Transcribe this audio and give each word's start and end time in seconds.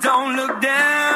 Don't 0.00 0.36
look 0.36 0.60
down. 0.60 1.07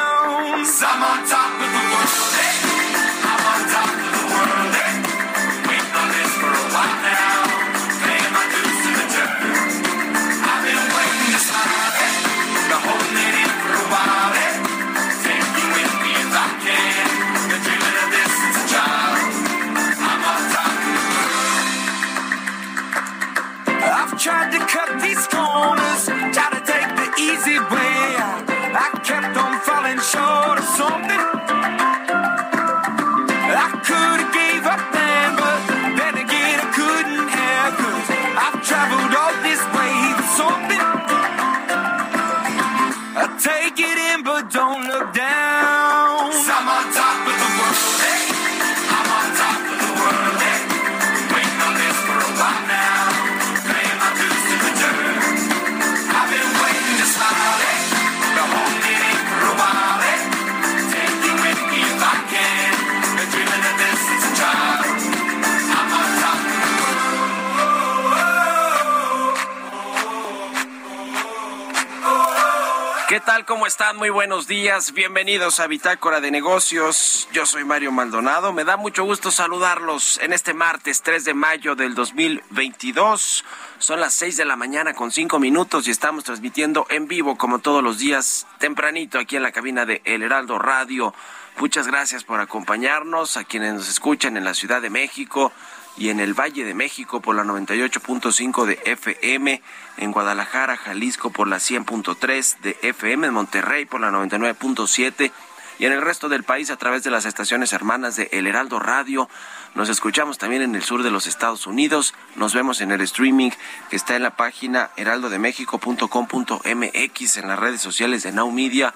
Muy 74.03 74.09
buenos 74.09 74.47
días. 74.47 74.91
Bienvenidos 74.91 75.61
a 75.61 75.67
Bitácora 75.67 76.19
de 76.19 76.29
Negocios. 76.29 77.29
Yo 77.31 77.45
soy 77.45 77.63
Mario 77.63 77.93
Maldonado. 77.93 78.51
Me 78.51 78.65
da 78.65 78.75
mucho 78.75 79.05
gusto 79.05 79.31
saludarlos 79.31 80.19
en 80.21 80.33
este 80.33 80.53
martes 80.53 81.01
3 81.03 81.23
de 81.23 81.33
mayo 81.33 81.73
del 81.75 81.95
2022. 81.95 83.45
Son 83.79 84.01
las 84.01 84.13
6 84.15 84.35
de 84.35 84.43
la 84.43 84.57
mañana 84.57 84.93
con 84.93 85.09
5 85.09 85.39
minutos 85.39 85.87
y 85.87 85.91
estamos 85.91 86.25
transmitiendo 86.25 86.85
en 86.89 87.07
vivo 87.07 87.37
como 87.37 87.59
todos 87.59 87.81
los 87.81 87.97
días 87.97 88.45
tempranito 88.59 89.19
aquí 89.19 89.37
en 89.37 89.43
la 89.43 89.53
cabina 89.53 89.85
de 89.85 90.01
El 90.03 90.21
Heraldo 90.21 90.59
Radio. 90.59 91.13
Muchas 91.59 91.87
gracias 91.87 92.25
por 92.25 92.41
acompañarnos 92.41 93.37
a 93.37 93.45
quienes 93.45 93.73
nos 93.73 93.87
escuchan 93.87 94.35
en 94.35 94.43
la 94.43 94.53
Ciudad 94.53 94.81
de 94.81 94.89
México 94.89 95.53
y 95.97 96.09
en 96.09 96.19
el 96.19 96.33
Valle 96.33 96.65
de 96.65 96.73
México 96.73 97.21
por 97.21 97.35
la 97.35 97.43
98.5 97.43 98.65
de 98.65 98.79
FM, 98.85 99.61
en 99.97 100.11
Guadalajara, 100.11 100.77
Jalisco 100.77 101.31
por 101.31 101.47
la 101.47 101.57
100.3 101.57 102.59
de 102.59 102.77
FM, 102.81 103.27
en 103.27 103.33
Monterrey 103.33 103.85
por 103.85 104.01
la 104.01 104.11
99.7 104.11 105.31
y 105.79 105.85
en 105.85 105.91
el 105.91 106.01
resto 106.01 106.29
del 106.29 106.43
país 106.43 106.69
a 106.69 106.77
través 106.77 107.03
de 107.03 107.11
las 107.11 107.25
estaciones 107.25 107.73
hermanas 107.73 108.15
de 108.15 108.29
El 108.31 108.47
Heraldo 108.47 108.79
Radio. 108.79 109.29
Nos 109.75 109.89
escuchamos 109.89 110.37
también 110.37 110.61
en 110.61 110.75
el 110.75 110.83
sur 110.83 111.03
de 111.03 111.11
los 111.11 111.27
Estados 111.27 111.67
Unidos. 111.67 112.13
Nos 112.35 112.53
vemos 112.53 112.79
en 112.81 112.91
el 112.91 113.01
streaming 113.01 113.51
que 113.89 113.95
está 113.95 114.15
en 114.15 114.23
la 114.23 114.35
página 114.35 114.91
heraldodemexico.com.mx 114.97 117.37
en 117.37 117.47
las 117.47 117.59
redes 117.59 117.81
sociales 117.81 118.23
de 118.23 118.31
Now 118.31 118.51
Media. 118.51 118.93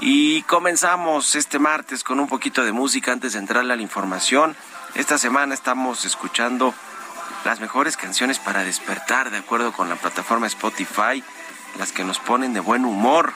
Y 0.00 0.42
comenzamos 0.42 1.34
este 1.34 1.58
martes 1.58 2.02
con 2.02 2.20
un 2.20 2.28
poquito 2.28 2.64
de 2.64 2.72
música 2.72 3.12
antes 3.12 3.34
de 3.34 3.38
entrarle 3.38 3.74
a 3.74 3.76
la 3.76 3.82
información. 3.82 4.56
Esta 4.94 5.18
semana 5.18 5.54
estamos 5.54 6.04
escuchando 6.04 6.74
las 7.44 7.60
mejores 7.60 7.96
canciones 7.96 8.38
para 8.40 8.64
despertar 8.64 9.30
de 9.30 9.38
acuerdo 9.38 9.72
con 9.72 9.88
la 9.88 9.94
plataforma 9.94 10.48
Spotify, 10.48 11.22
las 11.78 11.92
que 11.92 12.04
nos 12.04 12.18
ponen 12.18 12.52
de 12.52 12.60
buen 12.60 12.84
humor, 12.84 13.32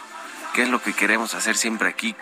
que 0.52 0.62
es 0.62 0.68
lo 0.68 0.82
que 0.82 0.92
queremos 0.92 1.34
hacer 1.34 1.56
siempre 1.56 1.88
aquí. 1.88 2.16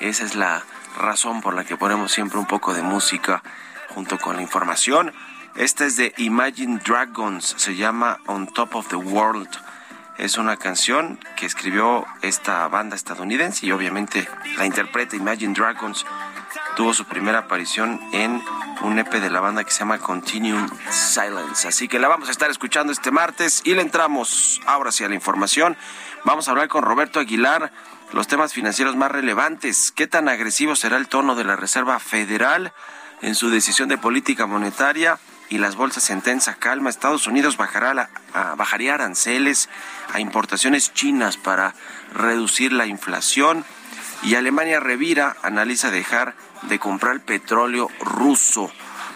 Esa 0.00 0.24
es 0.24 0.34
la 0.34 0.64
razón 0.96 1.42
por 1.42 1.54
la 1.54 1.64
que 1.64 1.76
ponemos 1.76 2.12
siempre 2.12 2.38
un 2.38 2.46
poco 2.46 2.72
de 2.72 2.82
música 2.82 3.42
junto 3.90 4.18
con 4.18 4.36
la 4.36 4.42
información. 4.42 5.12
Esta 5.54 5.84
es 5.84 5.96
de 5.96 6.14
Imagine 6.16 6.80
Dragons, 6.84 7.54
se 7.58 7.76
llama 7.76 8.20
On 8.26 8.46
Top 8.46 8.74
of 8.74 8.88
the 8.88 8.96
World. 8.96 9.50
Es 10.16 10.38
una 10.38 10.56
canción 10.56 11.20
que 11.36 11.44
escribió 11.44 12.06
esta 12.22 12.66
banda 12.68 12.96
estadounidense 12.96 13.66
y 13.66 13.72
obviamente 13.72 14.26
la 14.56 14.64
interpreta 14.64 15.14
Imagine 15.14 15.52
Dragons. 15.52 16.06
Tuvo 16.76 16.94
su 16.94 17.04
primera 17.04 17.40
aparición 17.40 18.00
en 18.12 18.42
un 18.80 18.98
EP 18.98 19.12
de 19.12 19.28
la 19.28 19.40
banda 19.40 19.62
que 19.62 19.70
se 19.70 19.80
llama 19.80 19.98
Continuum 19.98 20.68
Silence. 20.90 21.68
Así 21.68 21.86
que 21.86 21.98
la 21.98 22.08
vamos 22.08 22.28
a 22.28 22.32
estar 22.32 22.50
escuchando 22.50 22.92
este 22.92 23.10
martes 23.10 23.60
y 23.64 23.74
le 23.74 23.82
entramos 23.82 24.60
ahora 24.66 24.90
sí 24.90 25.04
a 25.04 25.08
la 25.08 25.14
información. 25.14 25.76
Vamos 26.24 26.48
a 26.48 26.52
hablar 26.52 26.68
con 26.68 26.82
Roberto 26.82 27.20
Aguilar 27.20 27.72
los 28.12 28.26
temas 28.26 28.54
financieros 28.54 28.96
más 28.96 29.12
relevantes. 29.12 29.92
¿Qué 29.92 30.06
tan 30.06 30.28
agresivo 30.28 30.74
será 30.74 30.96
el 30.96 31.08
tono 31.08 31.34
de 31.34 31.44
la 31.44 31.56
Reserva 31.56 31.98
Federal 31.98 32.72
en 33.20 33.34
su 33.34 33.50
decisión 33.50 33.88
de 33.88 33.98
política 33.98 34.46
monetaria? 34.46 35.18
y 35.52 35.58
las 35.58 35.76
bolsas 35.76 36.08
en 36.08 36.22
tensa 36.22 36.54
calma. 36.54 36.88
Estados 36.88 37.26
Unidos 37.26 37.58
bajará 37.58 37.92
la, 37.92 38.08
a, 38.32 38.54
bajaría 38.54 38.94
aranceles 38.94 39.68
a 40.14 40.18
importaciones 40.18 40.94
chinas 40.94 41.36
para 41.36 41.74
reducir 42.14 42.72
la 42.72 42.86
inflación. 42.86 43.62
Y 44.22 44.36
Alemania 44.36 44.80
revira, 44.80 45.36
analiza 45.42 45.90
dejar 45.90 46.34
de 46.62 46.78
comprar 46.78 47.20
petróleo 47.20 47.88
ruso. 48.00 48.70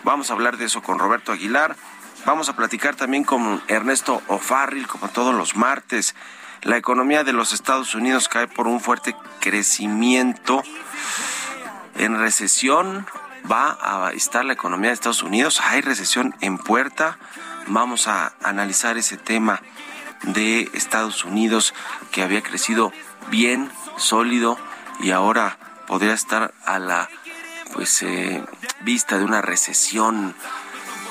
Vamos 0.05 0.31
a 0.31 0.35
hablar 0.35 0.57
de 0.57 0.67
eso 0.67 0.83
con 0.83 0.99
Roberto 0.99 1.33
Aguilar. 1.33 1.77
Vamos 2.25 2.49
a 2.49 2.57
platicar 2.57 2.97
también 2.97 3.25
con 3.25 3.63
Ernesto 3.69 4.23
O'Farrill, 4.29 4.87
como 4.87 5.09
todos 5.09 5.35
los 5.35 5.57
martes. 5.57 6.15
La 6.63 6.77
economía 6.77 7.25
de 7.25 7.33
los 7.33 7.53
Estados 7.53 7.95
Unidos 7.95 8.29
cae 8.29 8.49
por 8.49 8.67
un 8.67 8.81
fuerte 8.81 9.15
crecimiento 9.41 10.63
en 11.99 12.19
recesión 12.19 13.07
va 13.51 13.79
a 13.81 14.13
estar 14.13 14.45
la 14.45 14.53
economía 14.53 14.91
de 14.91 14.95
Estados 14.95 15.23
Unidos. 15.23 15.61
Hay 15.63 15.81
recesión 15.81 16.35
en 16.41 16.59
puerta. 16.59 17.19
Vamos 17.69 18.09
a 18.09 18.35
analizar 18.43 18.99
ese 18.99 19.17
tema 19.17 19.63
de 20.23 20.71
Estados 20.75 21.25
Unidos 21.25 21.75
que 22.11 22.23
había 22.23 22.43
crecido 22.43 22.93
bien, 23.31 23.71
sólido 23.97 24.59
y 25.01 25.11
ahora 25.11 25.59
podría 25.87 26.15
estar 26.15 26.55
a 26.65 26.79
la 26.79 27.09
pues 27.77 28.03
eh, 28.03 28.43
vista 28.81 29.19
de 29.19 29.25
una 29.25 29.43
recesión 29.43 30.35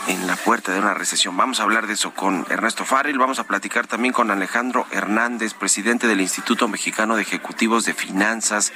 en 0.07 0.25
la 0.25 0.35
puerta 0.35 0.73
de 0.73 0.79
una 0.79 0.95
recesión. 0.95 1.37
Vamos 1.37 1.59
a 1.59 1.63
hablar 1.63 1.85
de 1.85 1.93
eso 1.93 2.11
con 2.11 2.43
Ernesto 2.49 2.85
Farrell, 2.85 3.19
vamos 3.19 3.37
a 3.37 3.43
platicar 3.43 3.85
también 3.85 4.15
con 4.15 4.31
Alejandro 4.31 4.87
Hernández, 4.89 5.53
presidente 5.53 6.07
del 6.07 6.21
Instituto 6.21 6.67
Mexicano 6.67 7.15
de 7.17 7.21
Ejecutivos 7.21 7.85
de 7.85 7.93
Finanzas. 7.93 8.73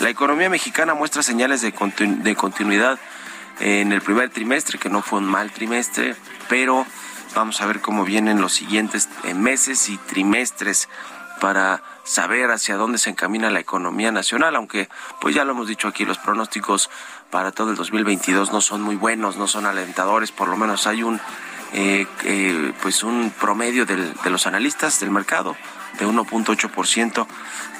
La 0.00 0.10
economía 0.10 0.50
mexicana 0.50 0.92
muestra 0.92 1.22
señales 1.22 1.62
de, 1.62 1.72
de 1.72 2.36
continuidad 2.36 2.98
en 3.58 3.92
el 3.92 4.02
primer 4.02 4.28
trimestre, 4.28 4.78
que 4.78 4.90
no 4.90 5.00
fue 5.00 5.20
un 5.20 5.24
mal 5.24 5.50
trimestre, 5.50 6.16
pero 6.50 6.86
vamos 7.34 7.58
a 7.62 7.66
ver 7.66 7.80
cómo 7.80 8.04
vienen 8.04 8.42
los 8.42 8.52
siguientes 8.52 9.08
eh, 9.22 9.32
meses 9.32 9.88
y 9.88 9.96
trimestres 9.96 10.90
para 11.40 11.82
saber 12.04 12.50
hacia 12.50 12.76
dónde 12.76 12.98
se 12.98 13.10
encamina 13.10 13.50
la 13.50 13.60
economía 13.60 14.12
nacional, 14.12 14.56
aunque 14.56 14.88
pues 15.20 15.34
ya 15.34 15.44
lo 15.44 15.52
hemos 15.52 15.68
dicho 15.68 15.88
aquí, 15.88 16.04
los 16.04 16.18
pronósticos 16.18 16.90
para 17.30 17.50
todo 17.50 17.70
el 17.70 17.76
2022 17.76 18.52
no 18.52 18.60
son 18.60 18.82
muy 18.82 18.96
buenos, 18.96 19.36
no 19.36 19.48
son 19.48 19.66
alentadores, 19.66 20.30
por 20.30 20.48
lo 20.48 20.56
menos 20.56 20.86
hay 20.86 21.02
un 21.02 21.20
eh, 21.72 22.06
eh, 22.24 22.72
pues 22.82 23.02
un 23.02 23.32
promedio 23.40 23.84
de 23.84 24.30
los 24.30 24.46
analistas 24.46 25.00
del 25.00 25.10
mercado 25.10 25.56
de 25.98 26.06
1.8% 26.06 27.26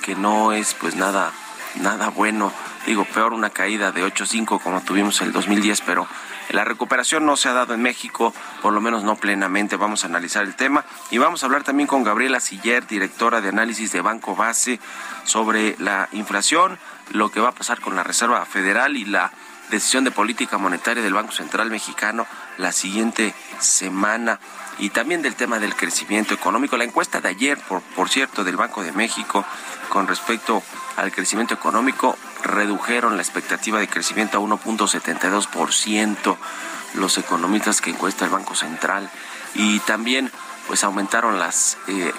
que 0.02 0.16
no 0.16 0.52
es 0.52 0.74
pues 0.74 0.96
nada 0.96 1.32
nada 1.80 2.08
bueno, 2.08 2.52
digo 2.86 3.04
peor 3.04 3.32
una 3.32 3.50
caída 3.50 3.92
de 3.92 4.04
8.5 4.04 4.60
como 4.60 4.80
tuvimos 4.82 5.20
el 5.20 5.32
2010, 5.32 5.80
pero 5.82 6.08
la 6.50 6.64
recuperación 6.64 7.26
no 7.26 7.36
se 7.36 7.48
ha 7.48 7.52
dado 7.52 7.74
en 7.74 7.82
México, 7.82 8.32
por 8.62 8.72
lo 8.72 8.80
menos 8.80 9.04
no 9.04 9.16
plenamente. 9.16 9.76
Vamos 9.76 10.04
a 10.04 10.08
analizar 10.08 10.44
el 10.44 10.54
tema 10.54 10.84
y 11.10 11.18
vamos 11.18 11.42
a 11.42 11.46
hablar 11.46 11.64
también 11.64 11.86
con 11.86 12.04
Gabriela 12.04 12.40
Siller, 12.40 12.86
directora 12.86 13.40
de 13.40 13.48
análisis 13.48 13.92
de 13.92 14.00
Banco 14.00 14.36
Base, 14.36 14.80
sobre 15.24 15.76
la 15.78 16.08
inflación, 16.12 16.78
lo 17.12 17.30
que 17.30 17.40
va 17.40 17.50
a 17.50 17.52
pasar 17.52 17.80
con 17.80 17.96
la 17.96 18.02
Reserva 18.02 18.44
Federal 18.44 18.96
y 18.96 19.04
la 19.04 19.32
decisión 19.70 20.04
de 20.04 20.10
política 20.10 20.58
monetaria 20.58 21.02
del 21.02 21.14
Banco 21.14 21.32
Central 21.32 21.70
Mexicano 21.70 22.26
la 22.58 22.72
siguiente 22.72 23.34
semana 23.58 24.38
y 24.78 24.90
también 24.90 25.22
del 25.22 25.34
tema 25.34 25.58
del 25.58 25.74
crecimiento 25.74 26.34
económico. 26.34 26.76
La 26.76 26.84
encuesta 26.84 27.20
de 27.20 27.28
ayer, 27.28 27.58
por, 27.58 27.82
por 27.82 28.08
cierto, 28.08 28.44
del 28.44 28.56
Banco 28.56 28.82
de 28.82 28.92
México 28.92 29.44
con 29.88 30.06
respecto 30.06 30.62
al 30.96 31.12
crecimiento 31.12 31.54
económico 31.54 32.16
redujeron 32.42 33.16
la 33.16 33.22
expectativa 33.22 33.78
de 33.78 33.88
crecimiento 33.88 34.38
a 34.38 34.40
1.72% 34.40 36.36
los 36.94 37.18
economistas 37.18 37.80
que 37.80 37.90
encuesta 37.90 38.24
el 38.24 38.30
Banco 38.30 38.54
Central 38.54 39.10
y 39.54 39.80
también 39.80 40.30
pues 40.66 40.84
aumentaron 40.84 41.38
las 41.38 41.78
eh, 41.88 42.12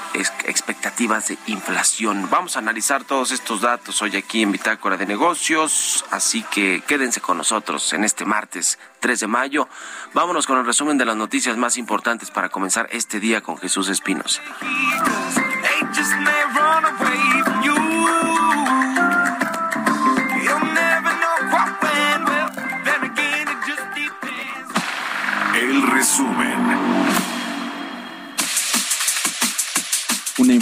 expectativas 0.46 1.28
de 1.28 1.38
inflación. 1.48 2.30
Vamos 2.30 2.56
a 2.56 2.60
analizar 2.60 3.04
todos 3.04 3.32
estos 3.32 3.62
datos 3.62 4.02
hoy 4.02 4.16
aquí 4.16 4.42
en 4.42 4.52
Bitácora 4.52 4.98
de 4.98 5.06
Negocios, 5.06 6.06
así 6.12 6.44
que 6.44 6.84
quédense 6.88 7.22
con 7.22 7.38
nosotros 7.38 7.94
en 7.94 8.04
este 8.04 8.26
martes 8.26 8.80
3 9.00 9.20
de 9.22 9.28
mayo. 9.28 9.68
Vámonos 10.14 10.48
con 10.48 10.58
el 10.58 10.66
resumen 10.66 10.98
de 10.98 11.06
las 11.06 11.16
noticias 11.16 11.58
más 11.58 11.78
importantes 11.78 12.32
para 12.32 12.50
comenzar 12.50 12.88
este 12.92 13.20
día 13.20 13.42
con 13.42 13.58
Jesús 13.58 13.90
Espinos. 13.90 14.42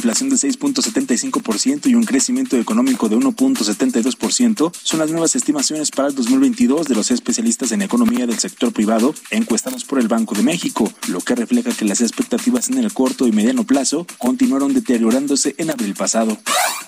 Inflación 0.04 0.30
de 0.30 0.36
6.75% 0.36 1.90
y 1.90 1.96
un 1.96 2.04
crecimiento 2.04 2.58
económico 2.58 3.08
de 3.08 3.16
1.72% 3.16 4.74
son 4.84 5.00
las 5.00 5.12
nuevas 5.12 5.34
estimaciones 5.38 5.92
para 5.92 6.10
el 6.10 6.16
2022 6.16 6.90
de 6.90 6.96
los 6.96 7.10
especialistas 7.10 7.72
en 7.72 7.82
economía 7.82 8.28
del 8.28 8.38
sector 8.38 8.74
privado 8.74 9.16
encuestados 9.32 9.86
por 9.86 10.00
el 10.00 10.10
Banco 10.10 10.36
de 10.36 10.44
México, 10.44 10.92
lo 11.08 11.22
que 11.22 11.36
refleja 11.36 11.72
que 11.72 11.86
las 11.86 12.02
expectativas 12.02 12.68
en 12.68 12.80
el 12.80 12.92
corto 12.92 13.28
y 13.28 13.32
mediano 13.32 13.64
plazo 13.64 14.06
continuaron 14.18 14.74
deteriorándose 14.74 15.56
en 15.58 15.72
abril 15.72 15.94
pasado. 15.94 16.38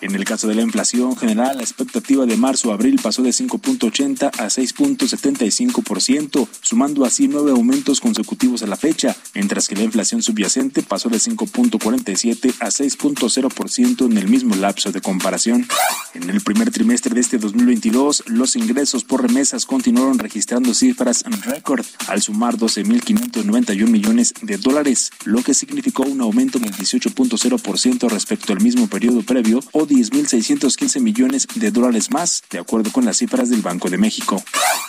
En 0.02 0.14
el 0.14 0.26
caso 0.26 0.50
de 0.50 0.56
la 0.56 0.62
inflación 0.62 1.16
general, 1.16 1.56
la 1.56 1.64
expectativa 1.64 2.26
de 2.26 2.36
marzo-abril 2.36 3.00
pasó 3.02 3.24
de 3.24 3.30
5.80 3.30 4.28
a 4.28 4.48
6.75%, 4.48 6.48
sumando 6.62 7.06
así 7.06 7.30
nueve 7.30 7.52
aumentos 7.52 8.02
consecutivos 8.02 8.62
a 8.62 8.68
la 8.68 8.76
fecha, 8.76 9.16
mientras 9.34 9.70
que 9.70 9.76
la 9.76 9.84
inflación 9.84 10.22
subyacente 10.22 10.84
pasó 10.84 11.08
de 11.08 11.18
5.47 11.18 12.56
a 12.60 12.72
6.0% 13.14 14.06
en 14.06 14.18
el 14.18 14.28
mismo 14.28 14.56
lapso 14.56 14.92
de 14.92 15.02
comparación. 15.02 15.68
En 16.14 16.30
el 16.30 16.42
primer 16.42 16.72
trimestre 16.72 17.14
de 17.14 17.22
este 17.22 17.38
2022, 17.38 18.24
los 18.28 18.56
ingresos 18.56 19.04
por 19.04 19.22
remesas 19.22 19.66
continuaron 19.66 20.18
registrando 20.18 20.74
cifras 20.74 21.24
récord 21.44 21.86
al 22.08 22.22
sumar 22.22 22.58
12.591 22.58 23.88
millones 23.88 24.34
de 24.42 24.58
dólares, 24.58 25.12
lo 25.26 25.44
que 25.44 25.54
significó 25.54 26.04
un 26.04 26.22
aumento 26.22 26.58
del 26.58 26.72
18.0% 26.72 28.10
respecto 28.10 28.54
al 28.54 28.62
mismo 28.62 28.88
periodo 28.88 29.22
previo 29.22 29.60
o 29.72 29.86
10.615 29.86 31.00
millones 31.00 31.48
de 31.54 31.72
dólares 31.72 32.12
más, 32.12 32.44
de 32.50 32.60
acuerdo 32.60 32.92
con 32.92 33.06
las 33.06 33.18
cifras 33.18 33.50
del 33.50 33.62
Banco 33.62 33.90
de 33.90 33.98
México. 33.98 34.44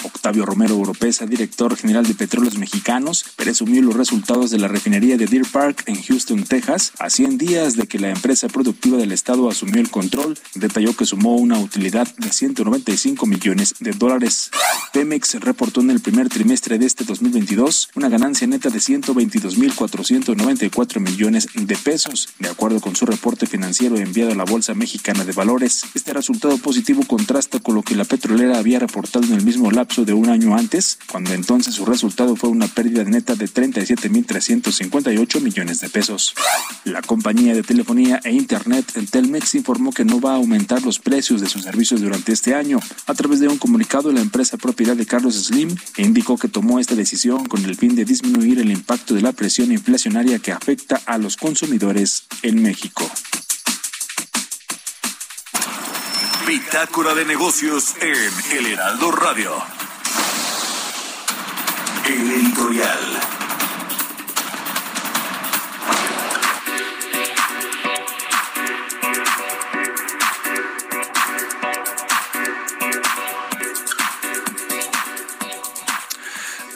Octavio 0.06 0.46
Romero 0.46 0.78
Oropesa, 0.78 1.26
director 1.26 1.76
general 1.76 2.06
de 2.06 2.14
Petróleos 2.14 2.58
Mexicanos, 2.58 3.24
presumió 3.36 3.82
los 3.82 3.94
resultados 3.94 4.50
de 4.50 4.58
la 4.58 4.68
refinería 4.68 5.16
de 5.16 5.26
Deer 5.26 5.46
Park 5.46 5.84
en 5.86 6.02
Houston, 6.02 6.44
Texas, 6.44 6.92
a 6.98 7.08
100 7.10 7.38
días 7.38 7.76
de 7.76 7.86
que 7.86 7.98
la 7.98 8.10
empresa 8.10 8.48
productiva 8.48 8.98
del 8.98 9.12
Estado 9.12 9.48
asumió 9.48 9.80
el 9.80 9.90
control, 9.90 10.38
detalló 10.54 10.96
que 10.96 11.04
sumó 11.04 11.36
una 11.36 11.58
utilidad 11.58 12.08
de 12.16 12.30
195 12.30 13.26
millones 13.26 13.74
de 13.80 13.90
dólares. 13.92 14.50
Pemex 14.92 15.34
reportó 15.40 15.80
en 15.80 15.90
el 15.90 15.98
primer 16.00 16.28
trimestre 16.28 16.78
de 16.78 16.86
este 16.86 17.02
2022 17.04 17.90
una 17.96 18.08
ganancia 18.08 18.46
neta 18.46 18.70
de 18.70 18.78
122.494 18.78 21.00
millones 21.00 21.48
de 21.54 21.76
pesos, 21.76 22.28
de 22.38 22.48
acuerdo 22.48 22.80
con 22.80 22.94
su 22.96 23.04
reporte 23.06 23.46
financiero 23.46 23.96
enviado 23.96 24.32
a 24.32 24.36
la 24.36 24.44
Bolsa 24.44 24.74
Mexicana 24.74 25.24
de 25.24 25.32
Valores. 25.32 25.84
Este 25.94 26.12
resultado 26.12 26.58
positivo 26.58 27.02
contrasta 27.06 27.60
con 27.60 27.74
lo 27.74 27.82
que 27.82 27.96
la 27.96 28.04
petrolera 28.04 28.58
había 28.58 28.78
reportado 28.78 29.24
en 29.26 29.32
el 29.34 29.44
mismo 29.44 29.70
lapso 29.70 29.95
de 30.04 30.12
un 30.12 30.28
año 30.28 30.54
antes, 30.56 30.98
cuando 31.10 31.32
entonces 31.32 31.74
su 31.74 31.86
resultado 31.86 32.36
fue 32.36 32.50
una 32.50 32.68
pérdida 32.68 33.04
neta 33.04 33.34
de 33.34 33.46
37.358 33.46 35.40
millones 35.40 35.80
de 35.80 35.88
pesos. 35.88 36.34
La 36.84 37.02
compañía 37.02 37.54
de 37.54 37.62
telefonía 37.62 38.20
e 38.24 38.32
internet, 38.32 38.92
Telmex 39.10 39.54
informó 39.54 39.92
que 39.92 40.04
no 40.04 40.20
va 40.20 40.32
a 40.32 40.36
aumentar 40.36 40.82
los 40.82 40.98
precios 40.98 41.40
de 41.40 41.48
sus 41.48 41.62
servicios 41.62 42.00
durante 42.00 42.32
este 42.32 42.54
año. 42.54 42.78
A 43.06 43.14
través 43.14 43.40
de 43.40 43.48
un 43.48 43.58
comunicado, 43.58 44.12
la 44.12 44.20
empresa 44.20 44.56
propiedad 44.56 44.96
de 44.96 45.06
Carlos 45.06 45.34
Slim 45.34 45.74
indicó 45.96 46.36
que 46.36 46.48
tomó 46.48 46.78
esta 46.78 46.94
decisión 46.94 47.46
con 47.46 47.64
el 47.64 47.76
fin 47.76 47.94
de 47.96 48.04
disminuir 48.04 48.58
el 48.58 48.70
impacto 48.70 49.14
de 49.14 49.22
la 49.22 49.32
presión 49.32 49.72
inflacionaria 49.72 50.38
que 50.38 50.52
afecta 50.52 51.00
a 51.06 51.18
los 51.18 51.36
consumidores 51.36 52.24
en 52.42 52.62
México. 52.62 53.10
Bitácora 56.46 57.14
de 57.14 57.24
negocios 57.24 57.96
en 58.00 58.56
El 58.56 58.66
Heraldo 58.66 59.10
Radio. 59.10 59.75
El 62.08 62.30
editorial. 62.30 62.98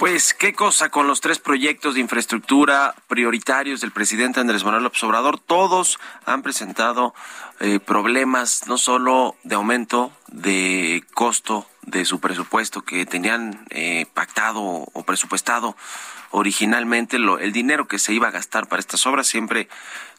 Pues 0.01 0.35
qué 0.35 0.55
cosa 0.55 0.89
con 0.89 1.07
los 1.07 1.21
tres 1.21 1.39
proyectos 1.39 1.95
de 1.95 2.01
infraestructura 2.01 2.95
prioritarios 3.07 3.81
del 3.83 3.93
presidente 3.93 4.41
Andrés 4.41 4.65
Manuel 4.65 4.83
López 4.83 5.03
Obrador. 5.05 5.39
Todos 5.39 6.01
han 6.25 6.43
presentado 6.43 7.15
eh, 7.61 7.79
problemas 7.81 8.67
no 8.67 8.79
solo 8.79 9.37
de 9.45 9.55
aumento 9.55 10.13
de 10.29 11.05
costo 11.15 11.67
de 11.83 12.05
su 12.05 12.21
presupuesto 12.21 12.83
que 12.83 13.07
tenían 13.07 13.67
eh, 13.71 14.07
pactado 14.15 14.61
o 14.61 15.03
presupuestado 15.05 15.77
originalmente 16.31 17.19
lo, 17.19 17.39
el 17.39 17.53
dinero 17.53 17.89
que 17.89 17.99
se 17.99 18.13
iba 18.13 18.29
a 18.29 18.31
gastar 18.33 18.69
para 18.69 18.81
estas 18.81 19.07
obras 19.07 19.27
siempre 19.27 19.69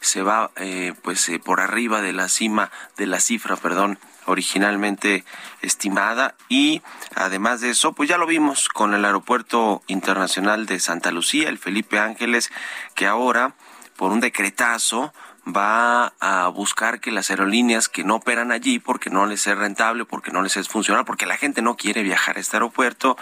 se 0.00 0.22
va 0.22 0.50
eh, 0.56 0.94
pues 1.02 1.30
por 1.44 1.60
arriba 1.60 2.00
de 2.02 2.12
la 2.12 2.28
cima 2.28 2.70
de 2.96 3.06
la 3.06 3.20
cifra 3.20 3.56
perdón 3.56 3.98
originalmente 4.26 5.24
estimada. 5.62 6.34
Y 6.48 6.82
además 7.14 7.60
de 7.60 7.70
eso, 7.70 7.92
pues 7.92 8.08
ya 8.08 8.18
lo 8.18 8.26
vimos 8.26 8.68
con 8.68 8.94
el 8.94 9.04
Aeropuerto 9.04 9.82
Internacional 9.86 10.66
de 10.66 10.80
Santa 10.80 11.10
Lucía, 11.10 11.48
el 11.48 11.58
Felipe 11.58 11.98
Ángeles, 11.98 12.50
que 12.94 13.06
ahora 13.06 13.54
por 13.96 14.12
un 14.12 14.20
decretazo 14.20 15.12
va 15.46 16.12
a 16.20 16.48
buscar 16.48 17.00
que 17.00 17.10
las 17.10 17.30
aerolíneas 17.30 17.88
que 17.88 18.04
no 18.04 18.16
operan 18.16 18.52
allí 18.52 18.78
porque 18.78 19.10
no 19.10 19.26
les 19.26 19.46
es 19.46 19.56
rentable, 19.56 20.04
porque 20.04 20.30
no 20.30 20.42
les 20.42 20.56
es 20.56 20.68
funcional, 20.68 21.04
porque 21.04 21.26
la 21.26 21.36
gente 21.36 21.62
no 21.62 21.76
quiere 21.76 22.02
viajar 22.02 22.36
a 22.36 22.40
este 22.40 22.56
aeropuerto, 22.56 23.16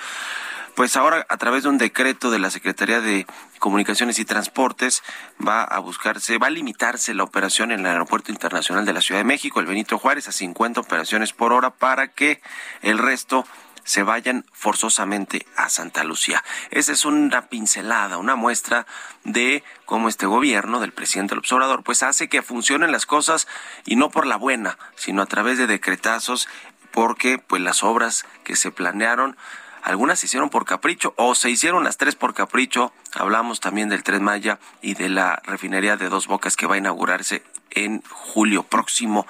pues 0.74 0.96
ahora 0.96 1.26
a 1.28 1.36
través 1.36 1.64
de 1.64 1.68
un 1.68 1.78
decreto 1.78 2.30
de 2.30 2.38
la 2.38 2.50
Secretaría 2.50 3.00
de 3.00 3.26
Comunicaciones 3.58 4.18
y 4.18 4.24
Transportes 4.24 5.02
va 5.46 5.62
a 5.62 5.78
buscarse, 5.78 6.38
va 6.38 6.46
a 6.46 6.50
limitarse 6.50 7.14
la 7.14 7.24
operación 7.24 7.72
en 7.72 7.80
el 7.80 7.86
Aeropuerto 7.86 8.32
Internacional 8.32 8.84
de 8.84 8.92
la 8.92 9.02
Ciudad 9.02 9.20
de 9.20 9.24
México, 9.24 9.60
el 9.60 9.66
Benito 9.66 9.98
Juárez, 9.98 10.28
a 10.28 10.32
50 10.32 10.80
operaciones 10.80 11.32
por 11.32 11.52
hora 11.52 11.70
para 11.70 12.08
que 12.08 12.40
el 12.82 12.98
resto 12.98 13.44
se 13.84 14.02
vayan 14.02 14.44
forzosamente 14.52 15.46
a 15.56 15.68
Santa 15.68 16.04
Lucía. 16.04 16.44
Esa 16.70 16.92
es 16.92 17.04
una 17.04 17.49
pincelada, 17.49 18.18
una 18.18 18.37
muestra 18.37 18.87
de 19.25 19.64
cómo 19.84 20.08
este 20.08 20.26
gobierno 20.26 20.80
del 20.80 20.92
presidente 20.92 21.30
del 21.32 21.40
observador 21.40 21.82
pues 21.82 22.02
hace 22.02 22.28
que 22.28 22.42
funcionen 22.42 22.92
las 22.92 23.06
cosas 23.06 23.46
y 23.84 23.96
no 23.96 24.10
por 24.10 24.26
la 24.26 24.37
buena, 24.37 24.78
sino 24.96 25.22
a 25.22 25.26
través 25.26 25.58
de 25.58 25.66
decretazos 25.66 26.49
porque 26.90 27.38
pues 27.38 27.62
las 27.62 27.82
obras 27.82 28.26
que 28.44 28.56
se 28.56 28.70
planearon 28.70 29.37
algunas 29.82 30.20
se 30.20 30.26
hicieron 30.26 30.50
por 30.50 30.64
capricho 30.64 31.14
o 31.16 31.34
se 31.34 31.50
hicieron 31.50 31.84
las 31.84 31.96
tres 31.96 32.14
por 32.14 32.34
capricho. 32.34 32.92
Hablamos 33.14 33.60
también 33.60 33.88
del 33.88 34.02
Tren 34.02 34.22
Maya 34.22 34.58
y 34.82 34.94
de 34.94 35.08
la 35.08 35.40
refinería 35.44 35.96
de 35.96 36.08
Dos 36.08 36.26
Bocas 36.26 36.56
que 36.56 36.66
va 36.66 36.75
a 36.75 36.78
inaugurarse 36.78 37.42
en 37.70 38.02
julio 38.10 38.62
próximo. 38.62 39.26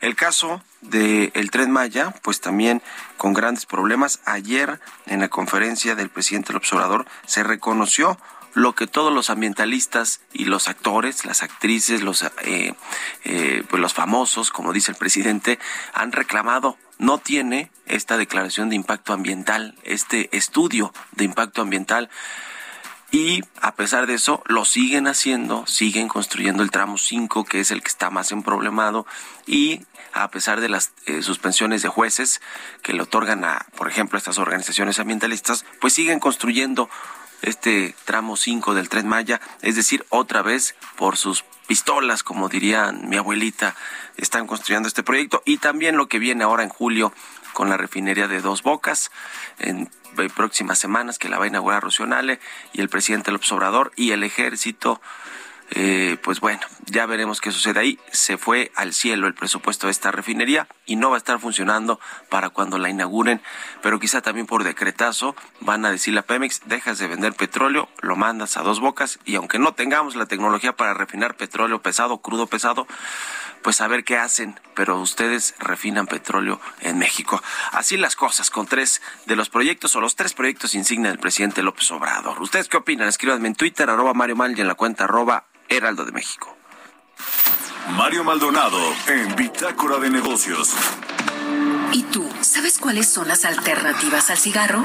El 0.00 0.16
caso 0.16 0.62
del 0.80 1.30
el 1.34 1.50
Tren 1.50 1.70
Maya, 1.70 2.14
pues 2.22 2.40
también 2.40 2.82
con 3.16 3.32
grandes 3.32 3.66
problemas. 3.66 4.20
Ayer 4.24 4.80
en 5.06 5.20
la 5.20 5.28
conferencia 5.28 5.94
del 5.94 6.10
presidente 6.10 6.48
del 6.48 6.56
observador 6.56 7.06
se 7.26 7.42
reconoció 7.42 8.18
lo 8.54 8.74
que 8.74 8.86
todos 8.86 9.12
los 9.12 9.30
ambientalistas 9.30 10.20
y 10.32 10.44
los 10.44 10.68
actores, 10.68 11.24
las 11.24 11.42
actrices, 11.42 12.02
los, 12.02 12.22
eh, 12.22 12.74
eh, 13.24 13.64
pues 13.68 13.80
los 13.80 13.92
famosos, 13.92 14.50
como 14.50 14.72
dice 14.72 14.92
el 14.92 14.96
presidente, 14.96 15.58
han 15.92 16.12
reclamado. 16.12 16.78
No 16.98 17.18
tiene 17.18 17.70
esta 17.86 18.16
declaración 18.16 18.70
de 18.70 18.76
impacto 18.76 19.12
ambiental, 19.12 19.74
este 19.82 20.34
estudio 20.36 20.92
de 21.12 21.24
impacto 21.24 21.62
ambiental. 21.62 22.08
Y 23.10 23.42
a 23.60 23.74
pesar 23.74 24.06
de 24.06 24.14
eso, 24.14 24.42
lo 24.46 24.64
siguen 24.64 25.06
haciendo, 25.06 25.66
siguen 25.66 26.08
construyendo 26.08 26.62
el 26.62 26.70
tramo 26.70 26.98
5, 26.98 27.44
que 27.44 27.60
es 27.60 27.70
el 27.70 27.80
que 27.80 27.88
está 27.88 28.10
más 28.10 28.32
emproblemado, 28.32 29.06
y 29.46 29.82
a 30.12 30.30
pesar 30.30 30.60
de 30.60 30.68
las 30.68 30.92
eh, 31.06 31.22
suspensiones 31.22 31.82
de 31.82 31.88
jueces 31.88 32.40
que 32.82 32.92
le 32.92 33.02
otorgan 33.02 33.44
a, 33.44 33.66
por 33.76 33.88
ejemplo, 33.88 34.16
a 34.16 34.18
estas 34.18 34.38
organizaciones 34.38 34.98
ambientalistas, 34.98 35.64
pues 35.80 35.92
siguen 35.92 36.20
construyendo 36.20 36.88
este 37.44 37.94
tramo 38.04 38.36
5 38.36 38.74
del 38.74 38.88
tren 38.88 39.08
Maya, 39.08 39.40
es 39.62 39.76
decir, 39.76 40.04
otra 40.08 40.42
vez 40.42 40.74
por 40.96 41.16
sus 41.16 41.44
pistolas, 41.66 42.22
como 42.22 42.48
diría 42.48 42.92
mi 42.92 43.16
abuelita, 43.16 43.74
están 44.16 44.46
construyendo 44.46 44.88
este 44.88 45.02
proyecto. 45.02 45.42
Y 45.44 45.58
también 45.58 45.96
lo 45.96 46.08
que 46.08 46.18
viene 46.18 46.44
ahora 46.44 46.62
en 46.62 46.68
julio 46.68 47.12
con 47.52 47.70
la 47.70 47.76
refinería 47.76 48.28
de 48.28 48.40
Dos 48.40 48.62
Bocas 48.62 49.10
en 49.58 49.88
próximas 50.34 50.78
semanas 50.78 51.18
que 51.18 51.28
la 51.28 51.38
va 51.38 51.44
a 51.44 51.48
inaugurar 51.48 51.82
Rocionale 51.82 52.40
y 52.72 52.80
el 52.80 52.88
presidente 52.88 53.32
López 53.32 53.50
Obrador 53.52 53.92
y 53.96 54.12
el 54.12 54.22
ejército 54.22 55.00
eh, 55.70 56.18
pues 56.22 56.40
bueno, 56.40 56.60
ya 56.86 57.06
veremos 57.06 57.40
qué 57.40 57.50
sucede 57.50 57.80
ahí. 57.80 57.98
Se 58.12 58.36
fue 58.36 58.70
al 58.76 58.92
cielo 58.92 59.26
el 59.26 59.34
presupuesto 59.34 59.86
de 59.86 59.92
esta 59.92 60.10
refinería 60.10 60.68
y 60.86 60.96
no 60.96 61.10
va 61.10 61.16
a 61.16 61.18
estar 61.18 61.40
funcionando 61.40 61.98
para 62.28 62.50
cuando 62.50 62.78
la 62.78 62.90
inauguren, 62.90 63.40
pero 63.82 63.98
quizá 63.98 64.20
también 64.20 64.46
por 64.46 64.64
decretazo 64.64 65.34
van 65.60 65.84
a 65.84 65.90
decirle 65.90 66.20
a 66.20 66.22
Pemex, 66.22 66.62
dejas 66.66 66.98
de 66.98 67.08
vender 67.08 67.32
petróleo, 67.34 67.88
lo 68.02 68.16
mandas 68.16 68.56
a 68.56 68.62
dos 68.62 68.80
bocas 68.80 69.18
y 69.24 69.36
aunque 69.36 69.58
no 69.58 69.74
tengamos 69.74 70.16
la 70.16 70.26
tecnología 70.26 70.76
para 70.76 70.94
refinar 70.94 71.36
petróleo 71.36 71.82
pesado, 71.82 72.18
crudo 72.18 72.46
pesado, 72.46 72.86
pues 73.64 73.80
a 73.80 73.88
ver 73.88 74.04
qué 74.04 74.18
hacen, 74.18 74.60
pero 74.74 75.00
ustedes 75.00 75.54
refinan 75.58 76.06
petróleo 76.06 76.60
en 76.80 76.98
México. 76.98 77.42
Así 77.72 77.96
las 77.96 78.14
cosas 78.14 78.50
con 78.50 78.66
tres 78.66 79.00
de 79.24 79.36
los 79.36 79.48
proyectos 79.48 79.96
o 79.96 80.02
los 80.02 80.16
tres 80.16 80.34
proyectos 80.34 80.74
insignia 80.74 81.08
del 81.08 81.18
presidente 81.18 81.62
López 81.62 81.90
Obrador. 81.90 82.42
¿Ustedes 82.42 82.68
qué 82.68 82.76
opinan? 82.76 83.08
Escríbanme 83.08 83.48
en 83.48 83.54
Twitter, 83.54 83.88
arroba 83.88 84.12
Mario 84.12 84.36
Mal 84.36 84.56
y 84.56 84.60
en 84.60 84.68
la 84.68 84.74
cuenta 84.74 85.04
arroba 85.04 85.46
Heraldo 85.70 86.04
de 86.04 86.12
México. 86.12 86.54
Mario 87.96 88.22
Maldonado 88.22 88.78
en 89.06 89.34
Bitácora 89.34 89.96
de 89.96 90.10
Negocios. 90.10 90.74
¿Y 91.92 92.02
tú 92.02 92.30
sabes 92.42 92.78
cuáles 92.78 93.08
son 93.08 93.28
las 93.28 93.46
alternativas 93.46 94.28
al 94.28 94.36
cigarro? 94.36 94.84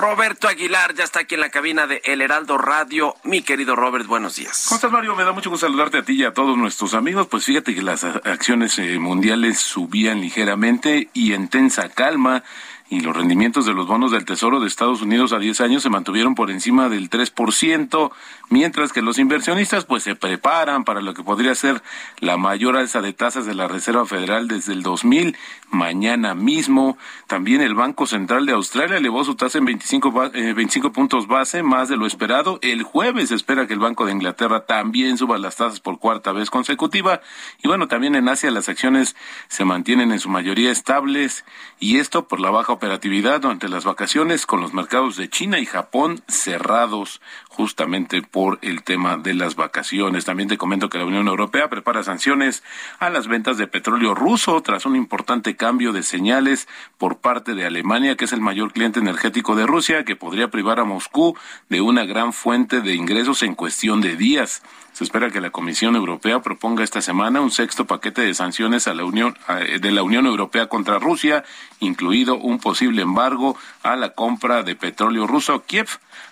Roberto 0.00 0.48
Aguilar 0.48 0.94
ya 0.94 1.04
está 1.04 1.20
aquí 1.20 1.34
en 1.34 1.42
la 1.42 1.50
cabina 1.50 1.86
de 1.86 2.00
El 2.06 2.22
Heraldo 2.22 2.56
Radio. 2.56 3.16
Mi 3.22 3.42
querido 3.42 3.76
Robert, 3.76 4.06
buenos 4.06 4.36
días. 4.36 4.64
¿Cómo 4.66 4.76
estás, 4.76 4.90
Mario? 4.90 5.14
Me 5.14 5.24
da 5.24 5.32
mucho 5.32 5.50
gusto 5.50 5.66
saludarte 5.66 5.98
a 5.98 6.02
ti 6.02 6.14
y 6.14 6.24
a 6.24 6.32
todos 6.32 6.56
nuestros 6.56 6.94
amigos. 6.94 7.26
Pues 7.26 7.44
fíjate 7.44 7.74
que 7.74 7.82
las 7.82 8.04
acciones 8.04 8.78
eh, 8.78 8.98
mundiales 8.98 9.58
subían 9.58 10.22
ligeramente 10.22 11.10
y 11.12 11.34
en 11.34 11.48
tensa 11.48 11.90
calma 11.90 12.42
y 12.90 13.00
los 13.00 13.16
rendimientos 13.16 13.66
de 13.66 13.72
los 13.72 13.86
bonos 13.86 14.10
del 14.10 14.24
Tesoro 14.24 14.58
de 14.58 14.66
Estados 14.66 15.00
Unidos 15.00 15.32
a 15.32 15.38
10 15.38 15.60
años 15.60 15.84
se 15.84 15.90
mantuvieron 15.90 16.34
por 16.34 16.50
encima 16.50 16.88
del 16.88 17.08
3%, 17.08 18.10
mientras 18.48 18.92
que 18.92 19.00
los 19.00 19.18
inversionistas 19.18 19.84
pues 19.84 20.02
se 20.02 20.16
preparan 20.16 20.84
para 20.84 21.00
lo 21.00 21.14
que 21.14 21.22
podría 21.22 21.54
ser 21.54 21.82
la 22.18 22.36
mayor 22.36 22.76
alza 22.76 23.00
de 23.00 23.12
tasas 23.12 23.46
de 23.46 23.54
la 23.54 23.68
Reserva 23.68 24.06
Federal 24.06 24.48
desde 24.48 24.72
el 24.72 24.82
2000, 24.82 25.36
mañana 25.70 26.34
mismo. 26.34 26.98
También 27.26 27.60
el 27.60 27.74
Banco 27.74 28.06
Central 28.06 28.46
de 28.46 28.52
Australia 28.52 28.98
elevó 28.98 29.24
su 29.24 29.34
tasa 29.34 29.58
en 29.58 29.64
25, 29.64 30.12
25 30.32 30.86
eh, 30.86 30.90
puntos 30.90 31.26
base, 31.26 31.62
más 31.62 31.88
de 31.88 31.96
lo 31.96 32.06
esperado. 32.06 32.58
El 32.62 32.82
jueves 32.82 33.30
se 33.30 33.34
espera 33.34 33.66
que 33.66 33.74
el 33.74 33.78
Banco 33.78 34.06
de 34.06 34.12
Inglaterra 34.12 34.66
también 34.66 35.16
suba 35.16 35.38
las 35.38 35.56
tasas 35.56 35.80
por 35.80 35.98
cuarta 35.98 36.32
vez 36.32 36.50
consecutiva. 36.50 37.20
Y 37.62 37.68
bueno, 37.68 37.88
también 37.88 38.14
en 38.14 38.28
Asia 38.28 38.50
las 38.50 38.68
acciones 38.68 39.16
se 39.48 39.64
mantienen 39.64 40.12
en 40.12 40.18
su 40.18 40.28
mayoría 40.28 40.70
estables 40.70 41.44
y 41.78 41.98
esto 41.98 42.28
por 42.28 42.40
la 42.40 42.50
baja 42.50 42.72
operatividad 42.72 43.40
durante 43.40 43.68
las 43.68 43.84
vacaciones 43.84 44.46
con 44.46 44.60
los 44.60 44.74
mercados 44.74 45.16
de 45.16 45.28
China 45.28 45.58
y 45.58 45.66
Japón 45.66 46.22
cerrados 46.28 47.20
justamente 47.48 48.22
por 48.22 48.58
el 48.62 48.82
tema 48.82 49.16
de 49.16 49.34
las 49.34 49.56
vacaciones. 49.56 50.24
También 50.24 50.48
te 50.48 50.58
comento 50.58 50.88
que 50.88 50.98
la 50.98 51.04
Unión 51.04 51.28
Europea 51.28 51.68
prepara 51.68 52.02
sanciones 52.02 52.62
a 52.98 53.10
las 53.10 53.28
ventas 53.28 53.56
de 53.56 53.66
petróleo 53.66 54.14
ruso 54.14 54.60
tras 54.62 54.86
un 54.86 54.96
importante 54.96 55.56
cambio 55.60 55.92
de 55.92 56.02
señales 56.02 56.68
por 56.96 57.18
parte 57.18 57.52
de 57.52 57.66
Alemania, 57.66 58.16
que 58.16 58.24
es 58.24 58.32
el 58.32 58.40
mayor 58.40 58.72
cliente 58.72 58.98
energético 58.98 59.56
de 59.56 59.66
Rusia, 59.66 60.06
que 60.06 60.16
podría 60.16 60.48
privar 60.48 60.80
a 60.80 60.84
Moscú 60.84 61.36
de 61.68 61.82
una 61.82 62.06
gran 62.06 62.32
fuente 62.32 62.80
de 62.80 62.94
ingresos 62.94 63.42
en 63.42 63.54
cuestión 63.54 64.00
de 64.00 64.16
días. 64.16 64.62
Se 64.94 65.04
espera 65.04 65.30
que 65.30 65.40
la 65.40 65.50
Comisión 65.50 65.96
Europea 65.96 66.40
proponga 66.40 66.82
esta 66.82 67.02
semana 67.02 67.42
un 67.42 67.50
sexto 67.50 67.84
paquete 67.84 68.22
de 68.22 68.32
sanciones 68.32 68.88
a 68.88 68.94
la 68.94 69.04
Unión, 69.04 69.36
de 69.80 69.90
la 69.92 70.02
Unión 70.02 70.24
Europea 70.26 70.66
contra 70.66 70.98
Rusia, 70.98 71.44
incluido 71.78 72.38
un 72.38 72.58
posible 72.58 73.02
embargo 73.02 73.56
a 73.82 73.96
la 73.96 74.10
compra 74.10 74.62
de 74.62 74.74
petróleo 74.74 75.26
ruso. 75.26 75.64
Kiev 75.64 75.88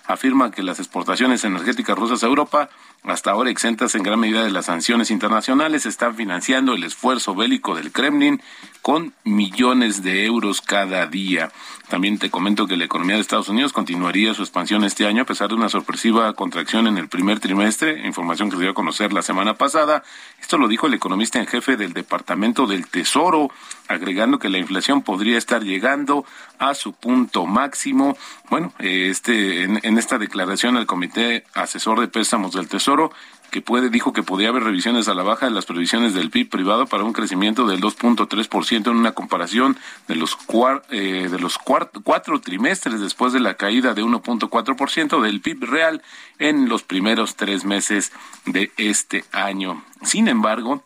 afirma 0.07 0.51
que 0.51 0.63
las 0.63 0.79
exportaciones 0.79 1.43
energéticas 1.43 1.97
rusas 1.97 2.23
a 2.23 2.27
Europa, 2.27 2.69
hasta 3.03 3.31
ahora 3.31 3.49
exentas 3.49 3.95
en 3.95 4.03
gran 4.03 4.19
medida 4.19 4.43
de 4.43 4.51
las 4.51 4.65
sanciones 4.65 5.09
internacionales, 5.09 5.85
están 5.85 6.15
financiando 6.15 6.73
el 6.73 6.83
esfuerzo 6.83 7.35
bélico 7.35 7.75
del 7.75 7.91
Kremlin 7.91 8.41
con 8.89 9.13
millones 9.23 10.01
de 10.01 10.25
euros 10.25 10.61
cada 10.61 11.05
día. 11.05 11.51
También 11.89 12.17
te 12.17 12.31
comento 12.31 12.65
que 12.65 12.75
la 12.75 12.85
economía 12.85 13.17
de 13.17 13.21
Estados 13.21 13.47
Unidos 13.47 13.71
continuaría 13.71 14.33
su 14.33 14.41
expansión 14.41 14.83
este 14.83 15.05
año 15.05 15.21
a 15.21 15.25
pesar 15.25 15.49
de 15.49 15.53
una 15.53 15.69
sorpresiva 15.69 16.33
contracción 16.33 16.87
en 16.87 16.97
el 16.97 17.07
primer 17.07 17.39
trimestre, 17.39 18.07
información 18.07 18.49
que 18.49 18.55
se 18.55 18.63
dio 18.63 18.71
a 18.71 18.73
conocer 18.73 19.13
la 19.13 19.21
semana 19.21 19.53
pasada. 19.53 20.01
Esto 20.41 20.57
lo 20.57 20.67
dijo 20.67 20.87
el 20.87 20.95
economista 20.95 21.37
en 21.37 21.45
jefe 21.45 21.77
del 21.77 21.93
Departamento 21.93 22.65
del 22.65 22.87
Tesoro, 22.87 23.51
agregando 23.87 24.39
que 24.39 24.49
la 24.49 24.57
inflación 24.57 25.03
podría 25.03 25.37
estar 25.37 25.63
llegando 25.63 26.25
a 26.57 26.73
su 26.73 26.93
punto 26.93 27.45
máximo. 27.45 28.17
Bueno, 28.49 28.73
este 28.79 29.65
en, 29.65 29.97
esta 29.99 30.17
declaración 30.17 30.77
el 30.77 30.87
Comité 30.87 31.43
Asesor 31.53 31.99
de 31.99 32.07
Préstamos 32.07 32.53
del 32.53 32.67
Tesoro 32.67 33.11
que 33.49 33.61
puede 33.61 33.89
dijo 33.89 34.13
que 34.13 34.23
podría 34.23 34.49
haber 34.49 34.63
revisiones 34.63 35.07
a 35.07 35.13
la 35.13 35.23
baja 35.23 35.45
de 35.45 35.51
las 35.51 35.65
previsiones 35.65 36.13
del 36.13 36.29
PIB 36.29 36.49
privado 36.49 36.85
para 36.85 37.03
un 37.03 37.13
crecimiento 37.13 37.65
del 37.67 37.81
2.3% 37.81 38.87
en 38.87 38.95
una 38.95 39.13
comparación 39.13 39.77
de 40.07 40.15
los 40.15 40.35
cuar, 40.35 40.83
eh, 40.89 41.27
de 41.29 41.39
los 41.39 41.57
cuatro, 41.57 42.41
trimestres 42.41 42.99
después 42.99 43.33
de 43.33 43.39
la 43.39 43.55
caída 43.55 43.93
de 43.93 44.03
1.4% 44.03 45.21
del 45.21 45.41
PIB 45.41 45.63
real 45.65 46.01
en 46.37 46.69
los 46.69 46.83
primeros 46.83 47.35
tres 47.35 47.65
meses 47.65 48.11
de 48.45 48.71
este 48.77 49.25
año. 49.31 49.83
Sin 50.03 50.27
embargo, 50.27 50.83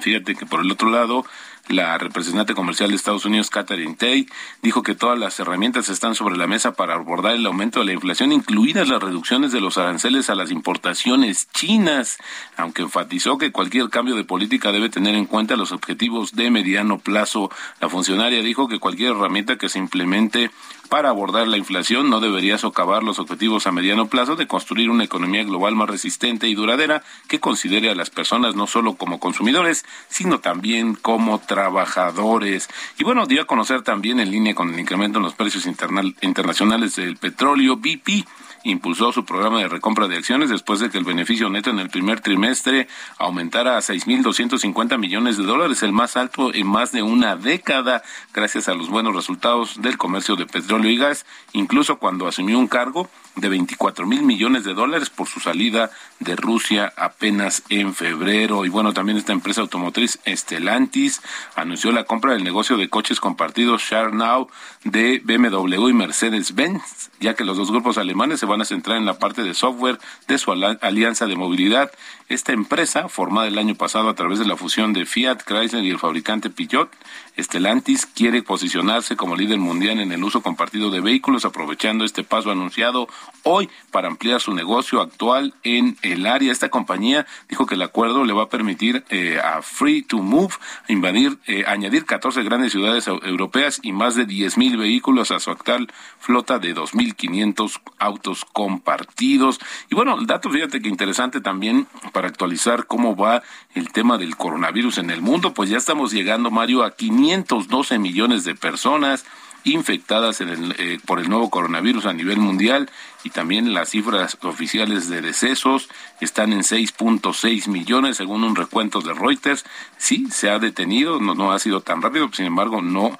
fíjate 0.00 0.34
que 0.34 0.46
por 0.46 0.60
el 0.60 0.70
otro 0.70 0.90
lado, 0.90 1.24
la 1.68 1.98
representante 1.98 2.54
comercial 2.54 2.90
de 2.90 2.96
Estados 2.96 3.24
Unidos, 3.24 3.50
Catherine 3.50 3.94
Tay, 3.94 4.26
dijo 4.62 4.82
que 4.82 4.94
todas 4.94 5.18
las 5.18 5.38
herramientas 5.38 5.88
están 5.88 6.14
sobre 6.14 6.36
la 6.36 6.46
mesa 6.46 6.72
para 6.72 6.94
abordar 6.94 7.34
el 7.34 7.46
aumento 7.46 7.80
de 7.80 7.86
la 7.86 7.92
inflación, 7.92 8.32
incluidas 8.32 8.88
las 8.88 9.02
reducciones 9.02 9.52
de 9.52 9.60
los 9.60 9.78
aranceles 9.78 10.30
a 10.30 10.34
las 10.34 10.50
importaciones 10.50 11.48
chinas, 11.52 12.18
aunque 12.56 12.82
enfatizó 12.82 13.38
que 13.38 13.52
cualquier 13.52 13.90
cambio 13.90 14.16
de 14.16 14.24
política 14.24 14.72
debe 14.72 14.88
tener 14.88 15.14
en 15.14 15.26
cuenta 15.26 15.56
los 15.56 15.72
objetivos 15.72 16.34
de 16.34 16.50
mediano 16.50 16.98
plazo. 16.98 17.50
La 17.80 17.88
funcionaria 17.88 18.42
dijo 18.42 18.68
que 18.68 18.80
cualquier 18.80 19.12
herramienta 19.12 19.56
que 19.56 19.68
se 19.68 19.78
implemente 19.78 20.50
para 20.88 21.10
abordar 21.10 21.46
la 21.46 21.56
inflación 21.56 22.10
no 22.10 22.20
debería 22.20 22.58
socavar 22.58 23.02
los 23.02 23.18
objetivos 23.18 23.66
a 23.66 23.72
mediano 23.72 24.08
plazo 24.08 24.36
de 24.36 24.46
construir 24.46 24.90
una 24.90 25.04
economía 25.04 25.44
global 25.44 25.76
más 25.76 25.88
resistente 25.88 26.48
y 26.48 26.54
duradera 26.54 27.02
que 27.28 27.40
considere 27.40 27.90
a 27.90 27.94
las 27.94 28.10
personas 28.10 28.54
no 28.54 28.66
solo 28.66 28.94
como 28.94 29.20
consumidores, 29.20 29.84
sino 30.08 30.40
también 30.40 30.94
como 30.94 31.38
trabajadores. 31.38 32.68
Y 32.98 33.04
bueno, 33.04 33.26
dio 33.26 33.42
a 33.42 33.46
conocer 33.46 33.82
también 33.82 34.20
en 34.20 34.30
línea 34.30 34.54
con 34.54 34.72
el 34.72 34.80
incremento 34.80 35.18
en 35.18 35.24
los 35.24 35.34
precios 35.34 35.66
internacionales 35.66 36.96
del 36.96 37.16
petróleo, 37.16 37.76
BP 37.76 38.26
impulsó 38.64 39.12
su 39.12 39.24
programa 39.24 39.60
de 39.60 39.68
recompra 39.68 40.08
de 40.08 40.16
acciones 40.16 40.50
después 40.50 40.80
de 40.80 40.90
que 40.90 40.98
el 40.98 41.04
beneficio 41.04 41.48
neto 41.48 41.70
en 41.70 41.78
el 41.78 41.90
primer 41.90 42.20
trimestre 42.20 42.88
aumentara 43.18 43.76
a 43.76 43.80
6.250 43.80 44.98
millones 44.98 45.36
de 45.36 45.44
dólares, 45.44 45.82
el 45.82 45.92
más 45.92 46.16
alto 46.16 46.52
en 46.52 46.66
más 46.66 46.92
de 46.92 47.02
una 47.02 47.36
década, 47.36 48.02
gracias 48.34 48.68
a 48.68 48.74
los 48.74 48.88
buenos 48.88 49.14
resultados 49.14 49.80
del 49.80 49.96
comercio 49.96 50.36
de 50.36 50.46
petróleo 50.46 50.77
y 50.86 50.96
gas, 50.96 51.26
incluso 51.52 51.98
cuando 51.98 52.28
asumió 52.28 52.58
un 52.58 52.68
cargo 52.68 53.08
de 53.40 53.48
24 53.48 54.06
mil 54.06 54.22
millones 54.22 54.64
de 54.64 54.74
dólares 54.74 55.10
por 55.10 55.28
su 55.28 55.40
salida 55.40 55.90
de 56.20 56.36
Rusia 56.36 56.92
apenas 56.96 57.62
en 57.68 57.94
febrero. 57.94 58.64
Y 58.64 58.68
bueno, 58.68 58.92
también 58.92 59.18
esta 59.18 59.32
empresa 59.32 59.60
automotriz 59.60 60.18
Stellantis 60.26 61.20
anunció 61.54 61.92
la 61.92 62.04
compra 62.04 62.32
del 62.32 62.44
negocio 62.44 62.76
de 62.76 62.88
coches 62.88 63.20
compartidos 63.20 63.82
Now 64.12 64.48
de 64.84 65.20
BMW 65.24 65.88
y 65.88 65.92
Mercedes-Benz, 65.92 67.10
ya 67.20 67.34
que 67.34 67.44
los 67.44 67.56
dos 67.56 67.70
grupos 67.70 67.98
alemanes 67.98 68.40
se 68.40 68.46
van 68.46 68.60
a 68.60 68.64
centrar 68.64 68.96
en 68.96 69.06
la 69.06 69.18
parte 69.18 69.42
de 69.42 69.54
software 69.54 69.98
de 70.26 70.38
su 70.38 70.52
alianza 70.52 71.26
de 71.26 71.36
movilidad. 71.36 71.90
Esta 72.28 72.52
empresa, 72.52 73.08
formada 73.08 73.48
el 73.48 73.58
año 73.58 73.74
pasado 73.74 74.10
a 74.10 74.14
través 74.14 74.38
de 74.38 74.44
la 74.44 74.56
fusión 74.56 74.92
de 74.92 75.06
Fiat, 75.06 75.42
Chrysler 75.44 75.82
y 75.84 75.90
el 75.90 75.98
fabricante 75.98 76.50
Peugeot, 76.50 76.90
Stellantis 77.38 78.04
quiere 78.04 78.42
posicionarse 78.42 79.16
como 79.16 79.36
líder 79.36 79.58
mundial 79.58 80.00
en 80.00 80.12
el 80.12 80.22
uso 80.22 80.42
compartido 80.42 80.90
de 80.90 81.00
vehículos, 81.00 81.44
aprovechando 81.44 82.04
este 82.04 82.24
paso 82.24 82.50
anunciado 82.50 83.08
hoy 83.42 83.68
para 83.90 84.08
ampliar 84.08 84.40
su 84.40 84.54
negocio 84.54 85.00
actual 85.00 85.54
en 85.62 85.96
el 86.02 86.26
área. 86.26 86.52
Esta 86.52 86.68
compañía 86.68 87.26
dijo 87.48 87.66
que 87.66 87.74
el 87.74 87.82
acuerdo 87.82 88.24
le 88.24 88.32
va 88.32 88.44
a 88.44 88.48
permitir 88.48 89.04
eh, 89.10 89.40
a 89.42 89.62
Free 89.62 90.02
to 90.02 90.18
Move 90.18 90.54
invadir, 90.88 91.38
eh, 91.46 91.64
añadir 91.66 92.04
14 92.04 92.42
grandes 92.42 92.72
ciudades 92.72 93.06
europeas 93.06 93.80
y 93.82 93.92
más 93.92 94.14
de 94.14 94.26
10.000 94.26 94.78
vehículos 94.78 95.30
a 95.30 95.40
su 95.40 95.50
actual 95.50 95.88
flota 96.18 96.58
de 96.58 96.74
2.500 96.74 97.80
autos 97.98 98.44
compartidos. 98.44 99.58
Y 99.90 99.94
bueno, 99.94 100.18
el 100.18 100.26
dato, 100.26 100.50
fíjate 100.50 100.80
que 100.80 100.88
interesante 100.88 101.40
también 101.40 101.86
para 102.12 102.28
actualizar 102.28 102.86
cómo 102.86 103.16
va 103.16 103.42
el 103.74 103.90
tema 103.92 104.18
del 104.18 104.36
coronavirus 104.36 104.98
en 104.98 105.10
el 105.10 105.22
mundo, 105.22 105.54
pues 105.54 105.70
ya 105.70 105.78
estamos 105.78 106.12
llegando, 106.12 106.50
Mario, 106.50 106.84
a 106.84 106.94
512 106.94 107.98
millones 107.98 108.44
de 108.44 108.54
personas 108.54 109.24
infectadas 109.64 110.40
eh, 110.40 110.98
por 111.04 111.20
el 111.20 111.28
nuevo 111.28 111.50
coronavirus 111.50 112.06
a 112.06 112.12
nivel 112.12 112.38
mundial 112.38 112.90
y 113.24 113.30
también 113.30 113.74
las 113.74 113.90
cifras 113.90 114.38
oficiales 114.42 115.08
de 115.08 115.20
decesos 115.20 115.88
están 116.20 116.52
en 116.52 116.60
6.6 116.60 117.68
millones 117.68 118.16
según 118.16 118.44
un 118.44 118.56
recuento 118.56 119.00
de 119.00 119.12
Reuters. 119.12 119.64
Sí, 119.96 120.26
se 120.30 120.50
ha 120.50 120.58
detenido, 120.58 121.20
no, 121.20 121.34
no 121.34 121.52
ha 121.52 121.58
sido 121.58 121.80
tan 121.80 122.00
rápido, 122.00 122.30
sin 122.32 122.46
embargo, 122.46 122.80
no, 122.80 123.18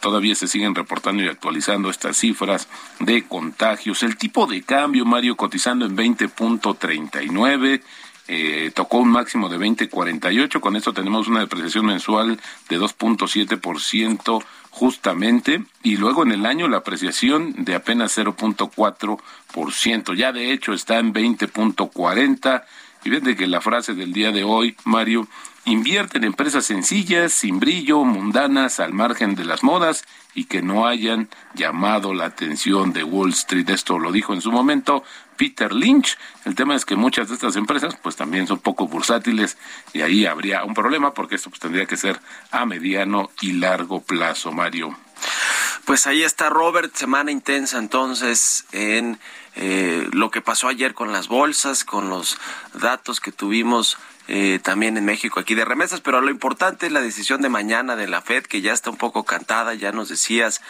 todavía 0.00 0.34
se 0.34 0.48
siguen 0.48 0.74
reportando 0.74 1.22
y 1.22 1.28
actualizando 1.28 1.90
estas 1.90 2.16
cifras 2.16 2.68
de 3.00 3.24
contagios. 3.24 4.02
El 4.02 4.16
tipo 4.16 4.46
de 4.46 4.62
cambio, 4.62 5.04
Mario, 5.04 5.36
cotizando 5.36 5.84
en 5.84 5.96
20.39. 5.96 7.82
Eh, 8.32 8.70
tocó 8.72 8.98
un 8.98 9.08
máximo 9.08 9.48
de 9.48 9.58
20.48, 9.58 10.60
con 10.60 10.76
esto 10.76 10.92
tenemos 10.92 11.26
una 11.26 11.40
depreciación 11.40 11.86
mensual 11.86 12.38
de 12.68 12.78
2.7% 12.78 14.44
justamente, 14.70 15.64
y 15.82 15.96
luego 15.96 16.22
en 16.22 16.30
el 16.30 16.46
año 16.46 16.68
la 16.68 16.76
apreciación 16.76 17.64
de 17.64 17.74
apenas 17.74 18.16
0.4%. 18.16 20.14
Ya 20.14 20.30
de 20.30 20.52
hecho 20.52 20.72
está 20.72 21.00
en 21.00 21.12
20.40. 21.12 22.62
Y 23.02 23.10
de 23.10 23.34
que 23.34 23.48
la 23.48 23.60
frase 23.60 23.94
del 23.94 24.12
día 24.12 24.30
de 24.30 24.44
hoy, 24.44 24.76
Mario, 24.84 25.26
invierte 25.70 26.18
en 26.18 26.24
empresas 26.24 26.64
sencillas, 26.64 27.32
sin 27.32 27.60
brillo, 27.60 28.04
mundanas, 28.04 28.80
al 28.80 28.92
margen 28.92 29.34
de 29.34 29.44
las 29.44 29.62
modas 29.62 30.04
y 30.34 30.44
que 30.44 30.62
no 30.62 30.86
hayan 30.86 31.28
llamado 31.54 32.14
la 32.14 32.26
atención 32.26 32.92
de 32.92 33.04
Wall 33.04 33.30
Street. 33.30 33.68
Esto 33.70 33.98
lo 33.98 34.12
dijo 34.12 34.34
en 34.34 34.40
su 34.40 34.52
momento 34.52 35.02
Peter 35.36 35.72
Lynch. 35.72 36.18
El 36.44 36.54
tema 36.54 36.74
es 36.74 36.84
que 36.84 36.96
muchas 36.96 37.28
de 37.28 37.34
estas 37.34 37.56
empresas 37.56 37.96
pues 38.02 38.16
también 38.16 38.46
son 38.46 38.58
poco 38.58 38.86
bursátiles 38.86 39.56
y 39.92 40.02
ahí 40.02 40.26
habría 40.26 40.64
un 40.64 40.74
problema 40.74 41.14
porque 41.14 41.36
esto 41.36 41.50
pues 41.50 41.60
tendría 41.60 41.86
que 41.86 41.96
ser 41.96 42.20
a 42.50 42.66
mediano 42.66 43.30
y 43.40 43.52
largo 43.52 44.00
plazo, 44.00 44.52
Mario. 44.52 44.96
Pues 45.84 46.06
ahí 46.06 46.22
está 46.22 46.50
Robert, 46.50 46.94
semana 46.94 47.30
intensa 47.30 47.78
entonces 47.78 48.64
en 48.72 49.18
eh, 49.56 50.08
lo 50.12 50.30
que 50.30 50.40
pasó 50.40 50.68
ayer 50.68 50.94
con 50.94 51.12
las 51.12 51.28
bolsas, 51.28 51.84
con 51.84 52.10
los 52.10 52.38
datos 52.74 53.20
que 53.20 53.32
tuvimos 53.32 53.98
eh, 54.32 54.60
también 54.62 54.96
en 54.96 55.04
México 55.04 55.40
aquí 55.40 55.56
de 55.56 55.64
remesas, 55.64 56.00
pero 56.00 56.20
lo 56.20 56.30
importante 56.30 56.86
es 56.86 56.92
la 56.92 57.00
decisión 57.00 57.42
de 57.42 57.48
mañana 57.48 57.96
de 57.96 58.06
la 58.06 58.22
Fed, 58.22 58.44
que 58.44 58.60
ya 58.60 58.72
está 58.72 58.88
un 58.88 58.96
poco 58.96 59.24
cantada, 59.24 59.74
ya 59.74 59.90
nos 59.90 60.08
decías 60.08 60.60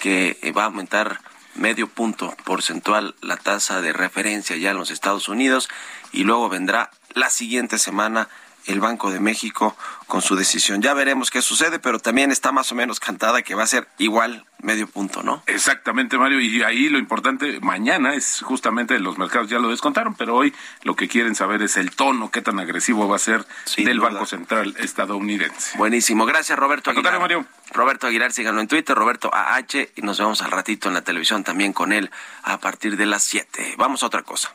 que 0.00 0.36
va 0.56 0.62
a 0.62 0.66
aumentar 0.66 1.20
medio 1.54 1.86
punto 1.86 2.34
porcentual 2.44 3.14
la 3.20 3.36
tasa 3.36 3.80
de 3.80 3.92
referencia 3.92 4.56
ya 4.56 4.72
en 4.72 4.78
los 4.78 4.90
Estados 4.90 5.28
Unidos 5.28 5.68
y 6.10 6.24
luego 6.24 6.48
vendrá 6.48 6.90
la 7.14 7.30
siguiente 7.30 7.78
semana 7.78 8.28
el 8.66 8.80
Banco 8.80 9.10
de 9.10 9.20
México 9.20 9.76
con 10.06 10.22
su 10.22 10.36
decisión. 10.36 10.82
Ya 10.82 10.94
veremos 10.94 11.30
qué 11.30 11.42
sucede, 11.42 11.78
pero 11.78 11.98
también 11.98 12.30
está 12.30 12.52
más 12.52 12.70
o 12.72 12.74
menos 12.74 13.00
cantada 13.00 13.42
que 13.42 13.54
va 13.54 13.62
a 13.62 13.66
ser 13.66 13.88
igual 13.98 14.44
medio 14.58 14.86
punto, 14.86 15.22
¿no? 15.22 15.42
Exactamente, 15.46 16.18
Mario. 16.18 16.40
Y 16.40 16.62
ahí 16.62 16.88
lo 16.88 16.98
importante 16.98 17.60
mañana 17.60 18.14
es 18.14 18.40
justamente 18.42 18.98
los 18.98 19.18
mercados 19.18 19.48
ya 19.48 19.58
lo 19.58 19.68
descontaron, 19.68 20.14
pero 20.14 20.34
hoy 20.34 20.54
lo 20.82 20.96
que 20.96 21.08
quieren 21.08 21.34
saber 21.34 21.62
es 21.62 21.76
el 21.76 21.90
tono, 21.90 22.30
qué 22.30 22.42
tan 22.42 22.58
agresivo 22.58 23.06
va 23.06 23.16
a 23.16 23.18
ser 23.18 23.46
del 23.76 24.00
Banco 24.00 24.26
Central 24.26 24.74
estadounidense. 24.78 25.76
Buenísimo. 25.76 26.24
Gracias, 26.24 26.58
Roberto 26.58 26.90
Aguilar. 26.90 27.20
Mario. 27.20 27.46
Roberto 27.72 28.06
Aguilar, 28.06 28.32
síganlo 28.32 28.60
en 28.60 28.68
Twitter, 28.68 28.96
Roberto 28.96 29.30
AH, 29.32 29.88
y 29.96 30.02
nos 30.02 30.18
vemos 30.18 30.42
al 30.42 30.50
ratito 30.50 30.88
en 30.88 30.94
la 30.94 31.02
televisión 31.02 31.44
también 31.44 31.72
con 31.72 31.92
él 31.92 32.10
a 32.42 32.58
partir 32.58 32.96
de 32.96 33.06
las 33.06 33.22
7. 33.24 33.74
Vamos 33.76 34.02
a 34.02 34.06
otra 34.06 34.22
cosa. 34.22 34.54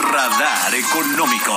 Radar 0.00 0.74
Económico. 0.74 1.52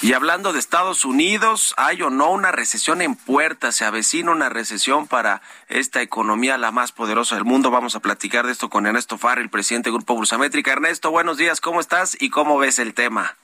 Y 0.00 0.14
hablando 0.14 0.52
de 0.52 0.58
Estados 0.58 1.04
Unidos, 1.04 1.74
¿hay 1.76 2.02
o 2.02 2.10
no 2.10 2.32
una 2.32 2.50
recesión 2.50 3.02
en 3.02 3.14
puerta? 3.14 3.70
¿Se 3.70 3.84
avecina 3.84 4.32
una 4.32 4.48
recesión 4.48 5.06
para 5.06 5.42
esta 5.68 6.02
economía 6.02 6.58
la 6.58 6.72
más 6.72 6.90
poderosa 6.90 7.36
del 7.36 7.44
mundo? 7.44 7.70
Vamos 7.70 7.94
a 7.94 8.00
platicar 8.00 8.46
de 8.46 8.52
esto 8.52 8.68
con 8.68 8.86
Ernesto 8.86 9.16
Farr, 9.16 9.38
el 9.38 9.50
presidente 9.50 9.90
del 9.90 9.98
Grupo 9.98 10.14
Bursamétrica. 10.14 10.72
Ernesto, 10.72 11.10
buenos 11.10 11.36
días, 11.36 11.60
¿cómo 11.60 11.78
estás 11.80 12.20
y 12.20 12.30
cómo 12.30 12.58
ves 12.58 12.80
el 12.80 12.94
tema? 12.94 13.36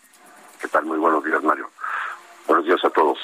¿Qué 0.60 0.66
tal? 0.66 0.84
Muy 0.86 0.98
buenos 0.98 1.22
días, 1.24 1.42
Mario. 1.44 1.70
Buenos 2.48 2.64
días 2.64 2.84
a 2.84 2.90
todos. 2.90 3.18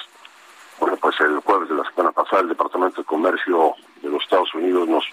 Bueno, 0.78 0.96
pues 0.98 1.18
el 1.20 1.38
jueves 1.40 1.68
de 1.68 1.74
la 1.74 1.90
semana 1.90 2.12
pasada 2.12 2.42
el 2.42 2.48
Departamento 2.48 3.00
de 3.00 3.06
Comercio 3.06 3.74
de 4.00 4.10
los 4.10 4.22
Estados 4.22 4.54
Unidos 4.54 4.86
nos 4.86 5.04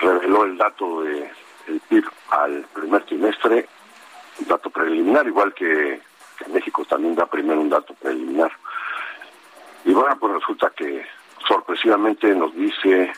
reveló 0.00 0.44
el 0.44 0.56
dato 0.56 1.02
de 1.02 1.30
el 1.68 1.80
PIB 1.80 2.04
al 2.30 2.66
primer 2.72 3.04
trimestre, 3.04 3.68
un 4.40 4.46
dato 4.46 4.70
preliminar, 4.70 5.26
igual 5.26 5.54
que 5.54 6.00
México 6.48 6.84
también 6.84 7.14
da 7.14 7.26
primero 7.26 7.60
un 7.60 7.68
dato 7.68 7.94
preliminar. 7.94 8.50
Y 9.84 9.92
bueno, 9.92 10.16
pues 10.18 10.34
resulta 10.34 10.70
que 10.70 11.06
sorpresivamente 11.46 12.34
nos 12.34 12.54
dice 12.54 13.12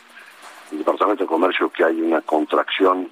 el 0.71 0.77
Departamento 0.77 1.23
de 1.23 1.27
Comercio 1.27 1.69
que 1.69 1.83
hay 1.83 2.01
una 2.01 2.21
contracción 2.21 3.09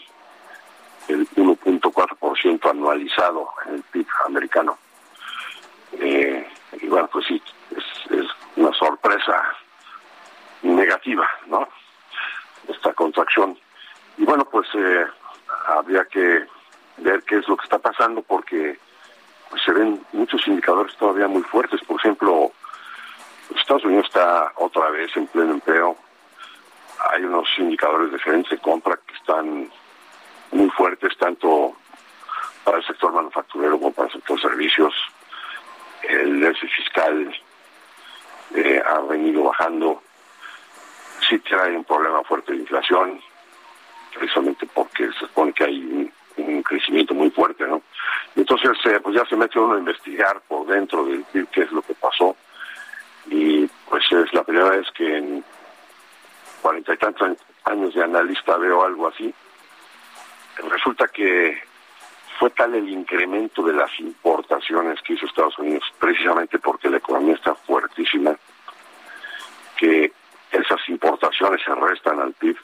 del 1.07 1.27
1.4% 1.29 2.69
anualizado 2.69 3.49
en 3.65 3.75
el 3.75 3.83
PIB 3.83 4.07
americano. 4.25 4.77
Eh, 5.93 6.47
y 6.81 6.87
bueno, 6.87 7.09
pues 7.11 7.25
sí, 7.27 7.41
es, 7.75 8.27
una 8.55 8.73
sorpresa 8.73 9.43
negativa, 10.61 11.27
¿no? 11.47 11.67
Esta 12.67 12.93
contracción. 12.93 13.57
Y 14.17 14.25
bueno, 14.25 14.45
pues 14.45 14.67
eh, 14.73 15.05
habría 15.67 16.05
que 16.05 16.45
ver 16.97 17.23
qué 17.23 17.37
es 17.37 17.47
lo 17.47 17.57
que 17.57 17.63
está 17.63 17.79
pasando 17.79 18.21
porque 18.21 18.77
pues 19.49 19.61
se 19.63 19.71
ven 19.73 20.01
muchos 20.13 20.47
indicadores 20.47 20.95
todavía 20.95 21.27
muy 21.27 21.43
fuertes. 21.43 21.81
Por 21.81 21.99
ejemplo, 21.99 22.51
Estados 23.55 23.85
Unidos 23.85 24.05
está 24.07 24.51
otra 24.55 24.89
vez 24.89 25.15
en 25.15 25.27
pleno 25.27 25.53
empleo. 25.53 25.97
Hay 27.11 27.23
unos 27.23 27.47
indicadores 27.57 28.11
de 28.11 28.19
gerente 28.19 28.55
de 28.55 28.61
compra 28.61 28.97
que 29.05 29.15
están 29.15 29.69
muy 30.51 30.69
fuertes, 30.69 31.17
tanto 31.17 31.75
para 32.63 32.77
el 32.77 32.85
sector 32.85 33.11
manufacturero 33.11 33.77
como 33.77 33.91
para 33.91 34.07
el 34.07 34.13
sector 34.13 34.39
servicios. 34.39 34.93
El 36.03 36.39
déficit 36.39 36.69
fiscal 36.69 37.35
eh, 38.55 38.81
ha 38.85 38.99
venido 39.01 39.43
bajando. 39.43 40.01
Sí 41.31 41.39
trae 41.39 41.77
un 41.77 41.85
problema 41.85 42.21
fuerte 42.25 42.51
de 42.51 42.57
inflación, 42.57 43.21
precisamente 44.13 44.67
porque 44.73 45.07
se 45.13 45.19
supone 45.19 45.53
que 45.53 45.63
hay 45.63 46.11
un, 46.35 46.61
crecimiento 46.63 47.13
muy 47.13 47.29
fuerte, 47.29 47.65
¿no? 47.65 47.81
Entonces, 48.35 48.71
pues 49.01 49.15
ya 49.15 49.25
se 49.27 49.37
mete 49.37 49.57
uno 49.57 49.75
a 49.75 49.79
investigar 49.79 50.41
por 50.41 50.67
dentro 50.67 51.05
de 51.05 51.23
qué 51.53 51.61
es 51.61 51.71
lo 51.71 51.81
que 51.81 51.93
pasó. 51.93 52.35
Y 53.27 53.65
pues 53.89 54.03
es 54.11 54.33
la 54.33 54.43
primera 54.43 54.71
vez 54.71 54.91
que 54.91 55.17
en 55.17 55.41
cuarenta 56.61 56.93
y 56.93 56.97
tantos 56.97 57.37
años 57.63 57.93
de 57.93 58.03
analista 58.03 58.57
veo 58.57 58.83
algo 58.83 59.07
así. 59.07 59.33
Resulta 60.69 61.07
que 61.07 61.61
fue 62.37 62.49
tal 62.49 62.75
el 62.75 62.89
incremento 62.89 63.63
de 63.63 63.73
las 63.73 63.97
importaciones 63.99 65.01
que 65.01 65.13
hizo 65.13 65.27
Estados 65.27 65.57
Unidos, 65.59 65.83
precisamente 65.97 66.59
porque 66.59 66.89
la 66.89 66.97
economía 66.97 67.35
está 67.35 67.55
fuertísima, 67.55 68.35
que 69.77 70.11
esas 70.51 70.79
importaciones 70.89 71.61
se 71.63 71.73
restan 71.73 72.19
al 72.19 72.33
PIB 72.33 72.57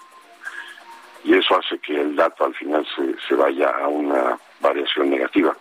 y 1.24 1.34
eso 1.36 1.58
hace 1.58 1.78
que 1.80 2.00
el 2.00 2.16
dato 2.16 2.46
al 2.46 2.54
final 2.54 2.88
se, 2.96 3.16
se 3.28 3.36
vaya 3.36 3.70
a 3.70 3.88
una 3.88 4.38
variación 4.62 5.10
negativa. 5.10 5.56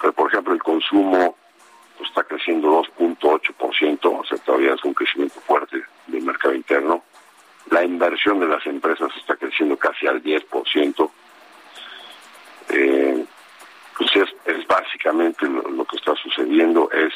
Pero, 0.00 0.12
por 0.12 0.30
ejemplo, 0.30 0.54
el 0.54 0.62
consumo 0.62 1.36
pues, 1.96 2.08
está 2.08 2.24
creciendo 2.24 2.82
2.8%, 2.98 3.98
o 4.02 4.24
sea, 4.24 4.38
todavía 4.38 4.74
es 4.74 4.84
un 4.84 4.94
crecimiento 4.94 5.40
fuerte 5.40 5.82
del 6.08 6.22
mercado 6.22 6.54
interno. 6.54 7.02
La 7.70 7.84
inversión 7.84 8.40
de 8.40 8.48
las 8.48 8.66
empresas 8.66 9.08
está 9.16 9.36
creciendo 9.36 9.76
casi 9.76 10.06
al 10.06 10.22
10%. 10.22 11.10
Eh, 12.70 13.24
pues 13.96 14.10
es, 14.16 14.66
básicamente 14.66 15.46
lo, 15.46 15.84
que 15.84 15.96
está 15.96 16.14
sucediendo, 16.16 16.90
es 16.90 17.12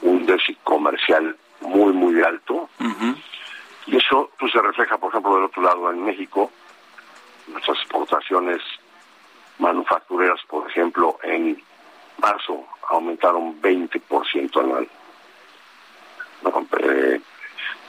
un 0.00 0.26
déficit 0.26 0.58
comercial 0.64 1.36
muy, 1.60 1.92
muy 1.92 2.20
alto. 2.22 2.68
Y 3.86 3.96
eso 3.96 4.30
pues, 4.38 4.52
se 4.52 4.60
refleja, 4.60 4.98
por 4.98 5.10
ejemplo, 5.10 5.34
del 5.34 5.44
otro 5.44 5.62
lado 5.62 5.90
en 5.90 6.04
México. 6.04 6.50
Nuestras 7.48 7.78
exportaciones 7.78 8.60
manufactureras, 9.58 10.40
por 10.48 10.68
ejemplo, 10.68 11.18
en 11.22 11.62
marzo 12.18 12.64
aumentaron 12.88 13.60
20% 13.60 14.60
anual. 14.60 14.88
Eh, 16.78 17.20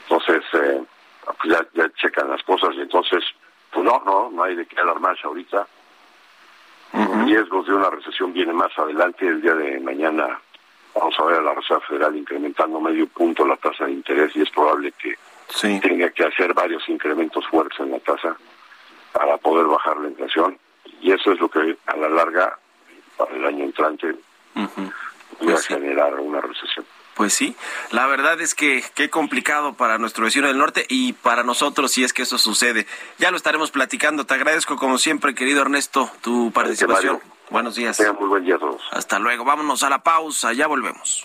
entonces, 0.02 0.42
eh, 0.52 0.82
pues 1.24 1.52
ya, 1.52 1.66
ya 1.74 1.90
checan 1.94 2.30
las 2.30 2.42
cosas 2.42 2.74
y 2.76 2.80
entonces, 2.80 3.24
pues 3.72 3.84
no, 3.84 4.02
no, 4.04 4.30
no 4.30 4.42
hay 4.42 4.54
de 4.54 4.66
qué 4.66 4.80
alarmarse 4.80 5.26
ahorita 5.26 5.66
riesgos 7.24 7.66
de 7.66 7.74
una 7.74 7.90
recesión 7.90 8.32
viene 8.32 8.52
más 8.52 8.76
adelante. 8.78 9.26
El 9.26 9.40
día 9.40 9.54
de 9.54 9.80
mañana 9.80 10.40
vamos 10.94 11.14
a 11.18 11.24
ver 11.24 11.38
a 11.38 11.42
la 11.42 11.54
Reserva 11.54 11.82
Federal 11.86 12.16
incrementando 12.16 12.80
medio 12.80 13.06
punto 13.08 13.46
la 13.46 13.56
tasa 13.56 13.86
de 13.86 13.92
interés 13.92 14.34
y 14.36 14.42
es 14.42 14.50
probable 14.50 14.92
que 14.92 15.16
tenga 15.80 16.10
que 16.10 16.24
hacer 16.24 16.54
varios 16.54 16.88
incrementos 16.88 17.46
fuertes 17.48 17.78
en 17.80 17.90
la 17.90 17.98
tasa 18.00 18.36
para 19.12 19.36
poder 19.38 19.66
bajar 19.66 19.96
la 19.98 20.08
inflación. 20.08 20.58
Y 21.00 21.12
eso 21.12 21.32
es 21.32 21.40
lo 21.40 21.48
que 21.48 21.76
a 21.86 21.96
la 21.96 22.08
larga, 22.08 22.58
para 23.16 23.34
el 23.34 23.44
año 23.44 23.64
entrante, 23.64 24.14
va 24.56 24.62
a 24.64 24.68
pues 25.38 25.66
generar 25.66 26.14
una 26.20 26.40
recesión. 26.40 26.84
Pues 27.14 27.32
sí, 27.32 27.54
la 27.92 28.06
verdad 28.08 28.40
es 28.40 28.56
que 28.56 28.82
qué 28.94 29.08
complicado 29.08 29.74
para 29.74 29.98
nuestro 29.98 30.24
vecino 30.24 30.48
del 30.48 30.58
norte 30.58 30.84
y 30.88 31.12
para 31.12 31.44
nosotros 31.44 31.92
si 31.92 32.02
es 32.02 32.12
que 32.12 32.22
eso 32.22 32.38
sucede. 32.38 32.86
Ya 33.18 33.30
lo 33.30 33.36
estaremos 33.36 33.70
platicando. 33.70 34.26
Te 34.26 34.34
agradezco 34.34 34.76
como 34.76 34.98
siempre, 34.98 35.34
querido 35.34 35.62
Ernesto, 35.62 36.10
tu 36.22 36.50
participación. 36.50 37.20
Buenos 37.50 37.76
días. 37.76 38.02
muy 38.18 38.28
buen 38.28 38.44
día 38.44 38.56
a 38.56 38.58
todos. 38.58 38.82
Hasta 38.90 39.20
luego. 39.20 39.44
Vámonos 39.44 39.84
a 39.84 39.90
la 39.90 40.02
pausa. 40.02 40.52
Ya 40.54 40.66
volvemos. 40.66 41.24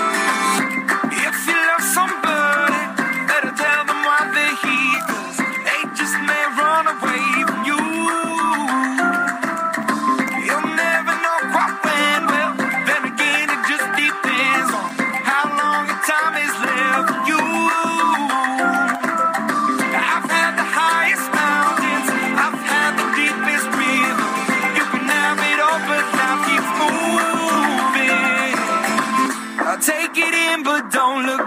Ya 30.93 31.40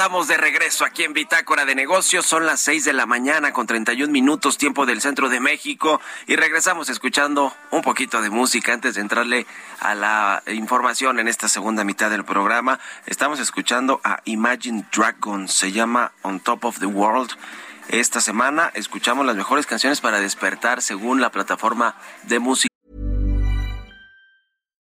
estamos 0.00 0.28
de 0.28 0.38
regreso 0.38 0.86
aquí 0.86 1.04
en 1.04 1.12
Bitácora 1.12 1.66
de 1.66 1.74
Negocios. 1.74 2.24
Son 2.24 2.46
las 2.46 2.60
6 2.60 2.86
de 2.86 2.94
la 2.94 3.04
mañana 3.04 3.52
con 3.52 3.66
31 3.66 4.10
minutos 4.10 4.56
tiempo 4.56 4.86
del 4.86 5.02
centro 5.02 5.28
de 5.28 5.40
México 5.40 6.00
y 6.26 6.36
regresamos 6.36 6.88
escuchando 6.88 7.52
un 7.70 7.82
poquito 7.82 8.22
de 8.22 8.30
música 8.30 8.72
antes 8.72 8.94
de 8.94 9.02
entrarle 9.02 9.46
a 9.78 9.94
la 9.94 10.42
información 10.46 11.18
en 11.18 11.28
esta 11.28 11.50
segunda 11.50 11.84
mitad 11.84 12.08
del 12.08 12.24
programa. 12.24 12.80
Estamos 13.04 13.40
escuchando 13.40 14.00
a 14.02 14.22
Imagine 14.24 14.86
Dragons, 14.90 15.52
se 15.52 15.70
llama 15.70 16.12
On 16.22 16.40
Top 16.40 16.64
of 16.64 16.78
the 16.78 16.86
World. 16.86 17.32
Esta 17.90 18.22
semana 18.22 18.70
escuchamos 18.72 19.26
las 19.26 19.36
mejores 19.36 19.66
canciones 19.66 20.00
para 20.00 20.18
despertar 20.18 20.80
según 20.80 21.20
la 21.20 21.30
plataforma 21.30 21.94
de 22.22 22.38
música. 22.38 22.69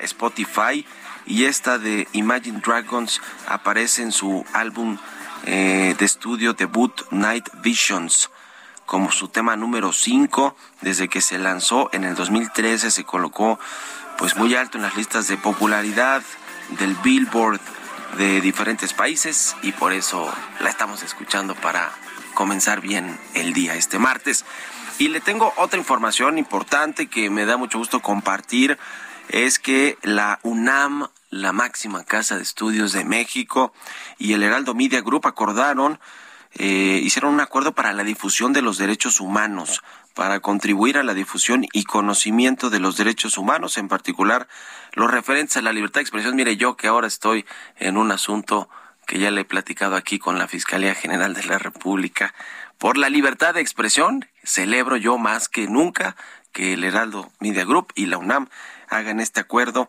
Spotify 0.00 0.86
y 1.26 1.44
esta 1.44 1.78
de 1.78 2.06
Imagine 2.12 2.60
Dragons 2.64 3.20
aparece 3.46 4.02
en 4.02 4.12
su 4.12 4.44
álbum 4.52 4.98
eh, 5.44 5.94
de 5.98 6.04
estudio 6.04 6.54
debut 6.54 7.02
Night 7.10 7.48
Visions 7.62 8.30
como 8.86 9.10
su 9.10 9.28
tema 9.28 9.56
número 9.56 9.92
5 9.92 10.56
desde 10.80 11.08
que 11.08 11.20
se 11.20 11.38
lanzó 11.38 11.90
en 11.92 12.04
el 12.04 12.14
2013 12.14 12.90
se 12.90 13.04
colocó 13.04 13.58
pues 14.18 14.36
muy 14.36 14.54
alto 14.54 14.78
en 14.78 14.82
las 14.82 14.96
listas 14.96 15.28
de 15.28 15.36
popularidad 15.36 16.22
del 16.78 16.94
Billboard 16.96 17.60
de 18.16 18.40
diferentes 18.40 18.92
países 18.94 19.56
y 19.62 19.72
por 19.72 19.92
eso 19.92 20.32
la 20.60 20.70
estamos 20.70 21.02
escuchando 21.02 21.54
para 21.54 21.90
comenzar 22.34 22.80
bien 22.80 23.18
el 23.34 23.52
día 23.52 23.74
este 23.74 23.98
martes. 23.98 24.44
Y 24.98 25.08
le 25.08 25.20
tengo 25.20 25.52
otra 25.56 25.78
información 25.78 26.38
importante 26.38 27.08
que 27.08 27.28
me 27.28 27.44
da 27.44 27.56
mucho 27.56 27.78
gusto 27.78 28.00
compartir, 28.00 28.78
es 29.28 29.58
que 29.58 29.98
la 30.02 30.38
UNAM, 30.42 31.08
la 31.30 31.52
máxima 31.52 32.04
casa 32.04 32.36
de 32.36 32.42
estudios 32.42 32.92
de 32.92 33.04
México, 33.04 33.72
y 34.18 34.32
el 34.32 34.42
Heraldo 34.42 34.74
Media 34.74 35.00
Group 35.00 35.26
acordaron, 35.26 35.98
eh, 36.54 37.00
hicieron 37.02 37.34
un 37.34 37.40
acuerdo 37.40 37.74
para 37.74 37.92
la 37.92 38.04
difusión 38.04 38.52
de 38.52 38.62
los 38.62 38.78
derechos 38.78 39.20
humanos, 39.20 39.82
para 40.14 40.40
contribuir 40.40 40.96
a 40.96 41.02
la 41.02 41.12
difusión 41.12 41.66
y 41.72 41.84
conocimiento 41.84 42.70
de 42.70 42.80
los 42.80 42.96
derechos 42.96 43.36
humanos, 43.36 43.76
en 43.76 43.88
particular 43.88 44.48
los 44.94 45.10
referentes 45.10 45.58
a 45.58 45.62
la 45.62 45.74
libertad 45.74 46.00
de 46.00 46.02
expresión. 46.02 46.34
Mire, 46.36 46.56
yo 46.56 46.76
que 46.76 46.86
ahora 46.86 47.06
estoy 47.06 47.44
en 47.76 47.98
un 47.98 48.10
asunto 48.10 48.70
que 49.06 49.18
ya 49.18 49.30
le 49.30 49.42
he 49.42 49.44
platicado 49.44 49.94
aquí 49.94 50.18
con 50.18 50.38
la 50.38 50.48
Fiscalía 50.48 50.94
General 50.94 51.34
de 51.34 51.44
la 51.44 51.58
República, 51.58 52.34
por 52.78 52.96
la 52.96 53.08
libertad 53.08 53.54
de 53.54 53.60
expresión, 53.60 54.26
celebro 54.42 54.96
yo 54.96 55.18
más 55.18 55.48
que 55.48 55.66
nunca 55.66 56.16
que 56.52 56.72
el 56.72 56.84
Heraldo 56.84 57.30
Media 57.38 57.64
Group 57.64 57.92
y 57.94 58.06
la 58.06 58.18
UNAM 58.18 58.48
hagan 58.88 59.20
este 59.20 59.40
acuerdo 59.40 59.88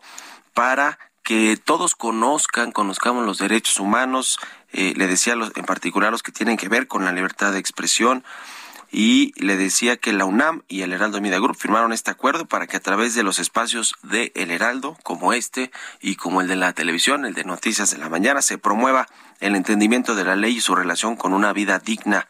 para 0.54 0.98
que 1.22 1.58
todos 1.62 1.94
conozcan, 1.94 2.72
conozcamos 2.72 3.26
los 3.26 3.38
derechos 3.38 3.78
humanos, 3.80 4.38
eh, 4.72 4.94
le 4.96 5.06
decía 5.06 5.36
los, 5.36 5.52
en 5.56 5.64
particular 5.64 6.10
los 6.10 6.22
que 6.22 6.32
tienen 6.32 6.56
que 6.56 6.68
ver 6.68 6.88
con 6.88 7.04
la 7.04 7.12
libertad 7.12 7.52
de 7.52 7.58
expresión, 7.58 8.24
y 8.90 9.34
le 9.36 9.56
decía 9.56 9.98
que 9.98 10.12
la 10.12 10.24
UNAM 10.24 10.62
y 10.66 10.82
el 10.82 10.92
Heraldo 10.92 11.20
Media 11.20 11.38
Group 11.38 11.56
firmaron 11.58 11.92
este 11.92 12.10
acuerdo 12.10 12.46
para 12.46 12.66
que 12.66 12.78
a 12.78 12.80
través 12.80 13.14
de 13.14 13.22
los 13.22 13.38
espacios 13.38 13.94
de 14.02 14.32
El 14.34 14.50
Heraldo, 14.50 14.96
como 15.02 15.34
este 15.34 15.70
y 16.00 16.16
como 16.16 16.40
el 16.40 16.48
de 16.48 16.56
la 16.56 16.72
televisión, 16.72 17.26
el 17.26 17.34
de 17.34 17.44
Noticias 17.44 17.90
de 17.90 17.98
la 17.98 18.08
Mañana, 18.08 18.40
se 18.40 18.56
promueva 18.56 19.06
el 19.40 19.56
entendimiento 19.56 20.14
de 20.14 20.24
la 20.24 20.36
ley 20.36 20.56
y 20.56 20.60
su 20.60 20.74
relación 20.74 21.16
con 21.16 21.34
una 21.34 21.52
vida 21.52 21.78
digna 21.78 22.26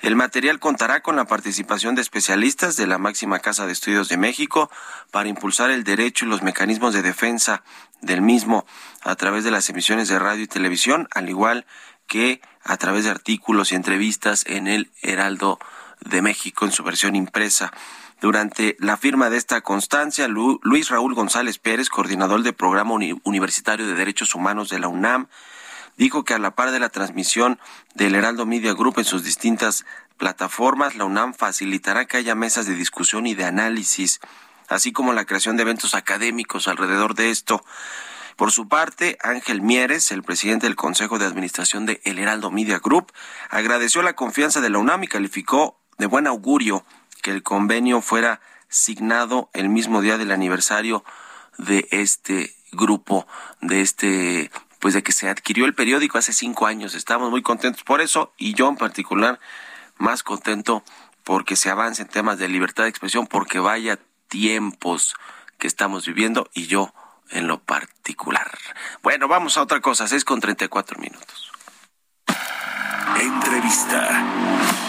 el 0.00 0.14
material 0.14 0.60
contará 0.60 1.00
con 1.02 1.16
la 1.16 1.24
participación 1.24 1.94
de 1.94 2.02
especialistas 2.02 2.76
de 2.76 2.86
la 2.86 2.98
máxima 2.98 3.40
Casa 3.40 3.66
de 3.66 3.72
Estudios 3.72 4.08
de 4.08 4.16
México 4.16 4.70
para 5.10 5.28
impulsar 5.28 5.70
el 5.70 5.82
derecho 5.82 6.24
y 6.24 6.28
los 6.28 6.42
mecanismos 6.42 6.94
de 6.94 7.02
defensa 7.02 7.62
del 8.00 8.22
mismo 8.22 8.64
a 9.02 9.16
través 9.16 9.42
de 9.42 9.50
las 9.50 9.68
emisiones 9.70 10.08
de 10.08 10.18
radio 10.18 10.44
y 10.44 10.48
televisión, 10.48 11.08
al 11.12 11.28
igual 11.28 11.66
que 12.06 12.40
a 12.62 12.76
través 12.76 13.04
de 13.04 13.10
artículos 13.10 13.72
y 13.72 13.74
entrevistas 13.74 14.44
en 14.46 14.68
el 14.68 14.90
Heraldo 15.02 15.58
de 16.00 16.22
México 16.22 16.64
en 16.64 16.72
su 16.72 16.84
versión 16.84 17.16
impresa. 17.16 17.72
Durante 18.20 18.76
la 18.80 18.96
firma 18.96 19.30
de 19.30 19.36
esta 19.36 19.60
constancia, 19.60 20.28
Luis 20.28 20.88
Raúl 20.90 21.14
González 21.14 21.58
Pérez, 21.58 21.88
coordinador 21.88 22.42
del 22.42 22.54
Programa 22.54 22.94
Universitario 23.24 23.86
de 23.86 23.94
Derechos 23.94 24.34
Humanos 24.34 24.70
de 24.70 24.80
la 24.80 24.88
UNAM, 24.88 25.28
dijo 25.98 26.24
que 26.24 26.32
a 26.32 26.38
la 26.38 26.54
par 26.54 26.70
de 26.70 26.78
la 26.78 26.88
transmisión 26.88 27.58
del 27.94 28.14
Heraldo 28.14 28.46
Media 28.46 28.72
Group 28.72 28.94
en 28.98 29.04
sus 29.04 29.24
distintas 29.24 29.84
plataformas, 30.16 30.94
la 30.94 31.04
UNAM 31.04 31.34
facilitará 31.34 32.06
que 32.06 32.16
haya 32.16 32.34
mesas 32.34 32.66
de 32.66 32.74
discusión 32.74 33.26
y 33.26 33.34
de 33.34 33.44
análisis, 33.44 34.20
así 34.68 34.92
como 34.92 35.12
la 35.12 35.26
creación 35.26 35.56
de 35.56 35.62
eventos 35.62 35.94
académicos 35.94 36.68
alrededor 36.68 37.14
de 37.14 37.30
esto. 37.30 37.62
Por 38.36 38.52
su 38.52 38.68
parte, 38.68 39.18
Ángel 39.20 39.60
Mieres, 39.60 40.12
el 40.12 40.22
presidente 40.22 40.66
del 40.66 40.76
Consejo 40.76 41.18
de 41.18 41.26
Administración 41.26 41.86
de 41.86 42.00
Heraldo 42.04 42.52
Media 42.52 42.78
Group, 42.78 43.12
agradeció 43.50 44.00
la 44.02 44.14
confianza 44.14 44.60
de 44.60 44.70
la 44.70 44.78
UNAM 44.78 45.02
y 45.02 45.08
calificó 45.08 45.80
de 45.98 46.06
buen 46.06 46.28
augurio 46.28 46.84
que 47.22 47.32
el 47.32 47.42
convenio 47.42 48.00
fuera 48.00 48.40
signado 48.68 49.50
el 49.54 49.68
mismo 49.68 50.00
día 50.00 50.18
del 50.18 50.30
aniversario 50.30 51.04
de 51.56 51.88
este 51.90 52.54
grupo, 52.70 53.26
de 53.60 53.80
este 53.80 54.50
pues 54.78 54.94
de 54.94 55.02
que 55.02 55.12
se 55.12 55.28
adquirió 55.28 55.64
el 55.64 55.74
periódico 55.74 56.18
hace 56.18 56.32
cinco 56.32 56.66
años. 56.66 56.94
Estamos 56.94 57.30
muy 57.30 57.42
contentos 57.42 57.82
por 57.82 58.00
eso 58.00 58.32
y 58.36 58.54
yo 58.54 58.68
en 58.68 58.76
particular 58.76 59.40
más 59.96 60.22
contento 60.22 60.84
porque 61.24 61.56
se 61.56 61.70
avance 61.70 62.02
en 62.02 62.08
temas 62.08 62.38
de 62.38 62.48
libertad 62.48 62.84
de 62.84 62.88
expresión, 62.88 63.26
porque 63.26 63.58
vaya 63.58 63.98
tiempos 64.28 65.14
que 65.58 65.66
estamos 65.66 66.06
viviendo 66.06 66.48
y 66.54 66.66
yo 66.66 66.94
en 67.30 67.46
lo 67.46 67.60
particular. 67.60 68.50
Bueno, 69.02 69.28
vamos 69.28 69.58
a 69.58 69.62
otra 69.62 69.80
cosa, 69.80 70.08
seis 70.08 70.24
con 70.24 70.40
treinta 70.40 70.64
y 70.64 70.68
cuatro 70.68 70.98
minutos. 70.98 71.50
Entrevista. 73.20 74.87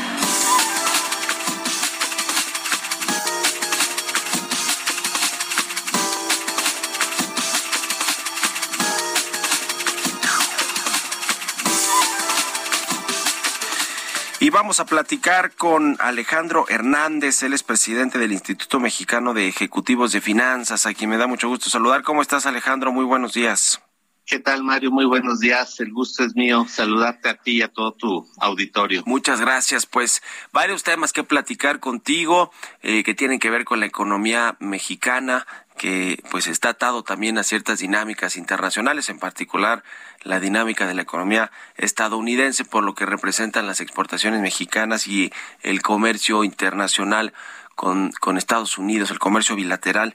Y 14.49 14.51
vamos 14.51 14.79
a 14.79 14.85
platicar 14.87 15.53
con 15.53 15.95
Alejandro 15.99 16.65
Hernández, 16.69 17.43
él 17.43 17.53
es 17.53 17.61
presidente 17.61 18.17
del 18.17 18.31
Instituto 18.31 18.79
Mexicano 18.79 19.35
de 19.35 19.47
Ejecutivos 19.47 20.11
de 20.11 20.21
Finanzas, 20.21 20.87
a 20.87 20.95
quien 20.95 21.11
me 21.11 21.17
da 21.17 21.27
mucho 21.27 21.47
gusto 21.47 21.69
saludar. 21.69 22.01
¿Cómo 22.01 22.23
estás, 22.23 22.47
Alejandro? 22.47 22.91
Muy 22.91 23.05
buenos 23.05 23.33
días. 23.33 23.79
¿Qué 24.25 24.39
tal, 24.39 24.63
Mario? 24.63 24.89
Muy 24.89 25.05
buenos 25.05 25.39
días. 25.39 25.79
El 25.79 25.91
gusto 25.91 26.23
es 26.23 26.35
mío 26.35 26.65
saludarte 26.67 27.29
a 27.29 27.35
ti 27.35 27.57
y 27.57 27.61
a 27.61 27.67
todo 27.67 27.93
tu 27.93 28.27
auditorio. 28.39 29.03
Muchas 29.05 29.39
gracias. 29.39 29.85
Pues 29.85 30.23
varios 30.51 30.81
temas 30.81 31.13
que 31.13 31.23
platicar 31.23 31.79
contigo 31.79 32.51
eh, 32.81 33.03
que 33.03 33.13
tienen 33.13 33.37
que 33.37 33.51
ver 33.51 33.65
con 33.65 33.79
la 33.79 33.85
economía 33.85 34.57
mexicana, 34.59 35.45
que 35.79 36.21
pues 36.29 36.47
está 36.47 36.69
atado 36.69 37.03
también 37.03 37.37
a 37.37 37.43
ciertas 37.43 37.79
dinámicas 37.79 38.35
internacionales, 38.35 39.09
en 39.09 39.17
particular 39.17 39.81
la 40.23 40.41
dinámica 40.41 40.85
de 40.85 40.93
la 40.93 41.03
economía 41.03 41.51
estadounidense 41.77 42.65
por 42.65 42.83
lo 42.83 42.93
que 42.93 43.05
representan 43.05 43.65
las 43.65 43.79
exportaciones 43.79 44.41
mexicanas 44.41 45.07
y 45.07 45.31
el 45.63 45.81
comercio 45.81 46.43
internacional 46.43 47.33
con, 47.75 48.11
con 48.19 48.37
Estados 48.37 48.77
Unidos, 48.77 49.09
el 49.09 49.19
comercio 49.19 49.55
bilateral. 49.55 50.13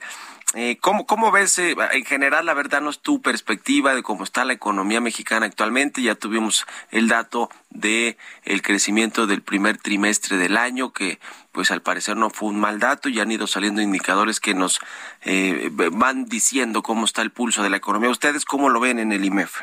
Eh, 0.53 0.77
¿cómo, 0.79 1.07
¿Cómo 1.07 1.31
ves 1.31 1.57
eh, 1.57 1.75
en 1.91 2.05
general, 2.05 2.45
la 2.45 2.53
verdad, 2.53 2.79
no 2.79 2.91
es 2.91 2.99
tu 2.99 3.21
perspectiva 3.21 3.95
de 3.95 4.03
cómo 4.03 4.23
está 4.23 4.45
la 4.45 4.53
economía 4.53 5.01
mexicana 5.01 5.47
actualmente? 5.47 6.03
Ya 6.03 6.13
tuvimos 6.13 6.65
el 6.91 7.07
dato 7.07 7.49
de 7.71 8.17
el 8.43 8.61
crecimiento 8.61 9.25
del 9.25 9.41
primer 9.41 9.77
trimestre 9.77 10.37
del 10.37 10.55
año, 10.55 10.93
que 10.93 11.19
pues 11.55 11.71
al 11.71 11.81
parecer 11.81 12.17
no 12.17 12.29
fue 12.29 12.49
un 12.49 12.59
mal 12.59 12.81
dato 12.81 13.07
y 13.07 13.21
han 13.21 13.31
ido 13.31 13.47
saliendo 13.47 13.81
indicadores 13.81 14.41
que 14.41 14.53
nos 14.53 14.81
eh, 15.23 15.69
van 15.71 16.25
diciendo 16.25 16.83
cómo 16.83 17.05
está 17.05 17.21
el 17.21 17.31
pulso 17.31 17.63
de 17.63 17.69
la 17.69 17.77
economía. 17.77 18.09
¿Ustedes 18.09 18.43
cómo 18.43 18.69
lo 18.69 18.81
ven 18.81 18.99
en 18.99 19.13
el 19.13 19.23
IMEF? 19.23 19.61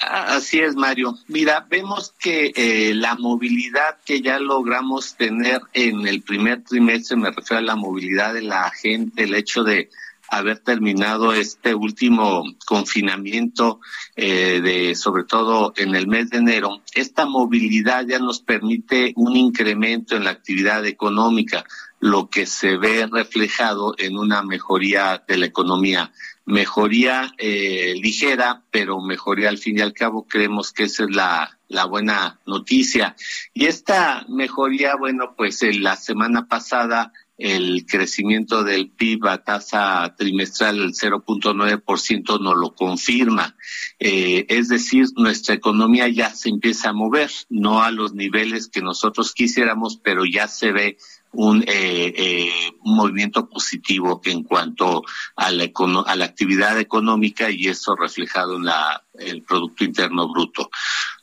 Así 0.00 0.58
es, 0.58 0.74
Mario. 0.74 1.16
Mira, 1.28 1.64
vemos 1.70 2.12
que 2.18 2.52
eh, 2.56 2.92
la 2.92 3.14
movilidad 3.14 3.98
que 4.04 4.20
ya 4.20 4.40
logramos 4.40 5.14
tener 5.14 5.60
en 5.74 6.08
el 6.08 6.22
primer 6.22 6.64
trimestre, 6.64 7.16
me 7.16 7.30
refiero 7.30 7.58
a 7.58 7.62
la 7.62 7.76
movilidad 7.76 8.34
de 8.34 8.42
la 8.42 8.68
gente, 8.70 9.22
el 9.22 9.34
hecho 9.36 9.62
de 9.62 9.90
haber 10.30 10.60
terminado 10.60 11.32
este 11.32 11.74
último 11.74 12.44
confinamiento, 12.64 13.80
eh, 14.16 14.60
de 14.62 14.94
sobre 14.94 15.24
todo 15.24 15.72
en 15.76 15.94
el 15.94 16.06
mes 16.06 16.30
de 16.30 16.38
enero, 16.38 16.82
esta 16.94 17.26
movilidad 17.26 18.06
ya 18.06 18.18
nos 18.18 18.40
permite 18.40 19.12
un 19.16 19.36
incremento 19.36 20.16
en 20.16 20.24
la 20.24 20.30
actividad 20.30 20.86
económica, 20.86 21.64
lo 21.98 22.30
que 22.30 22.46
se 22.46 22.78
ve 22.78 23.06
reflejado 23.10 23.94
en 23.98 24.16
una 24.16 24.42
mejoría 24.42 25.22
de 25.26 25.36
la 25.36 25.46
economía 25.46 26.12
mejoría 26.50 27.32
eh, 27.38 27.94
ligera, 28.02 28.62
pero 28.70 29.00
mejoría 29.00 29.48
al 29.48 29.58
fin 29.58 29.78
y 29.78 29.80
al 29.80 29.92
cabo. 29.92 30.26
Creemos 30.26 30.72
que 30.72 30.84
esa 30.84 31.04
es 31.04 31.10
la, 31.10 31.58
la 31.68 31.86
buena 31.86 32.40
noticia. 32.46 33.14
Y 33.54 33.66
esta 33.66 34.24
mejoría, 34.28 34.96
bueno, 34.96 35.34
pues 35.36 35.62
en 35.62 35.82
la 35.82 35.96
semana 35.96 36.46
pasada 36.46 37.12
el 37.40 37.86
crecimiento 37.86 38.64
del 38.64 38.90
PIB 38.90 39.26
a 39.26 39.42
tasa 39.42 40.14
trimestral 40.16 40.78
del 40.78 40.92
0.9% 40.92 42.40
nos 42.40 42.56
lo 42.56 42.74
confirma. 42.74 43.56
Eh, 43.98 44.44
es 44.48 44.68
decir, 44.68 45.06
nuestra 45.16 45.54
economía 45.54 46.06
ya 46.08 46.30
se 46.30 46.50
empieza 46.50 46.90
a 46.90 46.92
mover, 46.92 47.30
no 47.48 47.82
a 47.82 47.90
los 47.90 48.12
niveles 48.12 48.68
que 48.68 48.82
nosotros 48.82 49.32
quisiéramos, 49.32 49.96
pero 49.96 50.24
ya 50.26 50.48
se 50.48 50.72
ve 50.72 50.98
un, 51.32 51.62
eh, 51.62 52.12
eh, 52.16 52.72
un 52.84 52.96
movimiento 52.96 53.48
positivo 53.48 54.20
en 54.24 54.42
cuanto 54.42 55.02
a 55.36 55.50
la, 55.50 55.70
a 56.06 56.16
la 56.16 56.24
actividad 56.24 56.78
económica 56.78 57.50
y 57.50 57.68
eso 57.68 57.94
reflejado 57.96 58.56
en 58.56 58.64
la 58.64 59.04
el 59.20 59.42
Producto 59.42 59.84
Interno 59.84 60.28
Bruto. 60.28 60.70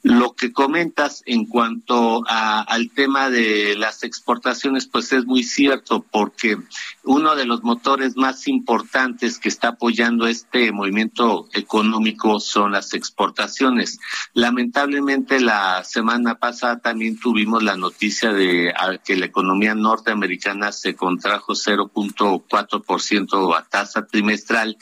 Lo 0.03 0.35
que 0.35 0.53
comentas 0.53 1.23
en 1.25 1.47
cuanto 1.47 2.23
al 2.27 2.91
tema 2.91 3.29
de 3.29 3.75
las 3.75 4.03
exportaciones, 4.03 4.87
pues 4.87 5.11
es 5.11 5.25
muy 5.25 5.43
cierto, 5.43 6.05
porque 6.09 6.57
uno 7.03 7.35
de 7.35 7.45
los 7.45 7.63
motores 7.63 8.15
más 8.15 8.47
importantes 8.47 9.37
que 9.39 9.49
está 9.49 9.69
apoyando 9.69 10.27
este 10.27 10.71
movimiento 10.71 11.49
económico 11.51 12.39
son 12.39 12.71
las 12.71 12.93
exportaciones. 12.93 13.99
Lamentablemente, 14.33 15.41
la 15.41 15.83
semana 15.83 16.35
pasada 16.35 16.79
también 16.79 17.19
tuvimos 17.19 17.63
la 17.63 17.75
noticia 17.75 18.31
de 18.31 18.73
que 19.03 19.17
la 19.17 19.25
economía 19.25 19.75
norteamericana 19.75 20.71
se 20.71 20.95
contrajo 20.95 21.53
0.4% 21.53 23.57
a 23.57 23.63
tasa 23.63 24.05
trimestral 24.05 24.77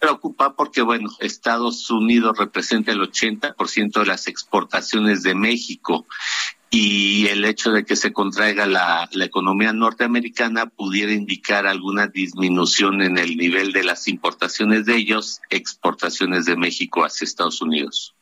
preocupa 0.00 0.54
porque, 0.56 0.82
bueno, 0.82 1.10
Estados 1.20 1.90
Unidos 1.90 2.38
representa 2.38 2.90
el 2.90 3.00
80% 3.00 4.00
de 4.00 4.06
las 4.06 4.26
exportaciones 4.26 5.22
de 5.22 5.34
México 5.34 6.06
y 6.70 7.26
el 7.26 7.44
hecho 7.44 7.72
de 7.72 7.84
que 7.84 7.96
se 7.96 8.12
contraiga 8.12 8.66
la, 8.66 9.08
la, 9.12 9.24
economía 9.24 9.72
norteamericana 9.72 10.66
pudiera 10.66 11.12
indicar 11.12 11.66
alguna 11.66 12.06
disminución 12.06 13.02
en 13.02 13.18
el 13.18 13.36
nivel 13.36 13.72
de 13.72 13.82
las 13.82 14.08
importaciones 14.08 14.86
de 14.86 14.96
ellos, 14.96 15.40
exportaciones 15.50 16.46
de 16.46 16.56
México 16.56 17.04
hacia 17.04 17.24
Estados 17.24 17.60
Unidos. 17.60 18.14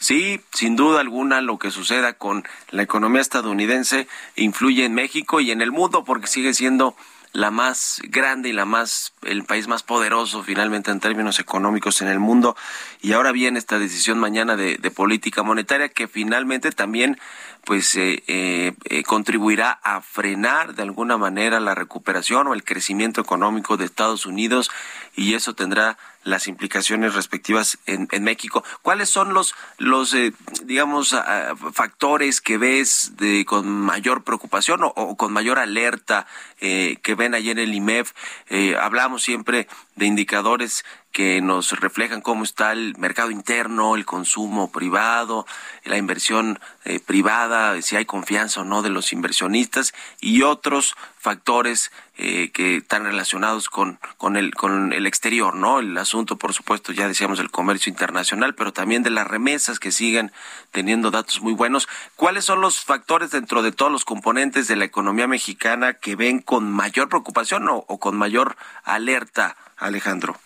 Sí, 0.00 0.40
sin 0.52 0.74
duda 0.74 1.00
alguna 1.00 1.40
lo 1.40 1.58
que 1.58 1.70
suceda 1.70 2.14
con 2.14 2.44
la 2.70 2.82
economía 2.82 3.20
estadounidense 3.20 4.08
influye 4.34 4.84
en 4.84 4.94
México 4.94 5.40
y 5.40 5.52
en 5.52 5.62
el 5.62 5.70
mundo 5.70 6.02
porque 6.04 6.26
sigue 6.26 6.54
siendo 6.54 6.96
la 7.32 7.50
más 7.50 8.00
grande 8.04 8.50
y 8.50 8.52
la 8.52 8.66
más 8.66 9.14
el 9.22 9.44
país 9.44 9.66
más 9.66 9.82
poderoso 9.82 10.42
finalmente 10.42 10.90
en 10.90 11.00
términos 11.00 11.40
económicos 11.40 12.02
en 12.02 12.08
el 12.08 12.18
mundo. 12.18 12.56
Y 13.00 13.12
ahora 13.12 13.32
viene 13.32 13.58
esta 13.58 13.78
decisión 13.78 14.18
mañana 14.18 14.56
de, 14.56 14.78
política 14.90 15.42
monetaria 15.42 15.88
que 15.88 16.06
finalmente 16.08 16.70
también 16.70 17.18
pues 17.64 17.94
eh, 17.94 18.22
eh, 18.26 18.72
eh, 18.84 19.02
contribuirá 19.04 19.70
a 19.82 20.02
frenar 20.02 20.74
de 20.74 20.82
alguna 20.82 21.16
manera 21.16 21.60
la 21.60 21.74
recuperación 21.74 22.48
o 22.48 22.54
el 22.54 22.64
crecimiento 22.64 23.20
económico 23.20 23.76
de 23.76 23.84
Estados 23.84 24.26
Unidos 24.26 24.70
y 25.14 25.34
eso 25.34 25.54
tendrá 25.54 25.98
las 26.24 26.46
implicaciones 26.46 27.14
respectivas 27.14 27.78
en, 27.86 28.08
en 28.12 28.22
México. 28.24 28.64
¿Cuáles 28.82 29.10
son 29.10 29.34
los, 29.34 29.54
los 29.78 30.14
eh, 30.14 30.32
digamos, 30.64 31.16
factores 31.72 32.40
que 32.40 32.58
ves 32.58 33.12
de, 33.16 33.44
con 33.44 33.68
mayor 33.68 34.22
preocupación 34.22 34.80
o, 34.82 35.16
con 35.16 35.32
mayor 35.32 35.58
alerta 35.58 36.26
eh, 36.60 36.98
que 37.02 37.14
ven 37.14 37.34
ayer 37.34 37.58
en 37.58 37.68
el 37.68 37.74
IMEF? 37.74 38.12
Eh, 38.48 38.76
hablamos 38.80 39.22
siempre 39.22 39.66
de 39.96 40.06
indicadores 40.06 40.84
que 41.12 41.42
nos 41.42 41.78
reflejan 41.78 42.22
cómo 42.22 42.42
está 42.42 42.72
el 42.72 42.96
mercado 42.96 43.30
interno, 43.30 43.94
el 43.94 44.06
consumo 44.06 44.72
privado, 44.72 45.46
la 45.84 45.98
inversión 45.98 46.58
eh, 46.84 47.00
privada, 47.00 47.80
si 47.82 47.96
hay 47.96 48.06
confianza 48.06 48.62
o 48.62 48.64
no 48.64 48.80
de 48.80 48.88
los 48.88 49.12
inversionistas 49.12 49.92
y 50.20 50.42
otros 50.42 50.96
factores 51.18 51.92
eh, 52.16 52.50
que 52.52 52.78
están 52.78 53.04
relacionados 53.04 53.68
con, 53.68 53.98
con, 54.16 54.36
el, 54.36 54.54
con 54.54 54.94
el 54.94 55.06
exterior, 55.06 55.54
¿no? 55.54 55.80
El 55.80 55.96
asunto, 55.98 56.38
por 56.38 56.54
supuesto, 56.54 56.92
ya 56.92 57.06
decíamos 57.06 57.36
del 57.36 57.50
comercio 57.50 57.90
internacional, 57.90 58.54
pero 58.54 58.72
también 58.72 59.02
de 59.02 59.10
las 59.10 59.26
remesas 59.26 59.78
que 59.78 59.92
siguen 59.92 60.32
teniendo 60.70 61.10
datos 61.10 61.42
muy 61.42 61.52
buenos. 61.52 61.88
¿Cuáles 62.16 62.46
son 62.46 62.62
los 62.62 62.80
factores 62.80 63.30
dentro 63.30 63.62
de 63.62 63.72
todos 63.72 63.92
los 63.92 64.06
componentes 64.06 64.66
de 64.66 64.76
la 64.76 64.86
economía 64.86 65.26
mexicana 65.26 65.94
que 65.94 66.16
ven 66.16 66.40
con 66.40 66.72
mayor 66.72 67.10
preocupación 67.10 67.68
o 67.68 67.98
con 67.98 68.16
mayor 68.16 68.56
alerta, 68.82 69.56
Alejandro? 69.84 70.38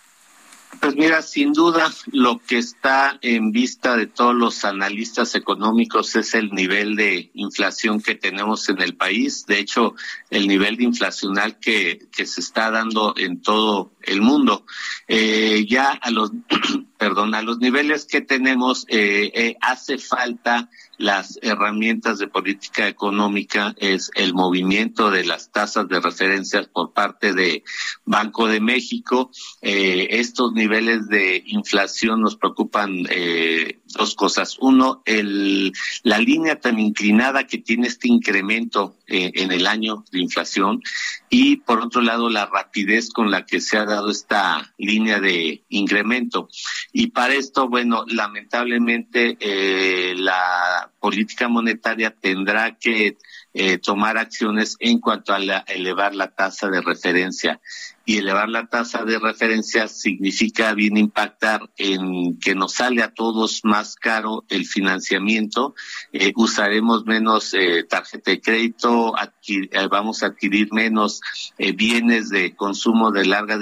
Pues 0.81 0.95
mira, 0.95 1.23
sin 1.23 1.53
duda 1.53 1.93
lo 2.13 2.39
que 2.39 2.59
está 2.59 3.19
en 3.23 3.51
vista 3.51 3.97
de 3.97 4.07
todos 4.07 4.35
los 4.35 4.65
analistas 4.65 5.35
económicos 5.35 6.15
es 6.17 6.35
el 6.35 6.51
nivel 6.51 6.97
de 6.97 7.31
inflación 7.35 8.03
que 8.03 8.15
tenemos 8.15 8.69
en 8.69 8.83
el 8.83 8.95
país. 8.95 9.47
De 9.47 9.59
hecho, 9.59 9.95
el 10.31 10.47
nivel 10.47 10.77
de 10.77 10.85
inflacional 10.85 11.59
que, 11.59 12.07
que 12.13 12.27
se 12.27 12.41
está 12.41 12.71
dando 12.71 13.15
en 13.17 13.41
todo 13.41 13.93
el 14.03 14.21
mundo. 14.21 14.67
Eh, 15.09 15.65
ya 15.69 15.91
a 15.93 16.11
los, 16.11 16.33
perdón, 16.99 17.35
a 17.35 17.43
los 17.43 17.59
niveles 17.59 18.05
que 18.05 18.21
tenemos 18.21 18.85
eh, 18.89 19.31
eh, 19.35 19.57
hace 19.61 19.99
falta 19.99 20.69
las 20.99 21.39
herramientas 21.43 22.19
de 22.19 22.29
política 22.29 22.89
económica 22.89 23.75
es 23.79 24.11
el 24.15 24.35
movimiento 24.35 25.11
de 25.11 25.25
las 25.25 25.51
tasas 25.51 25.89
de 25.89 26.01
referencia 26.01 26.63
por 26.73 26.93
parte 26.93 27.33
de 27.33 27.65
Banco 28.05 28.47
de 28.49 28.61
México. 28.61 29.31
Eh, 29.63 30.09
estos 30.11 30.53
niveles 30.53 31.09
de 31.09 31.43
inflación 31.47 32.21
nos 32.21 32.37
preocupan 32.37 33.07
eh, 33.11 33.81
dos 33.97 34.15
cosas. 34.15 34.57
Uno, 34.61 35.03
el, 35.05 35.73
la 36.03 36.19
línea 36.19 36.61
tan 36.61 36.79
inclinada 36.79 37.47
que 37.47 37.59
tiene 37.59 37.89
este 37.89 38.09
incremento 38.09 38.97
eh, 39.07 39.33
en 39.35 39.53
el 39.53 39.67
año 39.67 40.05
de 40.13 40.21
inflación 40.21 40.83
y 41.29 41.57
por 41.57 41.81
otro 41.81 42.01
lado 42.01 42.29
la 42.29 42.47
rapidez 42.47 43.11
con 43.11 43.31
la 43.31 43.47
que 43.47 43.61
se 43.61 43.77
ha 43.77 43.85
dado 43.85 44.11
esta 44.11 44.73
línea 44.79 45.21
de 45.21 45.65
incremento. 45.69 46.49
Y 46.93 47.09
para 47.09 47.35
esto, 47.35 47.69
bueno, 47.69 48.05
lamentablemente 48.09 49.37
eh, 49.41 50.15
la 50.17 50.91
política 51.01 51.49
monetaria 51.49 52.11
tendrá 52.11 52.77
que 52.77 53.17
eh, 53.59 53.79
tomar 53.79 54.19
acciones 54.19 54.77
en 54.81 55.01
cuanto 55.01 55.33
a 55.33 55.39
elevar 55.39 56.15
la 56.15 56.29
tasa 56.29 56.69
de 56.69 56.83
referencia. 56.83 57.59
Y 58.05 58.19
elevar 58.19 58.51
la 58.51 58.67
tasa 58.67 59.03
de 59.05 59.19
referencia 59.19 59.89
significa 59.89 60.75
bien 60.75 60.99
impactar 60.99 61.63
en 61.79 62.39
que 62.39 62.55
nos 62.55 62.75
sale 62.75 63.03
a 63.03 63.15
todos 63.15 63.63
más 63.65 63.97
caro 63.97 64.45
el 64.51 64.67
financiamiento, 64.67 65.75
eh, 66.13 66.33
usaremos 66.37 67.07
menos 67.07 67.55
eh, 67.55 67.85
tarjeta 67.89 68.31
de 68.31 68.41
crédito, 68.43 69.15
eh, 69.49 69.89
vamos 69.91 70.23
a 70.23 70.27
adquirir 70.27 70.69
menos 70.73 71.23
bienes 71.59 72.29
de 72.29 72.55
consumo 72.55 73.11
de 73.11 73.25
larga 73.25 73.59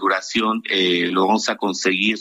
duración, 0.00 0.62
lo 1.12 1.26
vamos 1.26 1.48
a 1.48 1.56
conseguir 1.56 2.18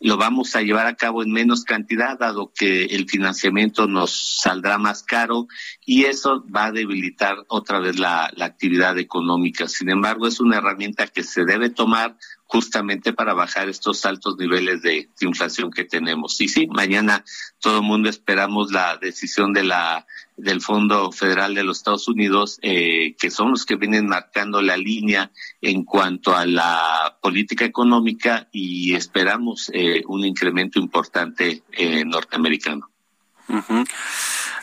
lo 0.00 0.16
vamos 0.16 0.54
a 0.54 0.62
llevar 0.62 0.86
a 0.86 0.94
cabo 0.94 1.22
en 1.22 1.32
menos 1.32 1.64
cantidad, 1.64 2.18
dado 2.18 2.52
que 2.54 2.84
el 2.86 3.08
financiamiento 3.08 3.86
nos 3.86 4.40
saldrá 4.40 4.78
más 4.78 5.02
caro 5.02 5.48
y 5.84 6.04
eso 6.04 6.44
va 6.54 6.66
a 6.66 6.72
debilitar 6.72 7.36
otra 7.48 7.80
vez 7.80 7.98
la, 7.98 8.30
la 8.36 8.44
actividad 8.44 8.96
económica. 8.98 9.66
Sin 9.66 9.90
embargo, 9.90 10.26
es 10.26 10.40
una 10.40 10.58
herramienta 10.58 11.06
que 11.08 11.24
se 11.24 11.44
debe 11.44 11.70
tomar 11.70 12.16
justamente 12.48 13.12
para 13.12 13.34
bajar 13.34 13.68
estos 13.68 14.06
altos 14.06 14.38
niveles 14.38 14.80
de, 14.80 15.10
inflación 15.20 15.70
que 15.70 15.84
tenemos. 15.84 16.40
Y 16.40 16.48
sí, 16.48 16.66
mañana 16.66 17.22
todo 17.60 17.78
el 17.78 17.84
mundo 17.84 18.08
esperamos 18.08 18.72
la 18.72 18.96
decisión 18.96 19.52
de 19.52 19.64
la 19.64 20.06
del 20.36 20.62
Fondo 20.62 21.12
Federal 21.12 21.54
de 21.54 21.64
los 21.64 21.78
Estados 21.78 22.08
Unidos, 22.08 22.58
eh, 22.62 23.14
que 23.18 23.30
son 23.30 23.50
los 23.50 23.66
que 23.66 23.76
vienen 23.76 24.06
marcando 24.06 24.62
la 24.62 24.76
línea 24.76 25.30
en 25.60 25.84
cuanto 25.84 26.34
a 26.34 26.46
la 26.46 27.18
política 27.20 27.64
económica 27.64 28.48
y 28.50 28.94
esperamos 28.94 29.70
eh, 29.74 30.02
un 30.06 30.24
incremento 30.24 30.78
importante 30.78 31.64
eh, 31.72 32.04
norteamericano. 32.04 32.88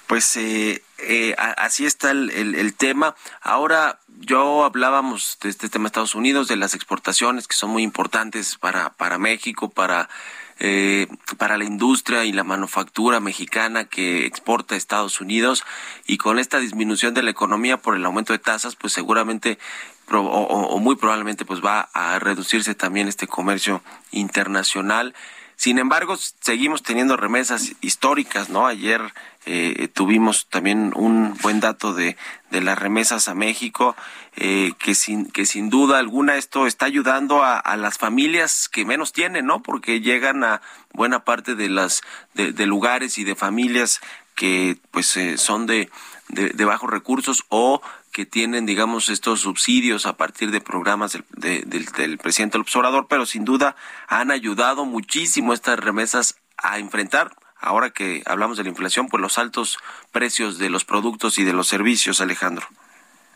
Pues 0.08 0.38
eh, 0.38 0.84
eh, 1.00 1.36
así 1.38 1.86
está 1.86 2.12
el, 2.12 2.30
el, 2.30 2.74
tema. 2.76 3.16
Ahora, 3.42 4.00
yo 4.20 4.64
hablábamos 4.64 5.38
de 5.42 5.50
este 5.50 5.68
tema 5.68 5.84
de 5.84 5.88
Estados 5.88 6.16
Unidos, 6.16 6.48
de 6.48 6.58
las 6.58 6.76
exportaciones 6.76 7.48
que 7.48 7.56
son 7.56 7.72
muy 7.72 7.84
importantes 7.84 8.58
para, 8.58 8.92
para 8.94 9.18
México, 9.18 9.70
para, 9.70 10.08
eh, 10.60 11.08
para 11.38 11.58
la 11.58 11.66
industria 11.66 12.24
y 12.26 12.32
la 12.32 12.44
manufactura 12.44 13.20
mexicana 13.20 13.86
que 13.86 14.26
exporta 14.26 14.76
a 14.76 14.78
Estados 14.78 15.22
Unidos. 15.22 15.64
Y 16.06 16.18
con 16.18 16.38
esta 16.38 16.60
disminución 16.60 17.16
de 17.16 17.24
la 17.24 17.32
economía 17.32 17.78
por 17.78 17.96
el 17.96 18.06
aumento 18.06 18.32
de 18.32 18.40
tasas, 18.40 18.76
pues 18.76 18.94
seguramente 18.94 19.58
o, 20.12 20.20
o 20.20 20.80
muy 20.80 20.96
probablemente 20.96 21.46
pues 21.46 21.66
va 21.66 21.90
a 21.94 22.20
reducirse 22.20 22.76
también 22.76 23.08
este 23.08 23.26
comercio 23.26 23.82
internacional. 24.12 25.16
Sin 25.56 25.80
embargo, 25.80 26.18
seguimos 26.18 26.84
teniendo 26.84 27.16
remesas 27.16 27.74
históricas, 27.82 28.50
¿no? 28.50 28.68
Ayer 28.68 29.14
eh, 29.46 29.88
tuvimos 29.94 30.48
también 30.50 30.92
un 30.96 31.38
buen 31.42 31.60
dato 31.60 31.94
de, 31.94 32.18
de 32.50 32.62
las 32.62 32.78
remesas 32.78 33.28
a 33.28 33.36
México, 33.36 33.96
eh, 34.36 34.74
que, 34.80 34.96
sin, 34.96 35.30
que 35.30 35.46
sin 35.46 35.70
duda 35.70 36.00
alguna 36.00 36.36
esto 36.36 36.68
está 36.68 36.86
ayudando 36.86 37.44
a, 37.44 37.58
a, 37.58 37.78
las 37.78 37.98
familias 37.98 38.68
que 38.68 38.86
menos 38.86 39.14
tienen, 39.14 39.46
¿no? 39.46 39.62
Porque 39.62 40.02
llegan 40.02 40.44
a 40.44 40.62
buena 40.94 41.24
parte 41.24 41.56
de 41.56 41.70
las 41.70 42.02
de, 42.34 42.52
de 42.52 42.66
lugares 42.66 43.18
y 43.18 43.24
de 43.24 43.36
familias 43.36 44.02
que 44.36 44.78
pues 44.92 45.16
eh, 45.16 45.38
son 45.38 45.66
de, 45.68 45.90
de, 46.30 46.50
de, 46.50 46.66
bajos 46.66 46.90
recursos 46.90 47.46
o 47.50 47.82
que 48.12 48.26
tienen, 48.26 48.66
digamos, 48.66 49.10
estos 49.10 49.42
subsidios 49.42 50.06
a 50.06 50.18
partir 50.18 50.52
de 50.52 50.62
programas 50.62 51.14
del, 51.14 51.70
del, 51.70 51.86
del 51.86 52.18
presidente 52.18 52.58
pero 53.08 53.26
sin 53.26 53.46
duda 53.46 53.76
han 54.08 54.32
ayudado 54.32 54.86
muchísimo 54.86 55.54
estas 55.54 55.80
remesas 55.80 56.36
a 56.58 56.80
enfrentar 56.80 57.36
ahora 57.66 57.90
que 57.90 58.24
hablamos 58.26 58.58
de 58.58 58.64
la 58.64 58.70
inflación, 58.70 59.08
pues 59.08 59.22
los 59.22 59.38
altos 59.38 59.78
precios 60.12 60.58
de 60.58 60.70
los 60.70 60.86
productos 60.86 61.38
y 61.40 61.44
de 61.44 61.54
los 61.54 61.68
servicios, 61.68 62.22
Alejandro. 62.22 62.68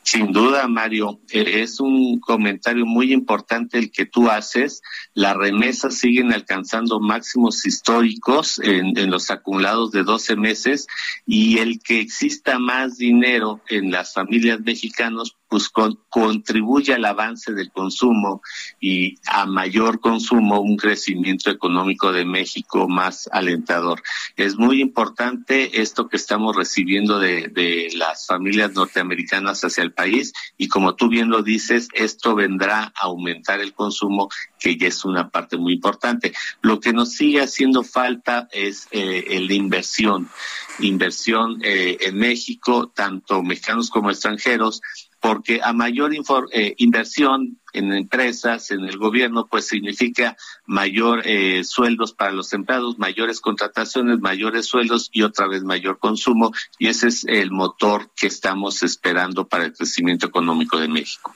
Sin 0.03 0.31
duda, 0.31 0.67
Mario, 0.67 1.19
eh, 1.29 1.61
es 1.61 1.79
un 1.79 2.19
comentario 2.19 2.85
muy 2.85 3.11
importante 3.11 3.77
el 3.77 3.91
que 3.91 4.05
tú 4.05 4.29
haces. 4.29 4.81
Las 5.13 5.35
remesas 5.35 5.95
siguen 5.99 6.31
alcanzando 6.33 6.99
máximos 6.99 7.65
históricos 7.65 8.59
en, 8.59 8.97
en, 8.97 9.11
los 9.11 9.29
acumulados 9.29 9.91
de 9.91 10.03
12 10.03 10.35
meses 10.37 10.87
y 11.27 11.59
el 11.59 11.79
que 11.83 11.99
exista 11.99 12.59
más 12.59 12.97
dinero 12.97 13.61
en 13.69 13.91
las 13.91 14.13
familias 14.13 14.61
mexicanas 14.61 15.35
pues 15.49 15.69
con, 15.69 15.99
contribuye 16.09 16.93
al 16.93 17.05
avance 17.05 17.53
del 17.53 17.71
consumo 17.71 18.41
y 18.79 19.17
a 19.27 19.45
mayor 19.45 19.99
consumo 19.99 20.61
un 20.61 20.77
crecimiento 20.77 21.49
económico 21.49 22.11
de 22.11 22.23
México 22.23 22.87
más 22.87 23.27
alentador. 23.31 24.01
Es 24.35 24.57
muy 24.57 24.81
importante 24.81 25.81
esto 25.81 26.07
que 26.07 26.17
estamos 26.17 26.55
recibiendo 26.55 27.19
de, 27.19 27.49
de 27.49 27.89
las 27.95 28.27
familias 28.27 28.73
norteamericanas 28.73 29.63
hacia 29.63 29.83
el 29.83 29.91
país 29.91 30.33
y 30.57 30.67
como 30.67 30.95
tú 30.95 31.09
bien 31.09 31.29
lo 31.29 31.41
dices, 31.41 31.89
esto 31.93 32.35
vendrá 32.35 32.93
a 32.95 33.05
aumentar 33.05 33.59
el 33.59 33.73
consumo 33.73 34.29
que 34.59 34.77
ya 34.77 34.87
es 34.87 35.03
una 35.05 35.29
parte 35.29 35.57
muy 35.57 35.73
importante. 35.73 36.33
Lo 36.61 36.79
que 36.79 36.93
nos 36.93 37.13
sigue 37.13 37.41
haciendo 37.41 37.83
falta 37.83 38.47
es 38.51 38.87
eh, 38.91 39.39
la 39.47 39.53
inversión, 39.53 40.29
inversión 40.79 41.59
eh, 41.63 41.97
en 42.01 42.17
México, 42.17 42.91
tanto 42.93 43.41
mexicanos 43.41 43.89
como 43.89 44.09
extranjeros, 44.09 44.81
porque 45.19 45.61
a 45.63 45.73
mayor 45.73 46.11
eh, 46.51 46.75
inversión 46.77 47.59
en 47.73 47.93
empresas, 47.93 48.71
en 48.71 48.85
el 48.85 48.97
gobierno, 48.97 49.47
pues 49.47 49.67
significa 49.67 50.35
mayor 50.65 51.21
eh, 51.25 51.63
sueldos 51.63 52.13
para 52.13 52.31
los 52.31 52.51
empleados, 52.53 52.97
mayores 52.97 53.41
contrataciones, 53.41 54.19
mayores 54.19 54.65
sueldos 54.65 55.09
y 55.11 55.23
otra 55.23 55.47
vez 55.47 55.63
mayor 55.63 55.99
consumo. 55.99 56.51
Y 56.77 56.87
ese 56.87 57.09
es 57.09 57.25
el 57.25 57.51
motor 57.51 58.09
que 58.15 58.27
estamos 58.27 58.81
esperando 58.81 59.47
para 59.47 59.65
el 59.65 59.73
crecimiento 59.73 60.25
económico 60.25 60.79
de 60.79 60.87
México. 60.87 61.35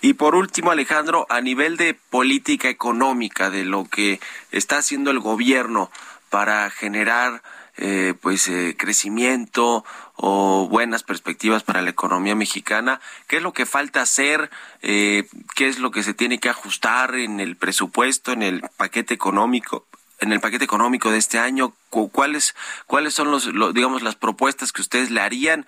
Y 0.00 0.14
por 0.14 0.34
último, 0.34 0.70
Alejandro, 0.70 1.26
a 1.28 1.40
nivel 1.40 1.76
de 1.76 1.94
política 1.94 2.68
económica, 2.68 3.50
de 3.50 3.64
lo 3.64 3.84
que 3.84 4.20
está 4.50 4.78
haciendo 4.78 5.10
el 5.10 5.18
gobierno 5.18 5.90
para 6.30 6.70
generar 6.70 7.42
eh, 7.76 8.14
pues 8.20 8.48
eh, 8.48 8.76
crecimiento 8.78 9.84
o 10.16 10.68
buenas 10.68 11.02
perspectivas 11.02 11.62
para 11.62 11.80
la 11.80 11.90
economía 11.90 12.34
mexicana. 12.34 13.00
¿Qué 13.28 13.38
es 13.38 13.42
lo 13.42 13.52
que 13.52 13.64
falta 13.64 14.02
hacer? 14.02 14.50
Eh, 14.82 15.26
¿Qué 15.54 15.68
es 15.68 15.78
lo 15.78 15.90
que 15.90 16.02
se 16.02 16.12
tiene 16.12 16.38
que 16.38 16.50
ajustar 16.50 17.14
en 17.14 17.40
el 17.40 17.56
presupuesto, 17.56 18.32
en 18.32 18.42
el 18.42 18.62
paquete 18.76 19.14
económico? 19.14 19.86
en 20.22 20.32
el 20.32 20.40
paquete 20.40 20.64
económico 20.64 21.10
de 21.10 21.18
este 21.18 21.40
año, 21.40 21.74
¿cuáles, 21.90 22.54
cuáles 22.86 23.12
son 23.12 23.32
los, 23.32 23.50
digamos, 23.74 24.02
las 24.02 24.14
propuestas 24.14 24.72
que 24.72 24.80
ustedes 24.80 25.10
le 25.10 25.20
harían 25.20 25.66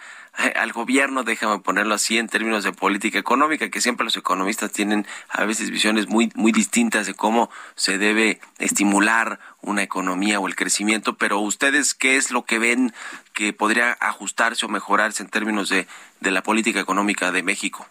al 0.54 0.72
gobierno? 0.72 1.24
Déjame 1.24 1.58
ponerlo 1.58 1.94
así 1.94 2.18
en 2.18 2.28
términos 2.28 2.62
de 2.62 2.72
política 2.72 3.18
económica, 3.18 3.68
que 3.68 3.80
siempre 3.80 4.04
los 4.04 4.16
economistas 4.16 4.70
tienen 4.70 5.08
a 5.28 5.44
veces 5.44 5.70
visiones 5.70 6.08
muy, 6.08 6.30
muy 6.36 6.52
distintas 6.52 7.06
de 7.06 7.14
cómo 7.14 7.50
se 7.74 7.98
debe 7.98 8.40
estimular 8.60 9.40
una 9.64 9.82
economía 9.82 10.40
o 10.40 10.46
el 10.46 10.56
crecimiento, 10.56 11.16
pero 11.16 11.40
ustedes, 11.40 11.94
¿qué 11.94 12.16
es 12.16 12.30
lo 12.30 12.44
que 12.44 12.58
ven 12.58 12.92
que 13.32 13.52
podría 13.52 13.96
ajustarse 14.00 14.66
o 14.66 14.68
mejorarse 14.68 15.22
en 15.22 15.28
términos 15.28 15.68
de, 15.68 15.86
de 16.20 16.30
la 16.30 16.42
política 16.42 16.80
económica 16.80 17.32
de 17.32 17.42
México? 17.42 17.86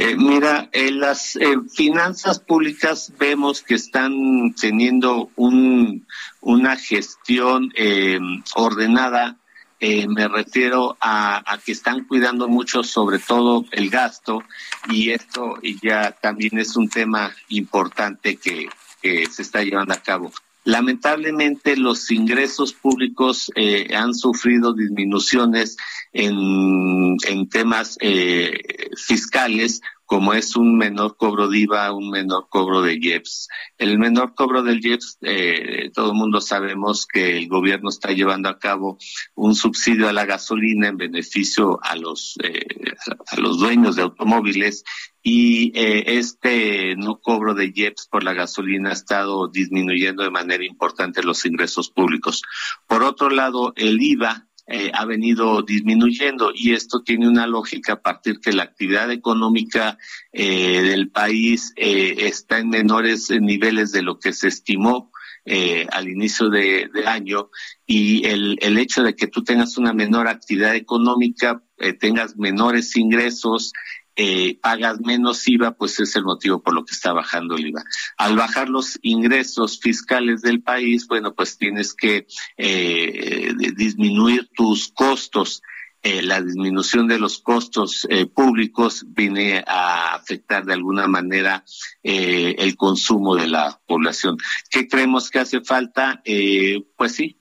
Eh, 0.00 0.14
mira, 0.16 0.68
en 0.70 1.00
las 1.00 1.34
eh, 1.34 1.56
finanzas 1.74 2.38
públicas 2.38 3.12
vemos 3.18 3.62
que 3.62 3.74
están 3.74 4.54
teniendo 4.54 5.30
un, 5.34 6.06
una 6.40 6.76
gestión 6.76 7.72
eh, 7.74 8.20
ordenada. 8.54 9.36
me 9.80 10.28
refiero 10.28 10.96
a, 11.00 11.58
que 11.64 11.72
están 11.72 12.04
cuidando 12.04 12.46
mucho 12.46 12.84
sobre 12.84 13.18
todo 13.18 13.64
el 13.72 13.90
gasto 13.90 14.44
y 14.88 15.10
esto 15.10 15.56
ya 15.82 16.12
también 16.12 16.58
es 16.58 16.76
un 16.76 16.88
tema 16.88 17.32
importante 17.48 18.36
que 18.36 18.68
se 19.02 19.42
está 19.42 19.64
llevando 19.64 19.94
a 19.94 20.02
cabo. 20.02 20.30
Lamentablemente 20.68 21.78
los 21.78 22.10
ingresos 22.10 22.74
públicos 22.74 23.50
eh, 23.54 23.88
han 23.96 24.14
sufrido 24.14 24.74
disminuciones 24.74 25.78
en, 26.12 27.16
en 27.26 27.48
temas 27.48 27.96
eh, 28.02 28.90
fiscales 28.94 29.80
como 30.08 30.32
es 30.32 30.56
un 30.56 30.78
menor 30.78 31.18
cobro 31.18 31.48
de 31.48 31.58
IVA, 31.58 31.92
un 31.92 32.08
menor 32.08 32.48
cobro 32.48 32.80
de 32.80 32.94
IEPS. 32.94 33.46
El 33.76 33.98
menor 33.98 34.34
cobro 34.34 34.62
del 34.62 34.82
IEPS, 34.82 35.18
eh, 35.20 35.90
todo 35.92 36.12
el 36.12 36.16
mundo 36.16 36.40
sabemos 36.40 37.06
que 37.06 37.36
el 37.36 37.46
gobierno 37.46 37.90
está 37.90 38.12
llevando 38.12 38.48
a 38.48 38.58
cabo 38.58 38.96
un 39.34 39.54
subsidio 39.54 40.08
a 40.08 40.14
la 40.14 40.24
gasolina 40.24 40.88
en 40.88 40.96
beneficio 40.96 41.78
a 41.82 41.94
los, 41.94 42.38
eh, 42.42 42.94
a 43.26 43.38
los 43.38 43.58
dueños 43.58 43.96
de 43.96 44.02
automóviles 44.02 44.82
y 45.22 45.78
eh, 45.78 46.04
este 46.06 46.96
no 46.96 47.20
cobro 47.20 47.52
de 47.52 47.70
IEPS 47.74 48.08
por 48.10 48.24
la 48.24 48.32
gasolina 48.32 48.88
ha 48.88 48.94
estado 48.94 49.48
disminuyendo 49.48 50.22
de 50.22 50.30
manera 50.30 50.64
importante 50.64 51.22
los 51.22 51.44
ingresos 51.44 51.90
públicos. 51.90 52.40
Por 52.86 53.02
otro 53.02 53.28
lado, 53.28 53.74
el 53.76 54.00
IVA 54.00 54.48
eh, 54.68 54.90
ha 54.92 55.06
venido 55.06 55.62
disminuyendo 55.62 56.52
y 56.54 56.74
esto 56.74 57.02
tiene 57.02 57.26
una 57.26 57.46
lógica 57.46 57.94
a 57.94 58.02
partir 58.02 58.38
que 58.38 58.52
la 58.52 58.64
actividad 58.64 59.10
económica 59.10 59.98
eh, 60.32 60.82
del 60.82 61.10
país 61.10 61.72
eh, 61.76 62.16
está 62.18 62.58
en 62.58 62.68
menores 62.68 63.30
niveles 63.30 63.92
de 63.92 64.02
lo 64.02 64.18
que 64.18 64.32
se 64.32 64.48
estimó 64.48 65.10
eh, 65.50 65.86
al 65.92 66.10
inicio 66.10 66.50
de, 66.50 66.90
de, 66.92 67.06
año 67.06 67.48
y 67.86 68.26
el, 68.26 68.58
el 68.60 68.76
hecho 68.76 69.02
de 69.02 69.16
que 69.16 69.28
tú 69.28 69.42
tengas 69.44 69.78
una 69.78 69.94
menor 69.94 70.28
actividad 70.28 70.74
económica, 70.74 71.62
eh, 71.78 71.94
tengas 71.94 72.36
menores 72.36 72.94
ingresos, 72.96 73.72
eh, 74.20 74.58
pagas 74.60 75.00
menos 75.00 75.46
IVA, 75.46 75.76
pues 75.76 76.00
es 76.00 76.16
el 76.16 76.24
motivo 76.24 76.60
por 76.60 76.74
lo 76.74 76.84
que 76.84 76.92
está 76.92 77.12
bajando 77.12 77.54
el 77.54 77.68
IVA. 77.68 77.84
Al 78.16 78.34
bajar 78.36 78.68
los 78.68 78.98
ingresos 79.02 79.78
fiscales 79.78 80.42
del 80.42 80.60
país, 80.60 81.06
bueno, 81.06 81.34
pues 81.34 81.56
tienes 81.56 81.94
que 81.94 82.26
eh, 82.56 83.52
disminuir 83.76 84.50
tus 84.56 84.88
costos. 84.88 85.62
Eh, 86.02 86.22
la 86.22 86.40
disminución 86.40 87.06
de 87.06 87.20
los 87.20 87.38
costos 87.38 88.08
eh, 88.10 88.26
públicos 88.26 89.04
viene 89.06 89.62
a 89.64 90.14
afectar 90.16 90.64
de 90.64 90.74
alguna 90.74 91.06
manera 91.06 91.64
eh, 92.02 92.56
el 92.58 92.76
consumo 92.76 93.36
de 93.36 93.46
la 93.46 93.80
población. 93.86 94.36
¿Qué 94.68 94.88
creemos 94.88 95.30
que 95.30 95.38
hace 95.38 95.60
falta? 95.60 96.22
Eh, 96.24 96.84
pues 96.96 97.14
sí, 97.14 97.38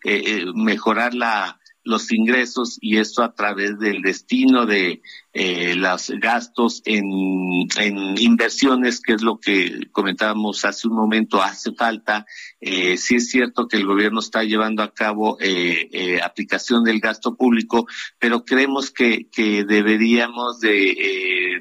mejorar 0.54 1.16
la 1.16 1.60
los 1.88 2.12
ingresos 2.12 2.78
y 2.82 2.98
esto 2.98 3.24
a 3.24 3.34
través 3.34 3.80
del 3.80 4.02
destino 4.02 4.66
de 4.66 5.02
eh, 5.34 5.76
los 5.76 6.10
gastos 6.20 6.82
en, 6.86 7.06
en, 7.78 8.18
inversiones, 8.20 9.00
que 9.00 9.14
es 9.14 9.22
lo 9.22 9.40
que 9.40 9.88
comentábamos 9.92 10.66
hace 10.66 10.88
un 10.88 10.96
momento, 10.96 11.42
hace 11.42 11.72
falta. 11.74 12.26
Eh, 12.60 12.98
sí 12.98 13.16
es 13.16 13.30
cierto 13.30 13.68
que 13.68 13.78
el 13.78 13.86
gobierno 13.86 14.20
está 14.20 14.44
llevando 14.44 14.84
a 14.84 14.94
cabo 14.94 15.38
eh, 15.40 15.90
eh 15.92 16.20
aplicación 16.22 16.84
del 16.84 17.00
gasto 17.00 17.36
público, 17.36 17.88
pero 18.20 18.44
creemos 18.44 18.92
que, 18.92 19.30
que 19.32 19.64
deberíamos 19.64 20.60
de 20.60 20.90
eh, 20.92 21.60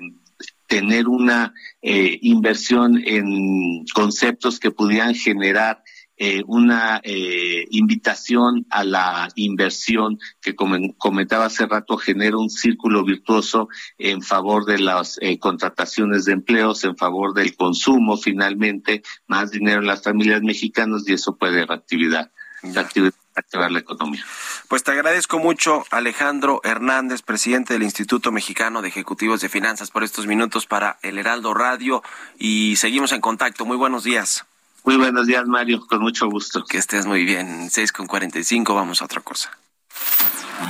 tener 0.66 1.08
una 1.08 1.54
eh, 1.82 2.18
inversión 2.22 3.00
en 3.04 3.84
conceptos 3.94 4.58
que 4.58 4.70
pudieran 4.70 5.14
generar 5.14 5.82
eh, 6.18 6.42
una 6.46 7.00
eh, 7.04 7.66
invitación 7.70 8.66
a 8.70 8.84
la 8.84 9.28
inversión 9.34 10.18
que 10.40 10.54
como 10.54 10.76
comentaba 10.96 11.46
hace 11.46 11.66
rato 11.66 11.98
genera 11.98 12.38
un 12.38 12.48
círculo 12.48 13.04
virtuoso 13.04 13.68
en 13.98 14.22
favor 14.22 14.64
de 14.64 14.78
las 14.78 15.18
eh, 15.20 15.38
contrataciones 15.38 16.24
de 16.24 16.32
empleos, 16.32 16.84
en 16.84 16.96
favor 16.96 17.34
del 17.34 17.54
consumo 17.54 18.16
finalmente, 18.16 19.02
más 19.26 19.50
dinero 19.50 19.80
en 19.80 19.86
las 19.86 20.02
familias 20.02 20.42
mexicanas 20.42 21.02
y 21.06 21.12
eso 21.12 21.36
puede 21.36 21.66
reactividad, 21.66 22.30
reactivar 22.62 23.70
la 23.70 23.78
economía. 23.78 24.24
Pues 24.68 24.82
te 24.82 24.92
agradezco 24.92 25.38
mucho, 25.38 25.84
Alejandro 25.90 26.62
Hernández, 26.64 27.20
presidente 27.20 27.74
del 27.74 27.82
Instituto 27.82 28.32
Mexicano 28.32 28.80
de 28.80 28.88
Ejecutivos 28.88 29.42
de 29.42 29.50
Finanzas, 29.50 29.90
por 29.90 30.02
estos 30.02 30.26
minutos 30.26 30.66
para 30.66 30.98
el 31.02 31.18
Heraldo 31.18 31.52
Radio 31.52 32.02
y 32.38 32.76
seguimos 32.76 33.12
en 33.12 33.20
contacto. 33.20 33.66
Muy 33.66 33.76
buenos 33.76 34.02
días. 34.02 34.46
Muy 34.86 34.98
buenos 34.98 35.26
días, 35.26 35.44
Mario, 35.48 35.84
con 35.84 36.00
mucho 36.00 36.28
gusto. 36.28 36.64
Que 36.64 36.78
estés 36.78 37.06
muy 37.06 37.24
bien. 37.24 37.70
6 37.70 37.90
con 37.90 38.06
45, 38.06 38.72
vamos 38.72 39.02
a 39.02 39.06
otra 39.06 39.20
cosa. 39.20 39.50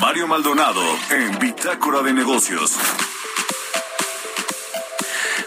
Mario 0.00 0.26
Maldonado 0.26 0.82
en 1.10 1.38
Bitácora 1.38 2.00
de 2.00 2.14
Negocios. 2.14 2.78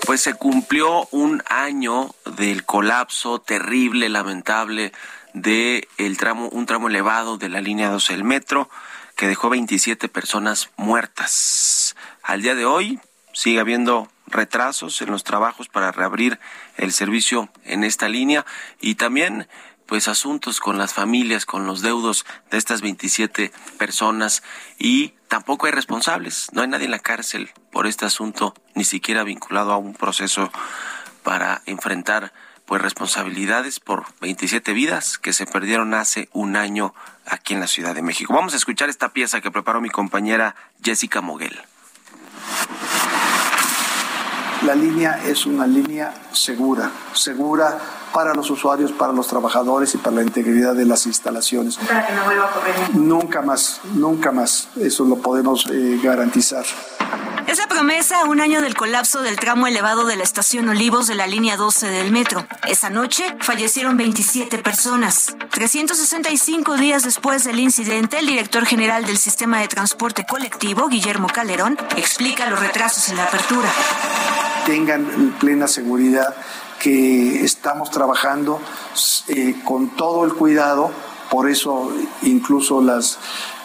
Pues 0.05 0.21
se 0.21 0.35
cumplió 0.35 1.07
un 1.09 1.41
año 1.49 2.13
del 2.37 2.63
colapso 2.63 3.39
terrible, 3.39 4.07
lamentable 4.07 4.91
de 5.33 5.87
el 5.97 6.17
tramo, 6.17 6.47
un 6.49 6.67
tramo 6.67 6.89
elevado 6.89 7.39
de 7.39 7.49
la 7.49 7.61
línea 7.61 7.89
12 7.89 8.13
del 8.13 8.23
metro 8.23 8.69
que 9.15 9.27
dejó 9.27 9.49
27 9.49 10.09
personas 10.09 10.69
muertas. 10.77 11.95
Al 12.21 12.43
día 12.43 12.53
de 12.53 12.65
hoy 12.65 12.99
sigue 13.33 13.59
habiendo 13.59 14.09
retrasos 14.29 15.01
en 15.01 15.11
los 15.11 15.23
trabajos 15.23 15.67
para 15.67 15.91
reabrir 15.91 16.39
el 16.77 16.91
servicio 16.91 17.49
en 17.65 17.83
esta 17.83 18.09
línea 18.09 18.45
y 18.79 18.95
también 18.95 19.47
pues 19.85 20.07
asuntos 20.07 20.59
con 20.59 20.77
las 20.77 20.93
familias, 20.93 21.47
con 21.47 21.65
los 21.65 21.81
deudos 21.81 22.25
de 22.51 22.59
estas 22.59 22.81
27 22.81 23.51
personas 23.79 24.43
y 24.77 25.15
tampoco 25.27 25.65
hay 25.65 25.71
responsables, 25.71 26.49
no 26.53 26.61
hay 26.61 26.67
nadie 26.67 26.85
en 26.85 26.91
la 26.91 26.99
cárcel 26.99 27.51
por 27.71 27.87
este 27.87 28.05
asunto, 28.05 28.53
ni 28.75 28.83
siquiera 28.83 29.23
vinculado 29.23 29.71
a 29.71 29.77
un 29.77 29.95
proceso 29.95 30.51
para 31.23 31.63
enfrentar 31.65 32.31
pues 32.69 32.83
responsabilidades 32.83 33.79
por 33.79 34.05
27 34.21 34.73
vidas 34.73 35.17
que 35.17 35.33
se 35.33 35.47
perdieron 35.47 35.95
hace 35.95 36.29
un 36.33 36.55
año 36.55 36.93
aquí 37.25 37.55
en 37.55 37.59
la 37.59 37.65
Ciudad 37.67 37.95
de 37.95 38.03
México. 38.03 38.31
Vamos 38.31 38.53
a 38.53 38.57
escuchar 38.57 38.89
esta 38.89 39.09
pieza 39.09 39.41
que 39.41 39.49
preparó 39.49 39.81
mi 39.81 39.89
compañera 39.89 40.55
Jessica 40.83 41.19
Moguel. 41.21 41.59
La 44.69 44.75
línea 44.75 45.19
es 45.25 45.47
una 45.47 45.65
línea 45.65 46.13
segura, 46.31 46.91
segura 47.13 47.75
para 48.13 48.35
los 48.35 48.51
usuarios, 48.51 48.91
para 48.91 49.11
los 49.11 49.25
trabajadores 49.25 49.95
y 49.95 49.97
para 49.97 50.17
la 50.17 50.21
integridad 50.21 50.75
de 50.75 50.85
las 50.85 51.07
instalaciones. 51.07 51.77
Para 51.77 52.05
que 52.05 52.13
no 52.13 52.23
vuelva 52.25 52.45
a 52.45 52.51
correr. 52.51 52.75
Nunca 52.93 53.41
más, 53.41 53.81
nunca 53.95 54.31
más. 54.31 54.69
Eso 54.79 55.05
lo 55.05 55.15
podemos 55.15 55.65
eh, 55.71 55.99
garantizar. 56.03 56.65
Esa 57.49 57.65
promesa 57.65 58.25
un 58.25 58.41
año 58.41 58.61
del 58.61 58.75
colapso 58.75 59.23
del 59.23 59.37
tramo 59.37 59.65
elevado 59.65 60.05
de 60.05 60.15
la 60.15 60.21
estación 60.21 60.69
Olivos 60.69 61.07
de 61.07 61.15
la 61.15 61.25
línea 61.25 61.57
12 61.57 61.87
del 61.87 62.11
metro. 62.11 62.45
Esa 62.67 62.91
noche 62.91 63.23
fallecieron 63.39 63.97
27 63.97 64.59
personas. 64.59 65.35
365 65.49 66.77
días 66.77 67.01
después 67.01 67.45
del 67.45 67.57
incidente, 67.57 68.19
el 68.19 68.27
director 68.27 68.67
general 68.67 69.03
del 69.03 69.17
sistema 69.17 69.61
de 69.61 69.67
transporte 69.67 70.27
colectivo, 70.27 70.89
Guillermo 70.89 71.25
Calderón, 71.25 71.75
explica 71.97 72.47
los 72.47 72.59
retrasos 72.59 73.09
en 73.09 73.17
la 73.17 73.23
apertura. 73.23 73.69
Tengan 74.67 75.35
plena 75.39 75.67
seguridad 75.67 76.35
que 76.79 77.43
estamos 77.43 77.89
trabajando 77.89 78.61
eh, 79.27 79.55
con 79.65 79.95
todo 79.95 80.23
el 80.23 80.35
cuidado, 80.35 80.91
por 81.31 81.49
eso 81.49 81.91
incluso 82.21 82.79
las 82.79 83.17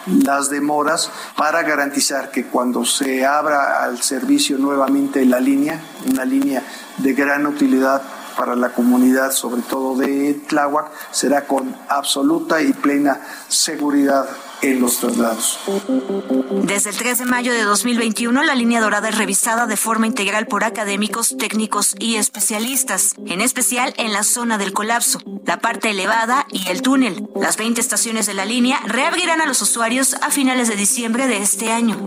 las 0.05 0.49
demoras 0.49 1.11
para 1.37 1.63
garantizar 1.63 2.31
que 2.31 2.45
cuando 2.45 2.85
se 2.85 3.25
abra 3.25 3.83
al 3.83 4.01
servicio 4.01 4.57
nuevamente 4.57 5.25
la 5.25 5.39
línea, 5.39 5.81
una 6.09 6.25
línea 6.25 6.63
de 6.97 7.13
gran 7.13 7.45
utilidad 7.45 8.01
para 8.37 8.55
la 8.55 8.69
comunidad, 8.69 9.31
sobre 9.31 9.61
todo 9.61 9.95
de 9.95 10.33
Tláhuac, 10.47 10.87
será 11.11 11.45
con 11.45 11.75
absoluta 11.87 12.61
y 12.61 12.73
plena 12.73 13.21
seguridad 13.47 14.27
los 14.73 14.99
traslados. 14.99 15.59
Desde 16.63 16.89
el 16.89 16.97
3 16.97 17.19
de 17.19 17.25
mayo 17.25 17.53
de 17.53 17.63
2021, 17.63 18.43
la 18.43 18.55
línea 18.55 18.81
dorada 18.81 19.09
es 19.09 19.17
revisada 19.17 19.67
de 19.67 19.77
forma 19.77 20.07
integral 20.07 20.47
por 20.47 20.63
académicos, 20.63 21.35
técnicos 21.37 21.95
y 21.99 22.15
especialistas, 22.15 23.13
en 23.27 23.41
especial 23.41 23.93
en 23.97 24.13
la 24.13 24.23
zona 24.23 24.57
del 24.57 24.73
colapso, 24.73 25.19
la 25.45 25.59
parte 25.59 25.91
elevada 25.91 26.47
y 26.51 26.67
el 26.69 26.81
túnel. 26.81 27.27
Las 27.35 27.57
20 27.57 27.79
estaciones 27.79 28.25
de 28.25 28.33
la 28.33 28.45
línea 28.45 28.79
reabrirán 28.85 29.41
a 29.41 29.45
los 29.45 29.61
usuarios 29.61 30.15
a 30.21 30.31
finales 30.31 30.67
de 30.67 30.75
diciembre 30.75 31.27
de 31.27 31.37
este 31.37 31.71
año. 31.71 32.05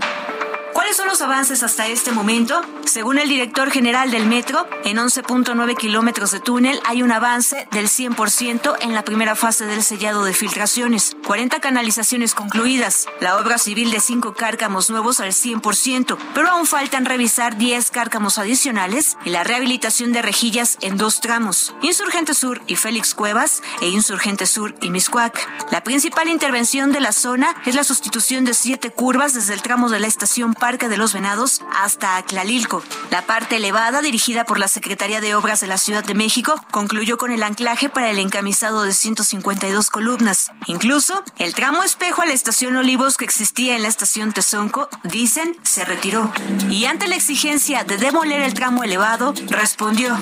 ¿Cuáles 0.89 0.97
son 0.97 1.09
los 1.09 1.21
avances 1.21 1.63
hasta 1.63 1.87
este 1.87 2.13
momento? 2.13 2.63
Según 2.87 3.19
el 3.19 3.29
director 3.29 3.71
general 3.71 4.11
del 4.11 4.25
metro, 4.25 4.67
en 4.87 4.97
11.9 4.97 5.77
kilómetros 5.77 6.31
de 6.31 6.41
túnel 6.41 6.81
hay 6.87 7.03
un 7.03 7.13
avance 7.13 7.69
del 7.73 7.89
100% 7.89 8.75
en 8.81 8.95
la 8.95 9.05
primera 9.05 9.37
fase 9.37 9.67
del 9.67 9.83
sellado 9.83 10.25
de 10.25 10.33
filtraciones, 10.33 11.15
40 11.27 11.61
canalizaciones 11.61 12.35
concluidas, 12.35 13.07
la 13.21 13.37
obra 13.37 13.59
civil 13.59 13.91
de 13.91 14.01
5 14.01 14.33
cárcamos 14.33 14.89
nuevos 14.89 15.21
al 15.21 15.33
100%, 15.33 16.17
pero 16.33 16.49
aún 16.49 16.65
faltan 16.65 17.05
revisar 17.05 17.59
10 17.59 17.91
cárcamos 17.91 18.39
adicionales 18.39 19.19
y 19.27 19.29
la 19.29 19.45
rehabilitación 19.45 20.15
de 20.15 20.23
rejillas 20.23 20.79
en 20.81 20.97
dos 20.97 21.21
tramos, 21.21 21.75
Insurgente 21.83 22.33
Sur 22.33 22.63
y 22.67 22.77
Félix 22.77 23.15
Cuevas 23.15 23.63
e 23.83 23.89
Insurgente 23.89 24.47
Sur 24.47 24.75
y 24.81 24.89
Miscuac. 24.89 25.39
La 25.71 25.85
principal 25.85 26.29
intervención 26.29 26.93
de 26.93 27.01
la 27.01 27.13
zona 27.13 27.55
es 27.67 27.75
la 27.75 27.85
sustitución 27.85 28.47
de 28.47 28.55
siete 28.55 28.91
curvas 28.91 29.35
desde 29.35 29.53
el 29.53 29.61
tramo 29.61 29.91
de 29.91 30.01
la 30.01 30.07
estación 30.07 30.55
Parque 30.55 30.78
de 30.87 30.97
los 30.97 31.13
Venados 31.13 31.63
hasta 31.75 32.17
Aclalilco. 32.17 32.85
La 33.11 33.27
parte 33.27 33.57
elevada, 33.57 34.01
dirigida 34.01 34.45
por 34.45 34.61
la 34.61 34.69
Secretaría 34.69 35.21
de 35.21 35.35
Obras 35.35 35.61
de 35.61 35.67
la 35.67 35.79
Ciudad 35.79 36.05
de 36.05 36.15
México, 36.15 36.55
concluyó 36.71 37.19
con 37.19 37.33
el 37.33 37.43
anclaje 37.43 37.89
para 37.89 38.11
el 38.11 38.21
encamisado 38.21 38.83
de 38.83 38.93
152 38.93 39.91
columnas. 39.91 40.53
Incluso, 40.67 41.25
el 41.39 41.55
tramo 41.55 41.83
espejo 41.83 42.23
a 42.23 42.27
la 42.27 42.35
estación 42.35 42.77
Olivos 42.77 43.17
que 43.17 43.25
existía 43.25 43.75
en 43.75 43.83
la 43.83 43.89
estación 43.89 44.33
Tezonco, 44.33 44.89
dicen, 45.03 45.57
se 45.65 45.85
retiró. 45.85 46.31
Y 46.71 46.85
ante 46.85 47.09
la 47.09 47.17
exigencia 47.17 47.83
de 47.83 47.97
demoler 47.97 48.43
el 48.43 48.55
tramo 48.55 48.85
elevado, 48.85 49.35
respondió. 49.49 50.17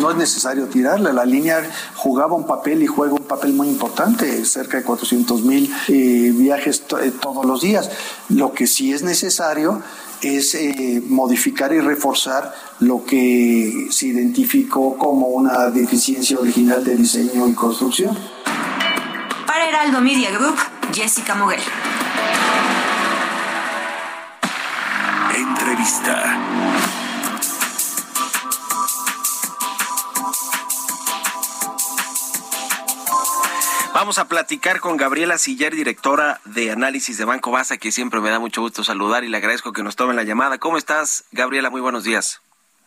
No 0.00 0.10
es 0.10 0.16
necesario 0.16 0.66
tirarla, 0.66 1.12
la 1.12 1.24
línea 1.24 1.62
jugaba 1.94 2.34
un 2.34 2.44
papel 2.44 2.82
y 2.82 2.86
juega 2.86 3.14
un 3.14 3.24
papel 3.24 3.52
muy 3.52 3.68
importante, 3.68 4.44
cerca 4.44 4.78
de 4.78 4.82
400 4.82 5.42
mil 5.42 5.72
eh, 5.86 6.32
viajes 6.34 6.82
eh, 7.00 7.12
todos 7.20 7.46
los 7.46 7.60
días. 7.60 7.88
Lo 8.28 8.52
que 8.52 8.66
sí 8.66 8.92
es 8.92 9.02
necesario 9.02 9.21
es 10.22 10.54
eh, 10.54 11.02
modificar 11.08 11.72
y 11.72 11.80
reforzar 11.80 12.54
lo 12.80 13.04
que 13.04 13.88
se 13.90 14.06
identificó 14.06 14.96
como 14.96 15.26
una 15.28 15.70
deficiencia 15.70 16.38
original 16.38 16.84
de 16.84 16.96
diseño 16.96 17.48
y 17.48 17.52
construcción. 17.54 18.16
Para 19.46 19.68
Heraldo 19.68 20.00
Media 20.00 20.30
Group, 20.30 20.56
Jessica 20.92 21.34
Moguel. 21.34 21.60
Entrevista. 25.34 27.01
Vamos 33.94 34.18
a 34.18 34.26
platicar 34.26 34.80
con 34.80 34.96
Gabriela 34.96 35.36
Siller, 35.36 35.74
directora 35.74 36.40
de 36.46 36.70
análisis 36.70 37.18
de 37.18 37.26
Banco 37.26 37.50
Basa, 37.50 37.76
que 37.76 37.92
siempre 37.92 38.20
me 38.20 38.30
da 38.30 38.38
mucho 38.38 38.62
gusto 38.62 38.82
saludar 38.82 39.22
y 39.22 39.28
le 39.28 39.36
agradezco 39.36 39.72
que 39.72 39.82
nos 39.82 39.96
tomen 39.96 40.16
la 40.16 40.22
llamada. 40.22 40.56
¿Cómo 40.56 40.78
estás, 40.78 41.24
Gabriela? 41.30 41.68
Muy 41.68 41.82
buenos 41.82 42.02
días. 42.02 42.40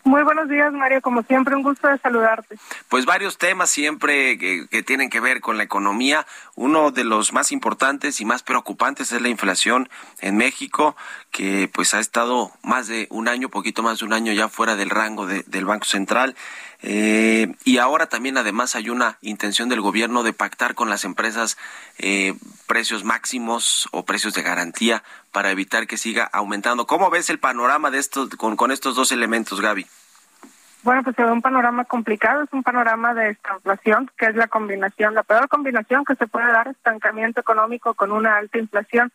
Muy 0.06 0.22
buenos 0.22 0.48
días, 0.48 0.72
Mario. 0.72 1.02
Como 1.02 1.24
siempre, 1.24 1.56
un 1.56 1.64
gusto 1.64 1.88
de 1.88 1.98
saludarte. 1.98 2.58
Pues 2.90 3.08
varios 3.08 3.40
temas 3.40 3.72
siempre 3.72 4.38
que, 4.38 4.84
tienen 4.84 5.10
que 5.10 5.20
ver 5.20 5.42
con 5.42 5.58
la 5.58 5.64
economía. 5.64 6.28
Uno 6.54 6.92
de 6.92 7.04
los 7.04 7.34
más 7.34 7.52
importantes 7.52 8.22
y 8.22 8.26
más 8.26 8.44
preocupantes 8.44 9.12
es 9.12 9.22
la 9.22 9.30
inflación 9.30 9.90
en 10.22 10.38
México, 10.38 10.96
que 11.36 11.70
pues 11.72 11.94
ha 11.94 12.00
estado 12.00 12.50
más 12.64 12.88
de 12.88 13.08
un 13.10 13.28
año, 13.28 13.50
poquito 13.50 13.84
más 13.84 14.00
de 14.00 14.06
un 14.06 14.14
año 14.14 14.32
ya 14.32 14.48
fuera 14.48 14.78
del 14.78 14.90
rango 14.90 15.28
del 15.28 15.66
Banco 15.66 15.84
Central. 15.84 16.34
Eh, 16.82 17.54
y 17.66 17.78
ahora 17.78 18.08
también 18.08 18.38
además 18.38 18.78
hay 18.78 18.90
una 18.90 19.18
intención 19.22 19.68
del 19.68 19.82
gobierno 19.82 20.24
de 20.24 20.32
pactar 20.32 20.76
con 20.76 20.90
las 20.90 21.04
empresas 21.04 21.58
eh, 21.98 22.36
precios 22.68 23.04
máximos 23.04 23.90
o 23.92 24.06
precios 24.06 24.34
de 24.34 24.44
garantía 24.44 25.04
para 25.34 25.52
evitar 25.52 25.88
que 25.88 25.98
siga 25.98 26.24
aumentando. 26.24 26.88
¿Cómo 26.88 27.10
ves 27.10 27.30
el 27.30 27.38
panorama 27.38 27.92
de 27.92 27.98
estos 27.98 28.30
con, 28.38 28.56
con 28.56 28.72
estos 28.72 28.96
dos 28.96 29.12
elementos, 29.12 29.60
Gaby? 29.60 29.86
Bueno, 30.84 31.04
pues 31.04 31.18
se 31.18 31.24
ve 31.26 31.32
un 31.34 31.42
panorama 31.42 31.84
complicado, 31.84 32.44
es 32.44 32.54
un 32.54 32.64
panorama 32.64 33.14
de 33.14 33.32
estanflación, 33.32 34.10
que 34.18 34.28
es 34.28 34.36
la 34.36 34.48
combinación, 34.48 35.16
la 35.16 35.24
peor 35.24 35.50
combinación 35.50 36.06
que 36.06 36.16
se 36.16 36.28
puede 36.28 36.50
dar, 36.50 36.70
estancamiento 36.70 37.42
económico 37.42 37.94
con 37.94 38.14
una 38.14 38.38
alta 38.38 38.58
inflación. 38.58 39.12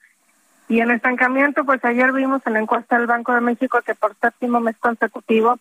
Y 0.70 0.80
en 0.80 0.92
estancamiento, 0.92 1.64
pues 1.64 1.84
ayer 1.84 2.12
vimos 2.12 2.42
en 2.46 2.52
la 2.52 2.60
encuesta 2.60 2.96
del 2.96 3.08
Banco 3.08 3.34
de 3.34 3.40
México 3.40 3.80
que 3.84 3.96
por 3.96 4.14
séptimo 4.14 4.60
mes 4.60 4.76
consecutivo 4.78 5.58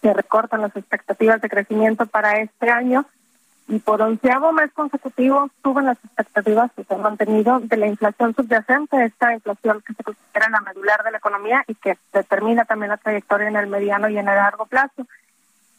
se 0.00 0.12
recortan 0.12 0.60
las 0.60 0.76
expectativas 0.76 1.40
de 1.40 1.48
crecimiento 1.48 2.06
para 2.06 2.38
este 2.38 2.70
año 2.70 3.04
y 3.66 3.80
por 3.80 4.00
onceavo 4.00 4.52
mes 4.52 4.70
consecutivo 4.72 5.50
suben 5.64 5.86
las 5.86 5.98
expectativas 6.04 6.70
que 6.76 6.84
se 6.84 6.94
han 6.94 7.02
mantenido 7.02 7.58
de 7.58 7.76
la 7.76 7.88
inflación 7.88 8.36
subyacente, 8.36 9.04
esta 9.04 9.34
inflación 9.34 9.82
que 9.84 9.94
se 9.94 10.04
considera 10.04 10.48
la 10.48 10.60
medular 10.60 11.02
de 11.02 11.10
la 11.10 11.18
economía 11.18 11.64
y 11.66 11.74
que 11.74 11.98
determina 12.12 12.64
también 12.64 12.90
la 12.90 12.98
trayectoria 12.98 13.48
en 13.48 13.56
el 13.56 13.66
mediano 13.66 14.08
y 14.08 14.16
en 14.16 14.28
el 14.28 14.36
largo 14.36 14.66
plazo. 14.66 15.08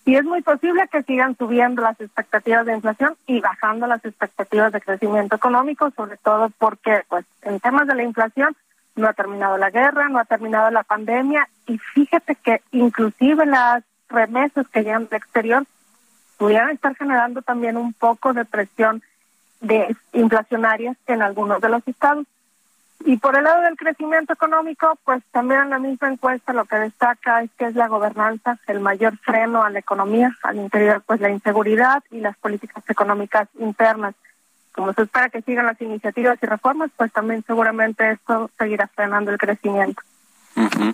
Y 0.08 0.16
es 0.16 0.24
muy 0.24 0.42
posible 0.42 0.88
que 0.90 1.04
sigan 1.04 1.36
subiendo 1.36 1.82
las 1.82 2.00
expectativas 2.00 2.66
de 2.66 2.76
inflación 2.76 3.18
y 3.26 3.42
bajando 3.42 3.88
las 3.88 4.06
expectativas 4.06 4.72
de 4.72 4.80
crecimiento 4.80 5.36
económico, 5.36 5.92
sobre 5.98 6.16
todo 6.16 6.50
porque 6.58 7.02
pues 7.10 7.26
en 7.42 7.60
temas 7.60 7.88
de 7.88 7.96
la 7.96 8.04
inflación 8.04 8.56
no 8.96 9.10
ha 9.10 9.12
terminado 9.12 9.58
la 9.58 9.70
guerra, 9.70 10.08
no 10.08 10.20
ha 10.20 10.24
terminado 10.24 10.72
la 10.72 10.84
pandemia 10.84 11.50
y 11.66 11.78
fíjate 11.78 12.36
que 12.36 12.62
inclusive 12.72 13.46
las 13.46 13.84
remesas 14.08 14.66
que 14.70 14.84
llegan 14.84 15.10
del 15.10 15.18
exterior 15.18 15.66
pudieran 16.38 16.70
estar 16.70 16.96
generando 16.96 17.42
también 17.42 17.76
un 17.76 17.92
poco 17.92 18.32
de 18.32 18.46
presión 18.46 19.04
de 19.60 19.94
inflacionarias 20.14 20.96
en 21.08 21.22
algunos 21.22 21.60
de 21.60 21.68
los 21.68 21.86
estados. 21.86 22.26
Y 23.06 23.18
por 23.18 23.38
el 23.38 23.44
lado 23.44 23.62
del 23.62 23.78
crecimiento 23.78 24.34
económico, 24.34 24.98
pues 25.04 25.24
también 25.32 25.62
en 25.62 25.70
la 25.70 25.80
misma 25.80 26.10
encuesta 26.10 26.52
lo 26.52 26.66
que 26.66 26.78
destaca 26.78 27.44
es 27.44 27.52
que 27.58 27.66
es 27.66 27.76
la 27.76 27.88
gobernanza 27.88 28.60
el 28.68 28.80
mayor 28.80 29.18
freno 29.20 29.64
a 29.64 29.70
la 29.70 29.80
economía, 29.80 30.36
al 30.44 30.58
interior 30.58 31.04
pues 31.06 31.22
la 31.22 31.30
inseguridad 31.30 32.04
y 32.12 32.20
las 32.20 32.36
políticas 32.38 32.84
económicas 32.90 33.48
internas. 33.60 34.16
Como 34.74 34.94
se 34.94 35.04
espera 35.04 35.30
que 35.30 35.42
sigan 35.42 35.66
las 35.66 35.80
iniciativas 35.82 36.38
y 36.42 36.46
reformas, 36.46 36.92
pues 36.98 37.12
también 37.12 37.44
seguramente 37.46 38.12
esto 38.12 38.50
seguirá 38.58 38.88
frenando 38.88 39.32
el 39.32 39.38
crecimiento. 39.38 40.02
Eh, 40.56 40.94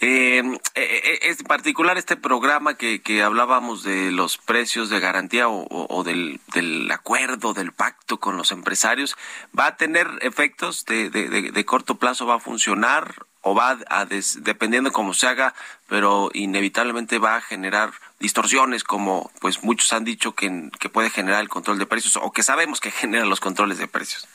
eh, 0.00 1.18
es 1.22 1.42
particular 1.42 1.98
este 1.98 2.16
programa 2.16 2.76
que, 2.76 3.00
que, 3.02 3.22
hablábamos 3.22 3.82
de 3.82 4.12
los 4.12 4.38
precios 4.38 4.90
de 4.90 5.00
garantía 5.00 5.48
o, 5.48 6.04
del, 6.04 6.40
del, 6.54 6.90
acuerdo, 6.90 7.54
del 7.54 7.72
pacto 7.72 8.18
con 8.18 8.36
los 8.36 8.52
empresarios, 8.52 9.16
¿va 9.58 9.66
a 9.66 9.76
tener 9.76 10.08
efectos 10.20 10.84
de, 10.84 11.10
de, 11.10 11.50
de 11.50 11.64
corto 11.64 11.96
plazo? 11.96 12.26
¿Va 12.26 12.36
a 12.36 12.40
funcionar 12.40 13.26
o 13.42 13.54
va 13.54 13.78
a, 13.88 14.04
dependiendo 14.04 14.92
cómo 14.92 15.14
se 15.14 15.26
haga, 15.26 15.54
pero 15.88 16.30
inevitablemente 16.34 17.18
va 17.18 17.36
a 17.36 17.40
generar 17.40 17.92
distorsiones 18.18 18.84
como 18.84 19.30
pues 19.40 19.62
muchos 19.62 19.92
han 19.92 20.04
dicho 20.04 20.34
que, 20.34 20.70
que 20.78 20.88
puede 20.88 21.10
generar 21.10 21.40
el 21.40 21.48
control 21.48 21.78
de 21.78 21.86
precios 21.86 22.16
o 22.16 22.32
que 22.32 22.42
sabemos 22.42 22.80
que 22.80 22.90
genera 23.02 23.24
los 23.24 23.40
controles 23.40 23.78
de 23.78 23.88
precios? 23.88 24.28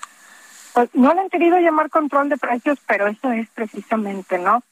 Pues 0.73 0.89
no 0.93 1.13
le 1.13 1.21
han 1.21 1.29
querido 1.29 1.59
llamar 1.59 1.89
control 1.89 2.29
de 2.29 2.37
precios, 2.37 2.79
pero 2.87 3.07
eso 3.07 3.31
es 3.31 3.47
precisamente, 3.49 4.39
¿no? 4.39 4.63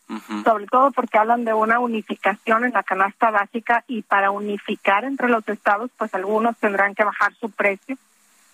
Sobre 0.44 0.66
todo 0.66 0.92
porque 0.92 1.18
hablan 1.18 1.46
de 1.46 1.54
una 1.54 1.80
unificación 1.80 2.66
en 2.66 2.74
la 2.74 2.84
canasta 2.84 3.30
básica 3.30 3.84
y 3.88 4.02
para 4.02 4.32
unificar 4.32 5.06
entre 5.06 5.30
los 5.30 5.48
estados, 5.48 5.92
pues 5.98 6.14
algunos 6.16 6.58
tendrán 6.58 6.96
que 6.96 7.04
bajar 7.04 7.34
su 7.36 7.50
precio 7.52 7.98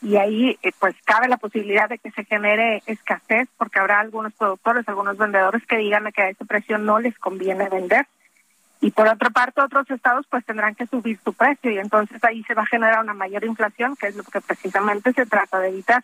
y 0.02 0.18
ahí 0.18 0.58
eh, 0.62 0.72
pues 0.80 0.96
cabe 1.06 1.28
la 1.28 1.38
posibilidad 1.38 1.90
de 1.90 1.98
que 1.98 2.12
se 2.12 2.24
genere 2.26 2.84
escasez 2.86 3.48
porque 3.58 3.80
habrá 3.80 4.00
algunos 4.00 4.34
productores, 4.34 4.88
algunos 4.88 5.18
vendedores 5.18 5.66
que 5.66 5.78
digan 5.78 6.12
que 6.12 6.22
a 6.22 6.30
ese 6.30 6.46
precio 6.46 6.78
no 6.78 7.00
les 7.00 7.18
conviene 7.18 7.70
vender. 7.70 8.06
Y 8.80 8.92
por 8.92 9.08
otra 9.08 9.32
parte, 9.32 9.60
otros 9.60 9.90
estados 9.90 10.28
pues 10.30 10.46
tendrán 10.46 10.76
que 10.76 10.86
subir 10.86 11.18
su 11.24 11.34
precio 11.34 11.72
y 11.72 11.80
entonces 11.80 12.24
ahí 12.24 12.44
se 12.44 12.54
va 12.54 12.62
a 12.62 12.68
generar 12.68 13.04
una 13.04 13.16
mayor 13.16 13.44
inflación, 13.44 13.96
que 13.96 14.08
es 14.08 14.16
lo 14.16 14.24
que 14.24 14.40
precisamente 14.40 15.14
se 15.14 15.26
trata 15.26 15.60
de 15.60 15.70
evitar. 15.70 16.04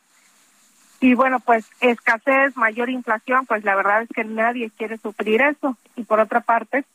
Y 1.04 1.16
bueno, 1.16 1.42
pues 1.42 1.70
escasez, 1.82 2.56
mayor 2.56 2.90
inflación, 2.90 3.46
pues 3.46 3.66
la 3.66 3.76
verdad 3.76 4.04
es 4.04 4.10
que 4.16 4.24
nadie 4.24 4.72
quiere 4.78 4.98
sufrir 4.98 5.42
eso. 5.42 5.76
Y 5.98 6.06
por 6.06 6.22
otra 6.22 6.40
parte, 6.40 6.86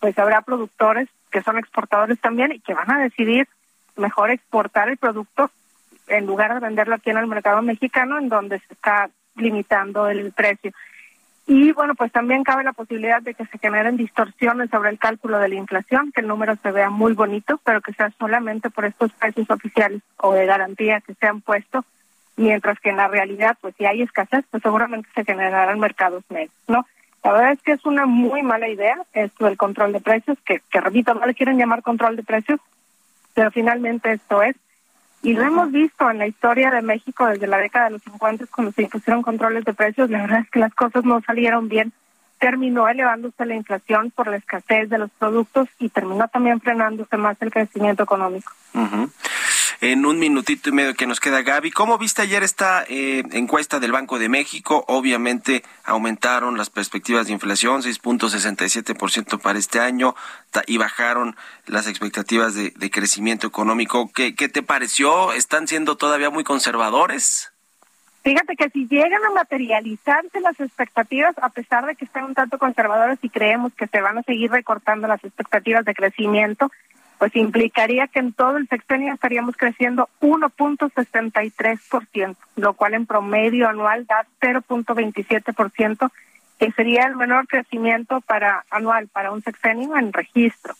pues 0.00 0.18
habrá 0.18 0.40
productores 0.40 1.10
que 1.30 1.42
son 1.42 1.58
exportadores 1.58 2.18
también 2.18 2.52
y 2.52 2.60
que 2.60 2.72
van 2.72 2.90
a 2.90 3.00
decidir 3.00 3.46
mejor 3.94 4.30
exportar 4.30 4.88
el 4.88 4.96
producto 4.96 5.50
en 6.06 6.24
lugar 6.24 6.54
de 6.54 6.60
venderlo 6.60 6.94
aquí 6.94 7.10
en 7.10 7.18
el 7.18 7.26
mercado 7.26 7.60
mexicano, 7.60 8.16
en 8.16 8.30
donde 8.30 8.58
se 8.60 8.72
está 8.72 9.10
limitando 9.36 10.08
el 10.08 10.32
precio. 10.32 10.72
Y 11.46 11.72
bueno, 11.72 11.94
pues 11.94 12.10
también 12.10 12.44
cabe 12.44 12.64
la 12.64 12.72
posibilidad 12.72 13.20
de 13.20 13.34
que 13.34 13.44
se 13.44 13.58
generen 13.58 13.98
distorsiones 13.98 14.70
sobre 14.70 14.88
el 14.88 14.98
cálculo 14.98 15.38
de 15.38 15.50
la 15.50 15.56
inflación, 15.56 16.10
que 16.10 16.22
el 16.22 16.26
número 16.26 16.56
se 16.56 16.72
vea 16.72 16.88
muy 16.88 17.12
bonito, 17.12 17.60
pero 17.64 17.82
que 17.82 17.92
sea 17.92 18.10
solamente 18.18 18.70
por 18.70 18.86
estos 18.86 19.12
precios 19.12 19.50
oficiales 19.50 20.00
o 20.16 20.32
de 20.32 20.46
garantía 20.46 21.02
que 21.02 21.12
se 21.12 21.26
han 21.26 21.42
puesto 21.42 21.84
mientras 22.42 22.78
que 22.80 22.90
en 22.90 22.96
la 22.96 23.08
realidad, 23.08 23.56
pues 23.60 23.74
si 23.76 23.86
hay 23.86 24.02
escasez, 24.02 24.44
pues 24.50 24.62
seguramente 24.62 25.08
se 25.14 25.24
generarán 25.24 25.78
mercados 25.80 26.24
negros, 26.28 26.54
¿no? 26.68 26.86
La 27.24 27.32
verdad 27.32 27.52
es 27.52 27.62
que 27.62 27.72
es 27.72 27.86
una 27.86 28.04
muy 28.04 28.42
mala 28.42 28.68
idea 28.68 28.96
esto 29.12 29.44
del 29.44 29.56
control 29.56 29.92
de 29.92 30.00
precios, 30.00 30.36
que, 30.44 30.60
repito, 30.72 31.14
no 31.14 31.24
le 31.24 31.34
quieren 31.34 31.56
llamar 31.56 31.82
control 31.82 32.16
de 32.16 32.24
precios, 32.24 32.60
pero 33.34 33.50
finalmente 33.50 34.12
esto 34.12 34.42
es. 34.42 34.56
Y 35.22 35.34
lo 35.34 35.42
hemos 35.42 35.70
visto 35.70 36.10
en 36.10 36.18
la 36.18 36.26
historia 36.26 36.72
de 36.72 36.82
México 36.82 37.26
desde 37.26 37.46
la 37.46 37.58
década 37.58 37.84
de 37.84 37.92
los 37.92 38.02
50, 38.02 38.46
cuando 38.52 38.72
se 38.72 38.82
impusieron 38.82 39.22
controles 39.22 39.64
de 39.64 39.72
precios, 39.72 40.10
la 40.10 40.22
verdad 40.22 40.40
es 40.40 40.50
que 40.50 40.58
las 40.58 40.74
cosas 40.74 41.04
no 41.04 41.20
salieron 41.20 41.68
bien. 41.68 41.92
Terminó 42.40 42.88
elevándose 42.88 43.46
la 43.46 43.54
inflación 43.54 44.10
por 44.10 44.26
la 44.26 44.38
escasez 44.38 44.90
de 44.90 44.98
los 44.98 45.12
productos 45.12 45.68
y 45.78 45.90
terminó 45.90 46.26
también 46.26 46.60
frenándose 46.60 47.16
más 47.16 47.40
el 47.40 47.52
crecimiento 47.52 48.02
económico 48.02 48.50
en 49.82 50.06
un 50.06 50.20
minutito 50.20 50.68
y 50.68 50.72
medio 50.72 50.94
que 50.94 51.08
nos 51.08 51.18
queda, 51.18 51.42
Gaby. 51.42 51.72
¿Cómo 51.72 51.98
viste 51.98 52.22
ayer 52.22 52.44
esta 52.44 52.84
eh, 52.88 53.24
encuesta 53.32 53.80
del 53.80 53.90
Banco 53.90 54.20
de 54.20 54.28
México? 54.28 54.84
Obviamente 54.86 55.64
aumentaron 55.82 56.56
las 56.56 56.70
perspectivas 56.70 57.26
de 57.26 57.32
inflación, 57.32 57.82
6.67% 57.82 59.40
para 59.40 59.58
este 59.58 59.80
año, 59.80 60.14
y 60.68 60.78
bajaron 60.78 61.34
las 61.66 61.88
expectativas 61.88 62.54
de, 62.54 62.90
crecimiento 62.92 63.48
económico. 63.48 64.08
¿Qué, 64.14 64.36
¿Qué 64.36 64.48
te 64.48 64.62
pareció? 64.62 65.32
¿Están 65.32 65.66
siendo 65.66 65.96
todavía 65.96 66.30
muy 66.30 66.44
conservadores? 66.44 67.52
Fíjate 68.22 68.54
que 68.54 68.70
si 68.70 68.86
llegan 68.86 69.24
a 69.24 69.30
materializarse 69.30 70.40
las 70.40 70.60
expectativas, 70.60 71.34
a 71.42 71.48
pesar 71.48 71.86
de 71.86 71.96
que 71.96 72.04
estén 72.04 72.22
un 72.22 72.34
tanto 72.34 72.56
conservadores 72.56 73.18
y 73.20 73.28
creemos 73.28 73.74
que 73.74 73.88
se 73.88 74.00
van 74.00 74.18
a 74.18 74.22
seguir 74.22 74.52
recortando 74.52 75.08
las 75.08 75.24
expectativas 75.24 75.84
de 75.84 75.92
crecimiento, 75.92 76.70
pues 77.22 77.36
implicaría 77.36 78.08
que 78.08 78.18
en 78.18 78.32
todo 78.32 78.56
el 78.56 78.66
sexenio 78.66 79.14
estaríamos 79.14 79.56
creciendo 79.56 80.08
1.63%, 80.22 82.34
lo 82.56 82.74
cual 82.74 82.94
en 82.94 83.06
promedio 83.06 83.68
anual 83.68 84.06
da 84.06 84.26
0.27%, 84.40 86.10
que 86.58 86.72
sería 86.72 87.06
el 87.06 87.14
menor 87.14 87.46
crecimiento 87.46 88.22
para 88.22 88.64
anual 88.70 89.06
para 89.06 89.30
un 89.30 89.40
sexenio 89.40 89.96
en 89.96 90.12
registro. 90.12 90.74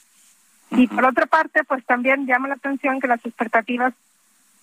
Y 0.72 0.88
por 0.88 1.04
otra 1.04 1.26
parte, 1.26 1.62
pues 1.62 1.86
también 1.86 2.26
llama 2.26 2.48
la 2.48 2.54
atención 2.54 2.98
que 2.98 3.06
las 3.06 3.24
expectativas 3.24 3.94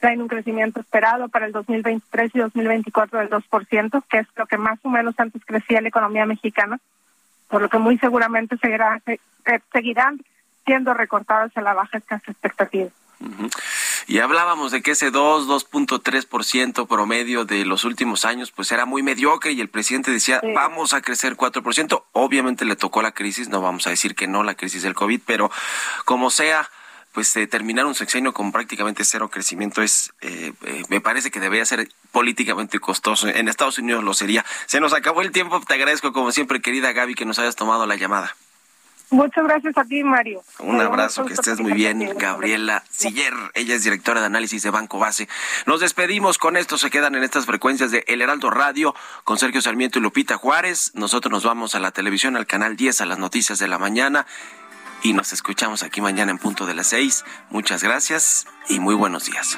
traen 0.01 0.21
un 0.21 0.27
crecimiento 0.27 0.81
esperado 0.81 1.29
para 1.29 1.45
el 1.45 1.53
2023 1.53 2.35
y 2.35 2.39
2024 2.39 3.19
del 3.19 3.29
2%, 3.29 4.03
que 4.09 4.17
es 4.17 4.27
lo 4.35 4.47
que 4.47 4.57
más 4.57 4.79
o 4.83 4.89
menos 4.89 5.17
antes 5.17 5.45
crecía 5.45 5.79
la 5.79 5.87
economía 5.87 6.25
mexicana, 6.25 6.77
por 7.47 7.61
lo 7.61 7.69
que 7.69 7.77
muy 7.77 7.97
seguramente 7.99 8.57
seguirá, 8.57 9.01
seguirán 9.71 10.19
siendo 10.69 10.93
recortadas 10.93 11.51
a 11.57 11.61
la 11.61 11.73
baja 11.73 11.97
estas 11.97 12.21
expectativas. 12.27 12.93
Y 14.05 14.19
hablábamos 14.19 14.71
de 14.71 14.83
que 14.83 14.91
ese 14.91 15.09
2, 15.09 15.47
2.3% 15.47 16.87
promedio 16.87 17.43
de 17.43 17.65
los 17.65 17.85
últimos 17.85 18.23
años, 18.23 18.51
pues 18.51 18.71
era 18.71 18.85
muy 18.85 19.01
mediocre 19.01 19.51
y 19.51 19.61
el 19.61 19.67
presidente 19.67 20.11
decía, 20.11 20.41
vamos 20.53 20.93
a 20.93 21.01
crecer 21.01 21.35
4%. 21.35 22.03
Obviamente 22.11 22.65
le 22.65 22.75
tocó 22.75 23.01
la 23.01 23.11
crisis, 23.11 23.49
no 23.49 23.61
vamos 23.61 23.87
a 23.87 23.89
decir 23.89 24.13
que 24.13 24.27
no, 24.27 24.43
la 24.43 24.53
crisis 24.53 24.83
del 24.83 24.93
COVID, 24.93 25.21
pero 25.25 25.49
como 26.05 26.29
sea, 26.29 26.69
pues 27.11 27.35
eh, 27.35 27.47
terminar 27.47 27.87
un 27.87 27.95
sexenio 27.95 28.31
con 28.31 28.51
prácticamente 28.51 29.03
cero 29.03 29.29
crecimiento 29.29 29.81
es, 29.81 30.13
eh, 30.21 30.53
eh, 30.65 30.83
me 30.89 31.01
parece 31.01 31.31
que 31.31 31.39
debería 31.39 31.65
ser 31.65 31.89
políticamente 32.11 32.79
costoso. 32.79 33.27
En 33.27 33.49
Estados 33.49 33.79
Unidos 33.79 34.03
lo 34.03 34.13
sería. 34.13 34.45
Se 34.67 34.79
nos 34.79 34.93
acabó 34.93 35.23
el 35.23 35.31
tiempo, 35.31 35.59
te 35.61 35.73
agradezco 35.73 36.13
como 36.13 36.31
siempre, 36.31 36.61
querida 36.61 36.93
Gaby, 36.93 37.15
que 37.15 37.25
nos 37.25 37.39
hayas 37.39 37.55
tomado 37.55 37.87
la 37.87 37.95
llamada. 37.95 38.35
Muchas 39.11 39.43
gracias 39.43 39.77
a 39.77 39.83
ti, 39.85 40.03
Mario. 40.03 40.43
Un 40.59 40.79
abrazo, 40.79 41.25
que 41.25 41.33
estés 41.33 41.59
muy 41.59 41.73
bien. 41.73 42.17
Gabriela 42.17 42.83
Siller, 42.89 43.33
ella 43.55 43.75
es 43.75 43.83
directora 43.83 44.19
de 44.19 44.27
análisis 44.27 44.61
de 44.61 44.69
Banco 44.69 44.99
Base. 44.99 45.27
Nos 45.65 45.79
despedimos 45.79 46.37
con 46.37 46.57
esto, 46.57 46.77
se 46.77 46.89
quedan 46.89 47.15
en 47.15 47.23
estas 47.23 47.45
frecuencias 47.45 47.91
de 47.91 48.03
El 48.07 48.21
Heraldo 48.21 48.49
Radio 48.49 48.93
con 49.23 49.37
Sergio 49.37 49.61
Sarmiento 49.61 49.99
y 49.99 50.01
Lupita 50.01 50.37
Juárez. 50.37 50.91
Nosotros 50.93 51.31
nos 51.31 51.43
vamos 51.43 51.75
a 51.75 51.79
la 51.79 51.91
televisión, 51.91 52.37
al 52.37 52.45
canal 52.45 52.75
10, 52.75 53.01
a 53.01 53.05
las 53.05 53.17
noticias 53.17 53.59
de 53.59 53.67
la 53.67 53.79
mañana 53.79 54.25
y 55.01 55.13
nos 55.13 55.33
escuchamos 55.33 55.83
aquí 55.83 56.01
mañana 56.01 56.31
en 56.31 56.37
punto 56.37 56.65
de 56.65 56.73
las 56.73 56.87
6. 56.87 57.25
Muchas 57.49 57.83
gracias 57.83 58.47
y 58.67 58.79
muy 58.79 58.95
buenos 58.95 59.25
días. 59.25 59.57